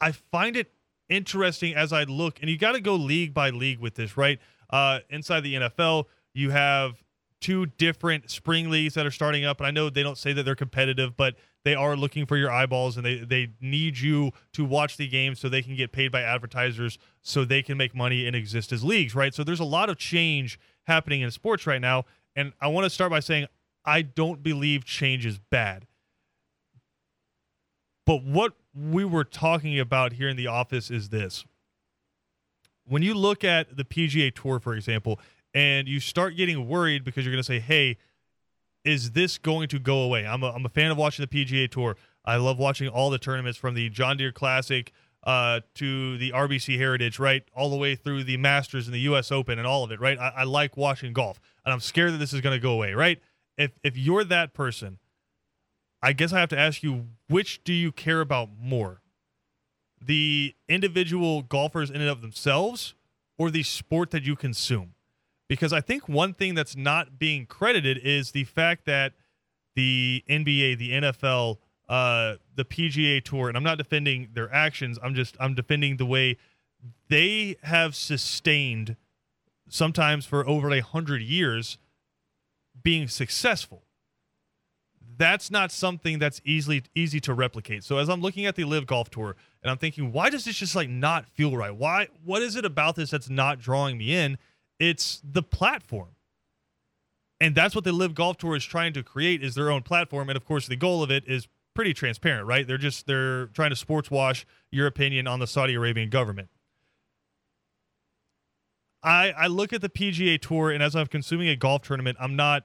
I 0.00 0.10
find 0.10 0.56
it 0.56 0.72
interesting 1.08 1.76
as 1.76 1.92
I 1.92 2.02
look. 2.02 2.40
And 2.40 2.50
you 2.50 2.58
got 2.58 2.72
to 2.72 2.80
go 2.80 2.96
league 2.96 3.32
by 3.32 3.50
league 3.50 3.78
with 3.78 3.94
this, 3.94 4.16
right? 4.16 4.40
Uh, 4.68 4.98
inside 5.08 5.42
the 5.42 5.54
NFL, 5.54 6.06
you 6.34 6.50
have 6.50 7.04
two 7.40 7.66
different 7.66 8.28
spring 8.28 8.68
leagues 8.68 8.94
that 8.94 9.06
are 9.06 9.10
starting 9.12 9.44
up. 9.44 9.60
And 9.60 9.66
I 9.68 9.70
know 9.70 9.88
they 9.88 10.02
don't 10.02 10.18
say 10.18 10.32
that 10.32 10.42
they're 10.42 10.56
competitive, 10.56 11.16
but 11.16 11.36
they 11.64 11.76
are 11.76 11.94
looking 11.94 12.26
for 12.26 12.36
your 12.36 12.50
eyeballs 12.50 12.96
and 12.96 13.06
they, 13.06 13.18
they 13.18 13.50
need 13.60 13.98
you 13.98 14.32
to 14.54 14.64
watch 14.64 14.96
the 14.96 15.06
game 15.06 15.36
so 15.36 15.48
they 15.48 15.62
can 15.62 15.76
get 15.76 15.92
paid 15.92 16.10
by 16.10 16.22
advertisers 16.22 16.98
so 17.22 17.44
they 17.44 17.62
can 17.62 17.76
make 17.76 17.94
money 17.94 18.26
and 18.26 18.34
exist 18.34 18.72
as 18.72 18.82
leagues, 18.82 19.14
right? 19.14 19.32
So 19.32 19.44
there's 19.44 19.60
a 19.60 19.64
lot 19.64 19.88
of 19.88 19.96
change 19.96 20.58
happening 20.86 21.20
in 21.20 21.30
sports 21.30 21.66
right 21.66 21.80
now. 21.80 22.04
And 22.34 22.52
I 22.60 22.68
want 22.68 22.84
to 22.84 22.90
start 22.90 23.10
by 23.10 23.20
saying 23.20 23.46
I 23.84 24.02
don't 24.02 24.42
believe 24.42 24.84
change 24.84 25.24
is 25.24 25.38
bad. 25.38 25.86
But 28.04 28.22
what 28.22 28.54
we 28.74 29.04
were 29.04 29.24
talking 29.24 29.78
about 29.78 30.14
here 30.14 30.28
in 30.28 30.36
the 30.36 30.46
office 30.46 30.90
is 30.90 31.08
this. 31.08 31.44
When 32.86 33.02
you 33.02 33.14
look 33.14 33.42
at 33.42 33.76
the 33.76 33.84
PGA 33.84 34.32
Tour, 34.32 34.60
for 34.60 34.74
example, 34.74 35.18
and 35.54 35.88
you 35.88 35.98
start 35.98 36.36
getting 36.36 36.68
worried 36.68 37.02
because 37.02 37.24
you're 37.24 37.32
going 37.32 37.42
to 37.42 37.46
say, 37.46 37.58
hey, 37.58 37.96
is 38.84 39.12
this 39.12 39.38
going 39.38 39.68
to 39.68 39.80
go 39.80 40.00
away? 40.00 40.24
I'm 40.24 40.42
a, 40.44 40.50
I'm 40.52 40.64
a 40.64 40.68
fan 40.68 40.92
of 40.92 40.96
watching 40.96 41.26
the 41.28 41.44
PGA 41.44 41.68
Tour. 41.68 41.96
I 42.24 42.36
love 42.36 42.58
watching 42.58 42.88
all 42.88 43.10
the 43.10 43.18
tournaments 43.18 43.58
from 43.58 43.74
the 43.74 43.88
John 43.88 44.16
Deere 44.16 44.32
Classic 44.32 44.92
uh, 45.26 45.60
to 45.74 46.16
the 46.16 46.30
RBC 46.30 46.78
Heritage, 46.78 47.18
right? 47.18 47.42
All 47.54 47.68
the 47.68 47.76
way 47.76 47.94
through 47.96 48.24
the 48.24 48.38
Masters 48.38 48.86
and 48.86 48.94
the 48.94 49.00
U.S. 49.00 49.30
Open 49.30 49.58
and 49.58 49.66
all 49.66 49.84
of 49.84 49.90
it, 49.90 50.00
right? 50.00 50.18
I, 50.18 50.32
I 50.38 50.44
like 50.44 50.76
watching 50.76 51.12
golf, 51.12 51.38
and 51.64 51.74
I'm 51.74 51.80
scared 51.80 52.14
that 52.14 52.18
this 52.18 52.32
is 52.32 52.40
going 52.40 52.56
to 52.56 52.62
go 52.62 52.72
away, 52.72 52.94
right? 52.94 53.20
If 53.58 53.72
if 53.82 53.96
you're 53.98 54.24
that 54.24 54.54
person, 54.54 54.98
I 56.02 56.14
guess 56.14 56.32
I 56.32 56.40
have 56.40 56.48
to 56.50 56.58
ask 56.58 56.82
you, 56.82 57.08
which 57.28 57.62
do 57.64 57.74
you 57.74 57.92
care 57.92 58.22
about 58.22 58.48
more? 58.58 59.02
The 60.00 60.54
individual 60.68 61.42
golfers 61.42 61.90
in 61.90 62.00
and 62.00 62.08
of 62.08 62.22
themselves, 62.22 62.94
or 63.38 63.50
the 63.50 63.62
sport 63.62 64.12
that 64.12 64.22
you 64.22 64.36
consume? 64.36 64.94
because 65.48 65.72
I 65.72 65.80
think 65.80 66.08
one 66.08 66.34
thing 66.34 66.54
that's 66.54 66.76
not 66.76 67.18
being 67.18 67.46
credited 67.46 67.98
is 68.02 68.32
the 68.32 68.44
fact 68.44 68.84
that 68.86 69.12
the 69.74 70.24
NBA, 70.28 70.78
the 70.78 70.90
NFL, 70.92 71.58
uh, 71.88 72.36
the 72.54 72.64
PGA 72.64 73.22
Tour, 73.22 73.48
and 73.48 73.56
I'm 73.56 73.62
not 73.62 73.78
defending 73.78 74.28
their 74.32 74.52
actions. 74.52 74.98
I'm 75.02 75.14
just 75.14 75.36
I'm 75.38 75.54
defending 75.54 75.96
the 75.96 76.06
way 76.06 76.36
they 77.08 77.56
have 77.62 77.94
sustained, 77.94 78.96
sometimes 79.68 80.26
for 80.26 80.46
over 80.46 80.70
a 80.70 80.80
hundred 80.80 81.22
years, 81.22 81.78
being 82.82 83.08
successful. 83.08 83.82
That's 85.18 85.50
not 85.50 85.72
something 85.72 86.18
that's 86.18 86.42
easily 86.44 86.82
easy 86.94 87.20
to 87.20 87.32
replicate. 87.32 87.84
So 87.84 87.98
as 87.98 88.08
I'm 88.08 88.20
looking 88.20 88.44
at 88.46 88.56
the 88.56 88.64
LIV 88.64 88.86
Golf 88.86 89.10
Tour, 89.10 89.36
and 89.62 89.70
I'm 89.70 89.78
thinking, 89.78 90.12
why 90.12 90.28
does 90.28 90.44
this 90.44 90.56
just 90.56 90.76
like 90.76 90.90
not 90.90 91.26
feel 91.28 91.56
right? 91.56 91.74
Why? 91.74 92.08
What 92.24 92.42
is 92.42 92.56
it 92.56 92.64
about 92.64 92.96
this 92.96 93.10
that's 93.10 93.30
not 93.30 93.58
drawing 93.58 93.96
me 93.96 94.14
in? 94.14 94.38
It's 94.78 95.22
the 95.24 95.42
platform. 95.42 96.10
And 97.40 97.54
that's 97.54 97.74
what 97.74 97.84
the 97.84 97.92
LIV 97.92 98.14
Golf 98.14 98.38
Tour 98.38 98.56
is 98.56 98.64
trying 98.64 98.92
to 98.94 99.02
create 99.02 99.42
is 99.42 99.54
their 99.54 99.70
own 99.70 99.82
platform. 99.82 100.28
And 100.28 100.36
of 100.36 100.44
course, 100.44 100.66
the 100.66 100.76
goal 100.76 101.02
of 101.02 101.10
it 101.10 101.24
is 101.26 101.48
pretty 101.76 101.94
transparent, 101.94 102.46
right? 102.46 102.66
They're 102.66 102.78
just 102.78 103.06
they're 103.06 103.46
trying 103.48 103.70
to 103.70 103.76
sports 103.76 104.10
wash 104.10 104.44
your 104.72 104.88
opinion 104.88 105.28
on 105.28 105.38
the 105.38 105.46
Saudi 105.46 105.74
Arabian 105.74 106.10
government. 106.10 106.48
I 109.02 109.32
I 109.36 109.46
look 109.46 109.72
at 109.72 109.80
the 109.82 109.88
PGA 109.88 110.40
Tour 110.40 110.72
and 110.72 110.82
as 110.82 110.96
I'm 110.96 111.06
consuming 111.06 111.48
a 111.48 111.56
golf 111.56 111.82
tournament, 111.82 112.16
I'm 112.20 112.34
not 112.34 112.64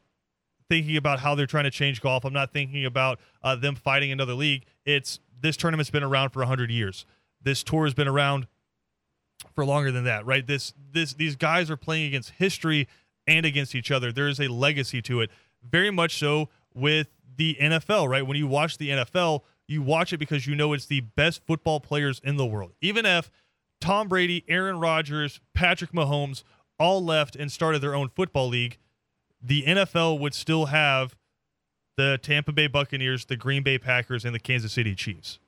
thinking 0.69 0.97
about 0.97 1.19
how 1.19 1.35
they're 1.35 1.45
trying 1.45 1.65
to 1.65 1.71
change 1.71 2.01
golf. 2.01 2.23
I'm 2.23 2.33
not 2.33 2.53
thinking 2.53 2.85
about 2.85 3.19
uh, 3.43 3.55
them 3.57 3.75
fighting 3.75 4.11
another 4.11 4.33
league. 4.33 4.63
It's 4.85 5.19
this 5.39 5.57
tournament's 5.57 5.91
been 5.91 6.03
around 6.03 6.29
for 6.29 6.39
100 6.39 6.71
years. 6.71 7.05
This 7.43 7.61
tour 7.61 7.83
has 7.83 7.93
been 7.93 8.07
around 8.07 8.47
for 9.53 9.65
longer 9.65 9.91
than 9.91 10.05
that, 10.05 10.25
right? 10.25 10.47
This 10.47 10.73
this 10.91 11.13
these 11.13 11.35
guys 11.35 11.69
are 11.69 11.77
playing 11.77 12.07
against 12.07 12.31
history 12.31 12.87
and 13.27 13.45
against 13.45 13.75
each 13.75 13.91
other. 13.91 14.11
There 14.11 14.27
is 14.27 14.39
a 14.39 14.47
legacy 14.47 15.01
to 15.03 15.21
it. 15.21 15.29
Very 15.63 15.91
much 15.91 16.17
so 16.17 16.49
with 16.73 17.07
the 17.35 17.57
NFL, 17.59 18.09
right? 18.09 18.25
When 18.25 18.37
you 18.37 18.47
watch 18.47 18.77
the 18.77 18.89
NFL, 18.89 19.41
you 19.67 19.81
watch 19.81 20.13
it 20.13 20.17
because 20.17 20.47
you 20.47 20.55
know 20.55 20.73
it's 20.73 20.85
the 20.85 21.01
best 21.01 21.45
football 21.45 21.79
players 21.79 22.19
in 22.23 22.37
the 22.37 22.45
world. 22.45 22.73
Even 22.81 23.05
if 23.05 23.31
Tom 23.79 24.07
Brady, 24.07 24.43
Aaron 24.47 24.79
Rodgers, 24.79 25.39
Patrick 25.53 25.91
Mahomes 25.91 26.43
all 26.77 27.03
left 27.03 27.35
and 27.35 27.51
started 27.51 27.79
their 27.79 27.95
own 27.95 28.09
football 28.09 28.47
league, 28.47 28.77
the 29.41 29.63
NFL 29.63 30.19
would 30.19 30.33
still 30.33 30.67
have 30.67 31.15
the 31.97 32.19
Tampa 32.21 32.51
Bay 32.51 32.67
Buccaneers, 32.67 33.25
the 33.25 33.35
Green 33.35 33.63
Bay 33.63 33.77
Packers, 33.77 34.25
and 34.25 34.33
the 34.33 34.39
Kansas 34.39 34.73
City 34.73 34.95
Chiefs. 34.95 35.39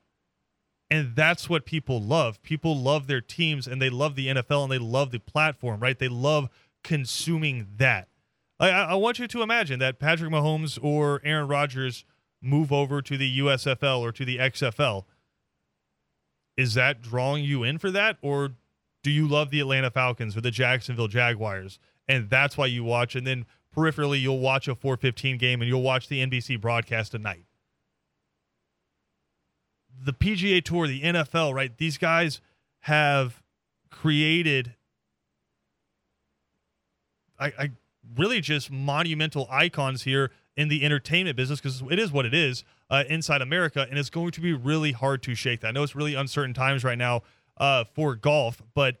And 0.90 1.16
that's 1.16 1.48
what 1.48 1.64
people 1.64 2.00
love. 2.00 2.42
People 2.42 2.76
love 2.76 3.06
their 3.06 3.20
teams 3.20 3.66
and 3.66 3.80
they 3.80 3.90
love 3.90 4.14
the 4.14 4.28
NFL 4.28 4.64
and 4.64 4.72
they 4.72 4.78
love 4.78 5.10
the 5.10 5.18
platform, 5.18 5.80
right? 5.80 5.98
They 5.98 6.08
love 6.08 6.48
consuming 6.82 7.66
that. 7.76 8.08
I, 8.60 8.70
I 8.70 8.94
want 8.94 9.18
you 9.18 9.26
to 9.26 9.42
imagine 9.42 9.78
that 9.80 9.98
Patrick 9.98 10.30
Mahomes 10.30 10.78
or 10.82 11.20
Aaron 11.24 11.48
Rodgers 11.48 12.04
move 12.40 12.72
over 12.72 13.02
to 13.02 13.16
the 13.16 13.38
USFL 13.38 14.00
or 14.00 14.12
to 14.12 14.24
the 14.24 14.38
XFL. 14.38 15.04
Is 16.56 16.74
that 16.74 17.02
drawing 17.02 17.44
you 17.44 17.64
in 17.64 17.78
for 17.78 17.90
that? 17.90 18.16
Or 18.22 18.50
do 19.02 19.10
you 19.10 19.26
love 19.26 19.50
the 19.50 19.60
Atlanta 19.60 19.90
Falcons 19.90 20.36
or 20.36 20.40
the 20.40 20.50
Jacksonville 20.50 21.08
Jaguars? 21.08 21.78
And 22.06 22.30
that's 22.30 22.56
why 22.56 22.66
you 22.66 22.84
watch. 22.84 23.16
And 23.16 23.26
then 23.26 23.46
peripherally, 23.74 24.20
you'll 24.20 24.38
watch 24.38 24.68
a 24.68 24.74
415 24.74 25.36
game 25.38 25.60
and 25.60 25.68
you'll 25.68 25.82
watch 25.82 26.08
the 26.08 26.24
NBC 26.24 26.60
broadcast 26.60 27.12
tonight 27.12 27.46
the 30.02 30.12
PGA 30.12 30.62
Tour, 30.62 30.86
the 30.86 31.02
NFL, 31.02 31.54
right? 31.54 31.76
These 31.76 31.98
guys 31.98 32.40
have 32.80 33.42
created, 33.90 34.74
I, 37.38 37.46
I 37.58 37.70
really 38.16 38.40
just 38.40 38.70
monumental 38.70 39.46
icons 39.50 40.02
here 40.02 40.30
in 40.56 40.68
the 40.68 40.84
entertainment 40.84 41.36
business 41.36 41.60
because 41.60 41.82
it 41.90 41.98
is 41.98 42.12
what 42.12 42.24
it 42.26 42.34
is 42.34 42.64
uh, 42.90 43.04
inside 43.08 43.42
America, 43.42 43.86
and 43.88 43.98
it's 43.98 44.10
going 44.10 44.30
to 44.30 44.40
be 44.40 44.52
really 44.52 44.92
hard 44.92 45.22
to 45.22 45.34
shake 45.34 45.60
that. 45.60 45.68
I 45.68 45.70
know 45.72 45.82
it's 45.82 45.96
really 45.96 46.14
uncertain 46.14 46.54
times 46.54 46.84
right 46.84 46.98
now 46.98 47.22
uh, 47.56 47.84
for 47.94 48.14
golf, 48.14 48.62
but 48.74 48.96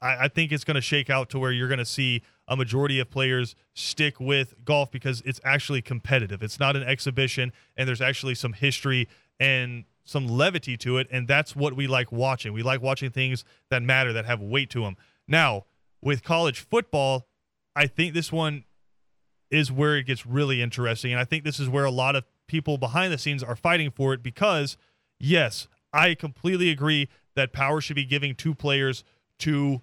I, 0.00 0.24
I 0.24 0.28
think 0.28 0.52
it's 0.52 0.64
going 0.64 0.74
to 0.74 0.80
shake 0.80 1.10
out 1.10 1.30
to 1.30 1.38
where 1.38 1.52
you're 1.52 1.68
going 1.68 1.78
to 1.78 1.84
see 1.84 2.22
a 2.48 2.56
majority 2.56 2.98
of 2.98 3.10
players 3.10 3.54
stick 3.74 4.18
with 4.18 4.54
golf 4.64 4.90
because 4.90 5.22
it's 5.24 5.40
actually 5.44 5.82
competitive. 5.82 6.42
It's 6.42 6.58
not 6.58 6.76
an 6.76 6.82
exhibition, 6.82 7.52
and 7.76 7.88
there's 7.88 8.00
actually 8.00 8.34
some 8.34 8.54
history 8.54 9.08
and 9.38 9.84
some 10.04 10.26
levity 10.26 10.76
to 10.78 10.96
it, 10.98 11.06
and 11.10 11.28
that's 11.28 11.54
what 11.54 11.76
we 11.76 11.86
like 11.86 12.10
watching. 12.10 12.52
We 12.52 12.62
like 12.62 12.80
watching 12.80 13.10
things 13.10 13.44
that 13.70 13.82
matter, 13.82 14.12
that 14.12 14.24
have 14.24 14.40
weight 14.40 14.70
to 14.70 14.80
them. 14.80 14.96
Now, 15.28 15.66
with 16.00 16.24
college 16.24 16.60
football, 16.60 17.27
I 17.78 17.86
think 17.86 18.12
this 18.12 18.32
one 18.32 18.64
is 19.52 19.70
where 19.70 19.96
it 19.96 20.02
gets 20.02 20.26
really 20.26 20.60
interesting, 20.60 21.12
and 21.12 21.20
I 21.20 21.24
think 21.24 21.44
this 21.44 21.60
is 21.60 21.68
where 21.68 21.84
a 21.84 21.92
lot 21.92 22.16
of 22.16 22.24
people 22.48 22.76
behind 22.76 23.12
the 23.12 23.18
scenes 23.18 23.40
are 23.40 23.54
fighting 23.54 23.92
for 23.92 24.12
it 24.12 24.20
because, 24.20 24.76
yes, 25.20 25.68
I 25.92 26.16
completely 26.16 26.70
agree 26.70 27.08
that 27.36 27.52
power 27.52 27.80
should 27.80 27.94
be 27.94 28.04
giving 28.04 28.34
to 28.34 28.52
players 28.52 29.04
to 29.38 29.82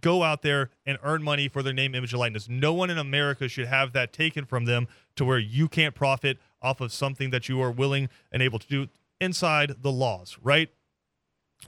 go 0.00 0.24
out 0.24 0.42
there 0.42 0.70
and 0.84 0.98
earn 1.04 1.22
money 1.22 1.46
for 1.46 1.62
their 1.62 1.72
name, 1.72 1.94
image, 1.94 2.12
and 2.12 2.18
likeness. 2.18 2.48
No 2.48 2.72
one 2.72 2.90
in 2.90 2.98
America 2.98 3.46
should 3.46 3.68
have 3.68 3.92
that 3.92 4.12
taken 4.12 4.44
from 4.44 4.64
them 4.64 4.88
to 5.14 5.24
where 5.24 5.38
you 5.38 5.68
can't 5.68 5.94
profit 5.94 6.38
off 6.60 6.80
of 6.80 6.92
something 6.92 7.30
that 7.30 7.48
you 7.48 7.62
are 7.62 7.70
willing 7.70 8.08
and 8.32 8.42
able 8.42 8.58
to 8.58 8.66
do 8.66 8.88
inside 9.20 9.76
the 9.80 9.92
laws, 9.92 10.36
right? 10.42 10.70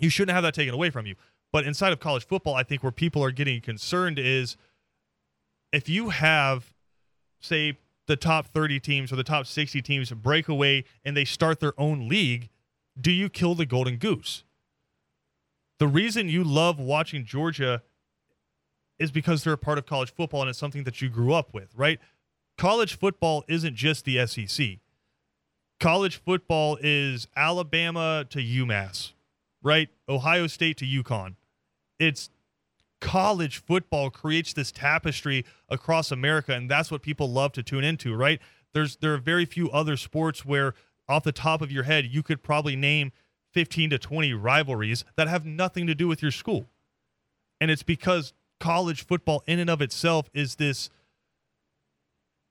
You 0.00 0.10
shouldn't 0.10 0.34
have 0.34 0.42
that 0.42 0.54
taken 0.54 0.74
away 0.74 0.90
from 0.90 1.06
you. 1.06 1.14
But 1.52 1.64
inside 1.64 1.92
of 1.92 2.00
college 2.00 2.26
football, 2.26 2.56
I 2.56 2.64
think 2.64 2.82
where 2.82 2.90
people 2.90 3.22
are 3.22 3.30
getting 3.30 3.60
concerned 3.60 4.18
is 4.18 4.56
if 5.72 5.88
you 5.88 6.10
have, 6.10 6.72
say, 7.40 7.78
the 8.06 8.16
top 8.16 8.46
30 8.46 8.80
teams 8.80 9.12
or 9.12 9.16
the 9.16 9.24
top 9.24 9.46
60 9.46 9.80
teams 9.82 10.10
break 10.10 10.48
away 10.48 10.84
and 11.04 11.16
they 11.16 11.24
start 11.24 11.60
their 11.60 11.78
own 11.78 12.08
league, 12.08 12.48
do 13.00 13.12
you 13.12 13.28
kill 13.28 13.54
the 13.54 13.66
golden 13.66 13.96
goose? 13.96 14.42
The 15.78 15.86
reason 15.88 16.28
you 16.28 16.44
love 16.44 16.78
watching 16.78 17.24
Georgia 17.24 17.82
is 18.98 19.10
because 19.10 19.44
they're 19.44 19.54
a 19.54 19.58
part 19.58 19.78
of 19.78 19.86
college 19.86 20.12
football 20.12 20.42
and 20.42 20.50
it's 20.50 20.58
something 20.58 20.84
that 20.84 21.00
you 21.00 21.08
grew 21.08 21.32
up 21.32 21.54
with, 21.54 21.70
right? 21.74 21.98
College 22.58 22.98
football 22.98 23.44
isn't 23.48 23.74
just 23.74 24.04
the 24.04 24.26
SEC. 24.26 24.78
College 25.78 26.16
football 26.16 26.78
is 26.82 27.26
Alabama 27.34 28.26
to 28.28 28.38
UMass, 28.38 29.12
right? 29.62 29.88
Ohio 30.06 30.46
State 30.46 30.76
to 30.76 30.84
UConn. 30.84 31.36
It's 31.98 32.28
college 33.01 33.59
football 33.59 34.11
creates 34.11 34.53
this 34.53 34.70
tapestry 34.70 35.44
across 35.68 36.11
America, 36.11 36.53
and 36.53 36.70
that's 36.70 36.90
what 36.90 37.03
people 37.03 37.30
love 37.30 37.53
to 37.53 37.62
tune 37.62 37.84
into, 37.84 38.14
right? 38.14 38.40
There's 38.72 38.96
there 38.96 39.14
are 39.14 39.18
very 39.18 39.44
few 39.44 39.70
other 39.70 39.96
sports 39.96 40.44
where 40.44 40.74
off 41.09 41.24
the 41.24 41.32
top 41.32 41.61
of 41.61 41.72
your 41.72 41.84
head 41.84 42.07
you 42.07 42.22
could 42.22 42.42
probably 42.42 42.76
name 42.76 43.12
15 43.53 43.90
to 43.90 43.98
20 43.98 44.32
rivalries 44.32 45.05
that 45.16 45.28
have 45.28 45.44
nothing 45.44 45.86
to 45.86 45.94
do 45.94 46.07
with 46.07 46.22
your 46.22 46.30
school. 46.30 46.66
And 47.61 47.70
it's 47.70 47.82
because 47.82 48.32
college 48.61 49.05
football 49.05 49.42
in 49.46 49.59
and 49.59 49.68
of 49.68 49.82
itself 49.82 50.30
is 50.32 50.57
this 50.57 50.90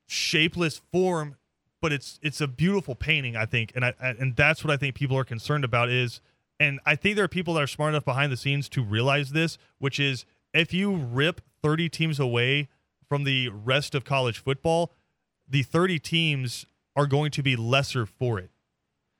shapeless 0.08 0.82
form 0.92 1.36
but 1.82 1.94
it's 1.94 2.20
it's 2.24 2.42
a 2.42 2.48
beautiful 2.48 2.96
painting 2.96 3.36
i 3.36 3.46
think 3.46 3.72
and 3.76 3.86
i 3.86 3.94
and 4.00 4.36
that's 4.36 4.64
what 4.64 4.74
i 4.74 4.76
think 4.76 4.96
people 4.96 5.16
are 5.16 5.24
concerned 5.24 5.64
about 5.64 5.88
is 5.88 6.20
and 6.60 6.80
i 6.84 6.96
think 6.96 7.16
there 7.16 7.26
are 7.26 7.30
people 7.30 7.54
that 7.54 7.62
are 7.62 7.68
smart 7.68 7.94
enough 7.94 8.06
behind 8.06 8.32
the 8.32 8.38
scenes 8.38 8.68
to 8.68 8.84
realize 8.84 9.30
this 9.30 9.60
which 9.78 10.00
is 10.00 10.26
if 10.54 10.74
you 10.74 10.94
rip 10.94 11.42
30 11.62 11.90
teams 11.90 12.20
away 12.20 12.70
from 13.08 13.24
the 13.24 13.50
rest 13.50 13.96
of 13.96 14.04
college 14.04 14.40
football 14.40 14.94
the 15.48 15.64
30 15.64 16.00
teams 16.00 16.66
are 16.96 17.08
going 17.08 17.32
to 17.32 17.44
be 17.44 17.56
lesser 17.56 18.06
for 18.06 18.40
it 18.40 18.52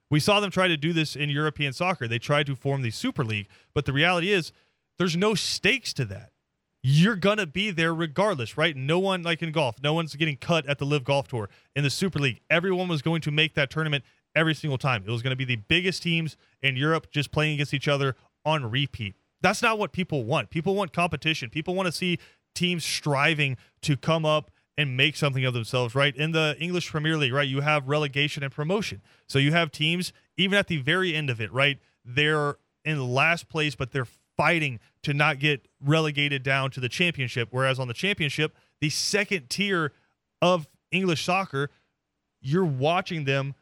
we 0.10 0.20
saw 0.20 0.40
them 0.40 0.52
try 0.52 0.68
to 0.68 0.78
do 0.78 0.94
this 0.94 1.16
in 1.16 1.30
european 1.30 1.74
soccer 1.74 2.08
they 2.08 2.20
tried 2.20 2.46
to 2.46 2.56
form 2.56 2.82
the 2.82 2.92
super 2.92 3.24
league 3.24 3.48
but 3.74 3.86
the 3.86 3.94
reality 3.94 4.32
is 4.32 4.52
there's 4.98 5.18
no 5.18 5.34
stakes 5.34 5.94
to 5.94 6.06
that 6.06 6.32
you're 6.82 7.16
gonna 7.16 7.46
be 7.46 7.72
there 7.72 7.94
regardless, 7.94 8.58
right? 8.58 8.76
No 8.76 9.00
one 9.00 9.24
like 9.24 9.42
in 9.42 9.52
golf, 9.52 9.76
no 9.84 9.94
one's 9.94 10.16
getting 10.16 10.38
cut 10.38 10.66
at 10.68 10.78
the 10.78 10.86
LIV 10.86 11.04
Golf 11.04 11.28
Tour 11.28 11.50
in 11.76 11.84
the 11.84 11.90
Super 11.90 12.20
League. 12.20 12.40
Everyone 12.50 12.88
was 12.88 13.02
going 13.02 13.22
to 13.22 13.32
make 13.32 13.54
that 13.56 13.70
tournament 13.70 14.04
every 14.36 14.56
single 14.56 14.78
time. 14.78 15.04
It 15.06 15.12
was 15.12 15.22
going 15.22 15.32
to 15.32 15.38
be 15.38 15.46
the 15.46 15.58
biggest 15.58 16.04
teams 16.04 16.38
in 16.62 16.76
Europe 16.78 17.12
just 17.12 17.32
playing 17.32 17.56
against 17.56 17.74
each 17.74 17.88
other 17.88 18.16
on 18.46 18.70
repeat. 18.70 19.16
That's 19.42 19.62
not 19.62 19.80
what 19.80 19.92
people 19.92 20.24
want. 20.24 20.50
People 20.50 20.76
want 20.76 20.94
competition. 20.94 21.50
People 21.50 21.76
want 21.76 21.88
to 21.88 21.92
see 21.92 22.20
teams 22.56 22.84
striving 22.84 23.58
to 23.82 23.96
come 23.96 24.26
up 24.26 24.52
and 24.78 24.96
make 24.96 25.16
something 25.16 25.44
of 25.44 25.54
themselves, 25.54 25.94
right? 25.94 26.16
In 26.16 26.32
the 26.32 26.56
English 26.60 26.90
Premier 26.90 27.18
League, 27.18 27.34
right, 27.34 27.48
you 27.48 27.62
have 27.62 27.88
relegation 27.90 28.44
and 28.44 28.52
promotion. 28.52 29.02
So 29.28 29.38
you 29.38 29.52
have 29.52 29.72
teams, 29.72 30.14
even 30.38 30.58
at 30.58 30.68
the 30.68 30.78
very 30.78 31.14
end 31.14 31.30
of 31.30 31.42
it, 31.42 31.52
right, 31.52 31.80
they're 32.06 32.56
in 32.86 33.14
last 33.14 33.50
place, 33.50 33.76
but 33.76 33.92
they're 33.92 34.08
fighting 34.38 34.80
to 35.04 35.14
not 35.14 35.38
get 35.38 35.68
relegated 35.84 36.44
down 36.44 36.72
to 36.72 36.80
the 36.80 36.88
championship. 36.88 37.50
Whereas 37.52 37.78
on 37.78 37.90
the 37.90 37.94
championship, 37.94 38.56
the 38.80 38.90
second 38.90 39.50
tier 39.50 39.92
of 40.42 40.68
English 40.92 41.26
soccer, 41.26 41.70
you're 42.42 42.64
watching 42.64 43.26
them 43.26 43.56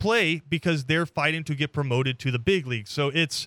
play 0.00 0.42
because 0.48 0.86
they're 0.86 1.06
fighting 1.06 1.44
to 1.44 1.54
get 1.54 1.72
promoted 1.72 2.18
to 2.18 2.32
the 2.32 2.40
big 2.40 2.66
league. 2.66 2.88
So 2.88 3.08
it's 3.08 3.46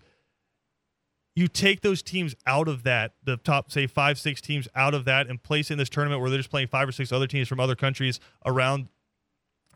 you 1.37 1.47
take 1.47 1.81
those 1.81 2.01
teams 2.01 2.35
out 2.47 2.67
of 2.67 2.81
that, 2.81 3.13
the 3.23 3.37
top 3.37 3.71
say 3.71 3.85
five, 3.85 4.17
six 4.17 4.41
teams 4.41 4.67
out 4.73 4.95
of 4.95 5.05
that, 5.05 5.27
and 5.27 5.41
place 5.41 5.69
in 5.69 5.77
this 5.77 5.87
tournament 5.87 6.19
where 6.19 6.31
they're 6.31 6.39
just 6.39 6.49
playing 6.49 6.67
five 6.67 6.89
or 6.89 6.91
six 6.91 7.11
other 7.11 7.27
teams 7.27 7.47
from 7.47 7.59
other 7.59 7.75
countries 7.75 8.19
around 8.43 8.87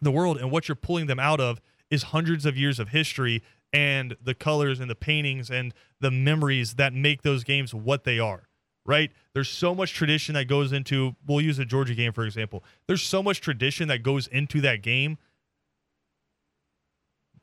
the 0.01 0.09
world. 0.09 0.39
And 0.39 0.49
what 0.49 0.68
you're 0.68 0.76
pulling 0.76 1.05
them 1.05 1.20
out 1.20 1.39
of 1.39 1.62
is 1.91 2.01
hundreds 2.01 2.47
of 2.47 2.57
years 2.57 2.80
of 2.80 2.89
history 2.89 3.43
and 3.72 4.18
the 4.24 4.34
colors 4.34 4.80
and 4.80 4.89
the 4.89 4.95
paintings 4.95 5.51
and 5.51 5.72
the 5.99 6.09
memories 6.09 6.74
that 6.76 6.95
make 6.95 7.22
those 7.22 7.43
games 7.43 7.76
what 7.76 8.05
they 8.05 8.18
are 8.18 8.47
right 8.84 9.12
there's 9.34 9.47
so 9.47 9.76
much 9.76 9.93
tradition 9.93 10.34
that 10.34 10.45
goes 10.45 10.74
into 10.74 11.16
we'll 11.26 11.39
use 11.39 11.59
a 11.59 11.64
georgia 11.64 11.93
game 11.93 12.12
for 12.12 12.26
example 12.26 12.64
there's 12.88 13.03
so 13.03 13.22
much 13.22 13.39
tradition 13.39 13.88
that 13.88 14.01
goes 14.01 14.28
into 14.28 14.59
that 14.59 14.82
game 14.82 15.18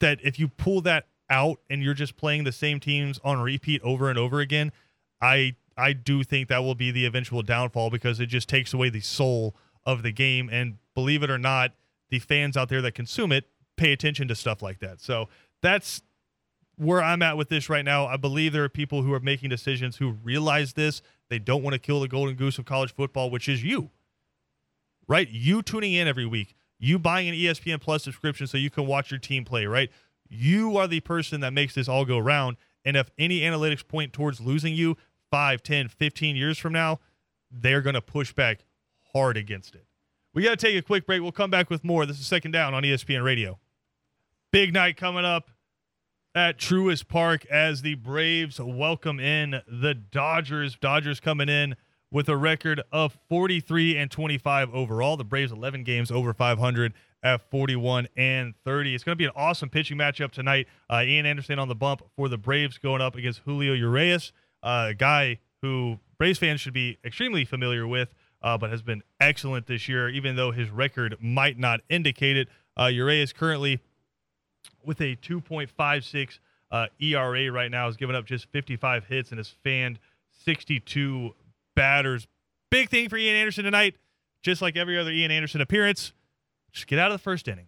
that 0.00 0.18
if 0.22 0.38
you 0.38 0.48
pull 0.48 0.80
that 0.80 1.06
out 1.30 1.58
and 1.68 1.82
you're 1.82 1.94
just 1.94 2.16
playing 2.16 2.44
the 2.44 2.52
same 2.52 2.80
teams 2.80 3.20
on 3.24 3.40
repeat 3.40 3.80
over 3.82 4.08
and 4.08 4.18
over 4.18 4.40
again 4.40 4.72
i 5.20 5.54
i 5.76 5.92
do 5.92 6.22
think 6.22 6.48
that 6.48 6.58
will 6.58 6.74
be 6.74 6.90
the 6.90 7.04
eventual 7.04 7.42
downfall 7.42 7.90
because 7.90 8.20
it 8.20 8.26
just 8.26 8.48
takes 8.48 8.72
away 8.72 8.88
the 8.88 9.00
soul 9.00 9.54
of 9.84 10.02
the 10.02 10.12
game 10.12 10.48
and 10.50 10.78
believe 10.94 11.22
it 11.22 11.30
or 11.30 11.38
not 11.38 11.72
the 12.10 12.18
fans 12.18 12.56
out 12.56 12.68
there 12.68 12.82
that 12.82 12.94
consume 12.94 13.32
it 13.32 13.44
pay 13.76 13.92
attention 13.92 14.26
to 14.28 14.34
stuff 14.34 14.62
like 14.62 14.80
that 14.80 15.00
so 15.00 15.28
that's 15.60 16.02
where 16.78 17.02
I'm 17.02 17.22
at 17.22 17.36
with 17.36 17.48
this 17.48 17.68
right 17.68 17.84
now, 17.84 18.06
I 18.06 18.16
believe 18.16 18.52
there 18.52 18.64
are 18.64 18.68
people 18.68 19.02
who 19.02 19.12
are 19.12 19.20
making 19.20 19.50
decisions 19.50 19.96
who 19.96 20.12
realize 20.22 20.74
this. 20.74 21.02
They 21.28 21.38
don't 21.38 21.62
want 21.62 21.74
to 21.74 21.78
kill 21.78 22.00
the 22.00 22.08
golden 22.08 22.36
goose 22.36 22.56
of 22.56 22.64
college 22.64 22.94
football, 22.94 23.30
which 23.30 23.48
is 23.48 23.64
you. 23.64 23.90
Right? 25.08 25.28
You 25.28 25.60
tuning 25.60 25.92
in 25.92 26.06
every 26.06 26.26
week, 26.26 26.54
you 26.78 26.98
buying 26.98 27.28
an 27.28 27.34
ESPN 27.34 27.80
Plus 27.80 28.04
subscription 28.04 28.46
so 28.46 28.56
you 28.56 28.70
can 28.70 28.86
watch 28.86 29.10
your 29.10 29.18
team 29.18 29.44
play, 29.44 29.66
right? 29.66 29.90
You 30.28 30.76
are 30.76 30.86
the 30.86 31.00
person 31.00 31.40
that 31.40 31.52
makes 31.52 31.74
this 31.74 31.88
all 31.88 32.04
go 32.04 32.18
round. 32.18 32.56
And 32.84 32.96
if 32.96 33.10
any 33.18 33.40
analytics 33.40 33.86
point 33.86 34.12
towards 34.12 34.40
losing 34.40 34.74
you 34.74 34.96
5, 35.30 35.62
10, 35.62 35.88
15 35.88 36.36
years 36.36 36.58
from 36.58 36.72
now, 36.72 37.00
they're 37.50 37.82
going 37.82 37.94
to 37.94 38.02
push 38.02 38.32
back 38.32 38.64
hard 39.12 39.36
against 39.36 39.74
it. 39.74 39.84
We 40.34 40.42
got 40.42 40.58
to 40.58 40.66
take 40.66 40.76
a 40.76 40.82
quick 40.82 41.06
break. 41.06 41.22
We'll 41.22 41.32
come 41.32 41.50
back 41.50 41.70
with 41.70 41.84
more. 41.84 42.06
This 42.06 42.20
is 42.20 42.26
Second 42.26 42.52
Down 42.52 42.74
on 42.74 42.82
ESPN 42.82 43.24
Radio. 43.24 43.58
Big 44.52 44.72
night 44.72 44.96
coming 44.96 45.24
up 45.24 45.50
at 46.34 46.58
Truist 46.58 47.08
Park 47.08 47.44
as 47.46 47.82
the 47.82 47.94
Braves 47.96 48.60
welcome 48.60 49.18
in 49.18 49.62
the 49.66 49.94
Dodgers. 49.94 50.76
Dodgers 50.76 51.20
coming 51.20 51.48
in 51.48 51.74
with 52.10 52.28
a 52.28 52.36
record 52.36 52.82
of 52.92 53.18
43 53.28 53.96
and 53.96 54.10
25 54.10 54.74
overall. 54.74 55.16
The 55.16 55.24
Braves 55.24 55.52
11 55.52 55.84
games 55.84 56.10
over 56.10 56.32
500 56.32 56.94
at 57.22 57.50
41 57.50 58.08
and 58.16 58.54
30. 58.64 58.94
It's 58.94 59.04
going 59.04 59.14
to 59.14 59.18
be 59.18 59.24
an 59.24 59.32
awesome 59.34 59.68
pitching 59.68 59.98
matchup 59.98 60.30
tonight. 60.30 60.68
Uh, 60.88 61.02
Ian 61.04 61.26
Anderson 61.26 61.58
on 61.58 61.68
the 61.68 61.74
bump 61.74 62.02
for 62.16 62.28
the 62.28 62.38
Braves 62.38 62.78
going 62.78 63.02
up 63.02 63.16
against 63.16 63.40
Julio 63.44 63.72
Urias, 63.72 64.32
uh, 64.62 64.88
a 64.90 64.94
guy 64.94 65.38
who 65.62 65.98
Braves 66.18 66.38
fans 66.38 66.60
should 66.60 66.74
be 66.74 66.98
extremely 67.04 67.44
familiar 67.44 67.86
with, 67.86 68.14
uh, 68.42 68.56
but 68.56 68.70
has 68.70 68.82
been 68.82 69.02
excellent 69.20 69.66
this 69.66 69.88
year, 69.88 70.08
even 70.08 70.36
though 70.36 70.52
his 70.52 70.70
record 70.70 71.16
might 71.20 71.58
not 71.58 71.80
indicate 71.88 72.36
it. 72.36 72.48
Uh, 72.78 72.86
Urias 72.86 73.32
currently 73.32 73.80
with 74.84 75.00
a 75.00 75.16
2.56 75.16 76.38
uh, 76.70 76.86
ERA 77.00 77.50
right 77.50 77.70
now, 77.70 77.86
has 77.86 77.96
given 77.96 78.14
up 78.14 78.24
just 78.24 78.46
55 78.52 79.06
hits 79.06 79.30
and 79.30 79.38
has 79.38 79.48
fanned 79.48 79.98
62 80.44 81.34
batters. 81.74 82.26
Big 82.70 82.90
thing 82.90 83.08
for 83.08 83.16
Ian 83.16 83.36
Anderson 83.36 83.64
tonight, 83.64 83.96
just 84.42 84.60
like 84.60 84.76
every 84.76 84.98
other 84.98 85.10
Ian 85.10 85.30
Anderson 85.30 85.60
appearance, 85.60 86.12
just 86.78 86.88
get 86.88 86.98
out 86.98 87.10
of 87.10 87.18
the 87.18 87.22
first 87.22 87.48
inning. 87.48 87.66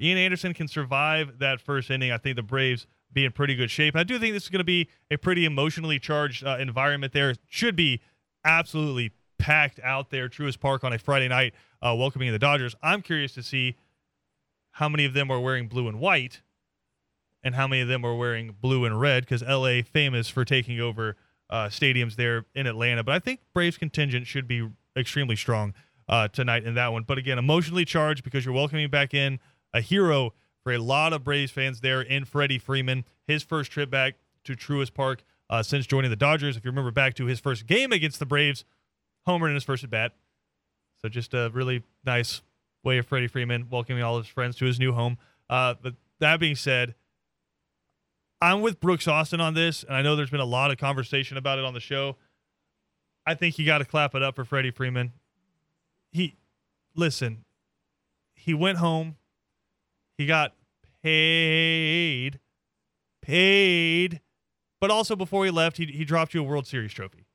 Ian 0.00 0.18
Anderson 0.18 0.54
can 0.54 0.66
survive 0.66 1.38
that 1.38 1.60
first 1.60 1.90
inning. 1.90 2.10
I 2.10 2.18
think 2.18 2.36
the 2.36 2.42
Braves 2.42 2.86
be 3.12 3.24
in 3.24 3.32
pretty 3.32 3.54
good 3.54 3.70
shape. 3.70 3.96
I 3.96 4.04
do 4.04 4.18
think 4.18 4.32
this 4.32 4.44
is 4.44 4.48
going 4.48 4.60
to 4.60 4.64
be 4.64 4.88
a 5.10 5.16
pretty 5.16 5.44
emotionally 5.44 5.98
charged 5.98 6.44
uh, 6.44 6.56
environment 6.58 7.12
there. 7.12 7.34
should 7.48 7.76
be 7.76 8.00
absolutely 8.44 9.12
packed 9.38 9.80
out 9.82 10.10
there, 10.10 10.28
Truist 10.28 10.60
Park 10.60 10.84
on 10.84 10.92
a 10.92 10.98
Friday 10.98 11.28
night, 11.28 11.54
uh, 11.82 11.94
welcoming 11.98 12.30
the 12.32 12.38
Dodgers. 12.38 12.74
I'm 12.82 13.02
curious 13.02 13.34
to 13.34 13.42
see 13.42 13.76
how 14.72 14.88
many 14.88 15.04
of 15.04 15.12
them 15.12 15.30
are 15.30 15.40
wearing 15.40 15.68
blue 15.68 15.88
and 15.88 16.00
white 16.00 16.40
and 17.42 17.54
how 17.54 17.66
many 17.66 17.82
of 17.82 17.88
them 17.88 18.04
are 18.04 18.14
wearing 18.14 18.54
blue 18.60 18.84
and 18.84 19.00
red 19.00 19.24
because 19.24 19.42
LA 19.42 19.82
famous 19.82 20.28
for 20.28 20.44
taking 20.44 20.80
over 20.80 21.16
uh, 21.50 21.66
stadiums 21.66 22.16
there 22.16 22.46
in 22.54 22.66
Atlanta. 22.66 23.02
But 23.02 23.14
I 23.14 23.18
think 23.18 23.40
Braves 23.52 23.76
contingent 23.76 24.26
should 24.26 24.46
be 24.46 24.68
extremely 24.96 25.36
strong 25.36 25.74
uh, 26.10 26.28
tonight 26.28 26.64
in 26.64 26.74
that 26.74 26.92
one. 26.92 27.04
But 27.04 27.16
again, 27.16 27.38
emotionally 27.38 27.86
charged 27.86 28.24
because 28.24 28.44
you're 28.44 28.52
welcoming 28.52 28.90
back 28.90 29.14
in 29.14 29.38
a 29.72 29.80
hero 29.80 30.34
for 30.62 30.72
a 30.72 30.78
lot 30.78 31.14
of 31.14 31.24
Braves 31.24 31.52
fans 31.52 31.80
there 31.80 32.02
in 32.02 32.26
Freddie 32.26 32.58
Freeman. 32.58 33.04
His 33.26 33.42
first 33.42 33.70
trip 33.70 33.88
back 33.88 34.16
to 34.44 34.54
Truist 34.54 34.92
Park 34.92 35.22
uh, 35.48 35.62
since 35.62 35.86
joining 35.86 36.10
the 36.10 36.16
Dodgers. 36.16 36.56
If 36.56 36.64
you 36.64 36.70
remember 36.70 36.90
back 36.90 37.14
to 37.14 37.26
his 37.26 37.40
first 37.40 37.66
game 37.66 37.92
against 37.92 38.18
the 38.18 38.26
Braves, 38.26 38.64
homer 39.24 39.48
in 39.48 39.54
his 39.54 39.64
first 39.64 39.84
at 39.84 39.90
bat. 39.90 40.12
So 41.00 41.08
just 41.08 41.32
a 41.32 41.50
really 41.54 41.84
nice 42.04 42.42
way 42.82 42.98
of 42.98 43.06
Freddie 43.06 43.28
Freeman 43.28 43.68
welcoming 43.70 44.02
all 44.02 44.18
his 44.18 44.26
friends 44.26 44.56
to 44.56 44.66
his 44.66 44.78
new 44.78 44.92
home. 44.92 45.16
Uh, 45.48 45.74
but 45.80 45.94
that 46.18 46.40
being 46.40 46.56
said, 46.56 46.94
I'm 48.42 48.62
with 48.62 48.80
Brooks 48.80 49.06
Austin 49.06 49.40
on 49.40 49.54
this, 49.54 49.84
and 49.84 49.94
I 49.94 50.02
know 50.02 50.16
there's 50.16 50.30
been 50.30 50.40
a 50.40 50.44
lot 50.44 50.70
of 50.70 50.78
conversation 50.78 51.36
about 51.36 51.58
it 51.58 51.64
on 51.64 51.74
the 51.74 51.80
show. 51.80 52.16
I 53.26 53.34
think 53.34 53.58
you 53.58 53.66
got 53.66 53.78
to 53.78 53.84
clap 53.84 54.14
it 54.14 54.22
up 54.22 54.34
for 54.34 54.44
Freddie 54.44 54.70
Freeman. 54.70 55.12
He, 56.12 56.36
listen, 56.94 57.44
he 58.34 58.54
went 58.54 58.78
home. 58.78 59.16
He 60.16 60.26
got 60.26 60.54
paid, 61.02 62.40
paid, 63.22 64.20
but 64.80 64.90
also 64.90 65.16
before 65.16 65.44
he 65.44 65.50
left, 65.50 65.76
he, 65.76 65.86
he 65.86 66.04
dropped 66.04 66.34
you 66.34 66.40
a 66.40 66.44
World 66.44 66.66
Series 66.66 66.92
trophy. 66.92 67.26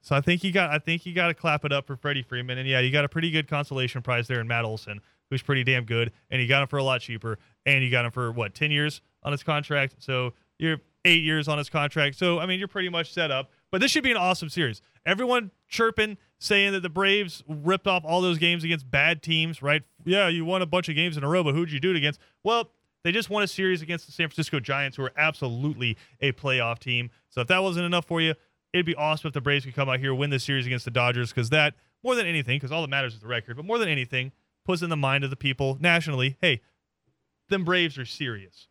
So 0.00 0.14
I 0.14 0.20
think 0.20 0.44
you 0.44 0.52
got 0.52 0.70
I 0.70 0.78
think 0.78 1.04
you 1.04 1.12
got 1.12 1.28
to 1.28 1.34
clap 1.34 1.64
it 1.64 1.72
up 1.72 1.86
for 1.86 1.96
Freddie 1.96 2.22
Freeman, 2.22 2.58
and 2.58 2.68
yeah, 2.68 2.78
you 2.78 2.92
got 2.92 3.04
a 3.04 3.08
pretty 3.08 3.30
good 3.32 3.48
consolation 3.48 4.02
prize 4.02 4.28
there 4.28 4.40
in 4.40 4.46
Matt 4.46 4.64
Olson, 4.64 5.00
who's 5.30 5.42
pretty 5.42 5.64
damn 5.64 5.84
good, 5.84 6.12
and 6.30 6.40
you 6.40 6.46
got 6.46 6.62
him 6.62 6.68
for 6.68 6.76
a 6.76 6.84
lot 6.84 7.00
cheaper, 7.00 7.38
and 7.66 7.82
you 7.82 7.90
got 7.90 8.04
him 8.04 8.12
for 8.12 8.30
what 8.30 8.54
ten 8.54 8.70
years 8.70 9.00
on 9.24 9.32
his 9.32 9.42
contract, 9.42 9.96
so 9.98 10.32
you're 10.58 10.78
eight 11.04 11.24
years 11.24 11.48
on 11.48 11.58
his 11.58 11.68
contract. 11.68 12.16
So 12.16 12.38
I 12.38 12.46
mean, 12.46 12.60
you're 12.60 12.68
pretty 12.68 12.88
much 12.88 13.12
set 13.12 13.32
up. 13.32 13.50
But 13.72 13.80
this 13.80 13.90
should 13.90 14.04
be 14.04 14.12
an 14.12 14.16
awesome 14.16 14.48
series. 14.48 14.80
Everyone 15.04 15.50
chirping, 15.68 16.18
saying 16.38 16.72
that 16.72 16.80
the 16.80 16.88
Braves 16.88 17.42
ripped 17.48 17.86
off 17.86 18.04
all 18.04 18.20
those 18.20 18.38
games 18.38 18.64
against 18.64 18.90
bad 18.90 19.22
teams, 19.22 19.62
right? 19.62 19.82
Yeah, 20.04 20.28
you 20.28 20.44
won 20.44 20.62
a 20.62 20.66
bunch 20.66 20.88
of 20.88 20.94
games 20.94 21.16
in 21.16 21.24
a 21.24 21.28
row, 21.28 21.42
but 21.42 21.54
who'd 21.54 21.70
you 21.70 21.80
do 21.80 21.90
it 21.90 21.96
against? 21.96 22.20
Well, 22.44 22.70
they 23.04 23.12
just 23.12 23.30
won 23.30 23.42
a 23.42 23.46
series 23.46 23.82
against 23.82 24.06
the 24.06 24.12
San 24.12 24.28
Francisco 24.28 24.60
Giants, 24.60 24.96
who 24.96 25.04
are 25.04 25.12
absolutely 25.16 25.96
a 26.20 26.32
playoff 26.32 26.78
team. 26.78 27.10
So 27.30 27.40
if 27.40 27.48
that 27.48 27.62
wasn't 27.62 27.86
enough 27.86 28.04
for 28.04 28.20
you, 28.20 28.34
it'd 28.72 28.84
be 28.84 28.94
awesome 28.96 29.28
if 29.28 29.34
the 29.34 29.40
Braves 29.40 29.64
could 29.64 29.74
come 29.74 29.88
out 29.88 30.00
here 30.00 30.14
win 30.14 30.30
this 30.30 30.44
series 30.44 30.66
against 30.66 30.84
the 30.84 30.90
Dodgers, 30.90 31.30
because 31.30 31.50
that 31.50 31.74
more 32.02 32.14
than 32.14 32.26
anything, 32.26 32.56
because 32.56 32.72
all 32.72 32.82
that 32.82 32.90
matters 32.90 33.14
is 33.14 33.20
the 33.20 33.26
record, 33.26 33.56
but 33.56 33.64
more 33.64 33.78
than 33.78 33.88
anything, 33.88 34.32
puts 34.64 34.82
in 34.82 34.90
the 34.90 34.96
mind 34.96 35.24
of 35.24 35.30
the 35.30 35.36
people 35.36 35.78
nationally, 35.80 36.36
hey, 36.40 36.60
them 37.48 37.64
Braves 37.64 37.96
are 37.96 38.04
serious. 38.04 38.68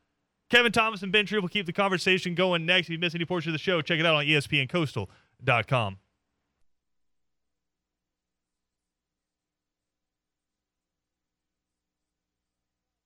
Kevin 0.50 0.72
Thomas 0.72 1.02
and 1.02 1.12
Ben 1.12 1.26
Tripp 1.26 1.42
will 1.42 1.50
keep 1.50 1.66
the 1.66 1.74
conversation 1.74 2.36
going 2.36 2.66
next. 2.66 2.88
If 2.88 2.92
you 2.92 3.00
missed 3.00 3.16
any 3.16 3.26
portion 3.26 3.50
of 3.50 3.54
the 3.54 3.60
show, 3.60 3.82
check 3.82 4.00
it 4.00 4.06
out 4.06 4.16
on 4.16 4.26
ESPNCoastal.com. 4.26 5.98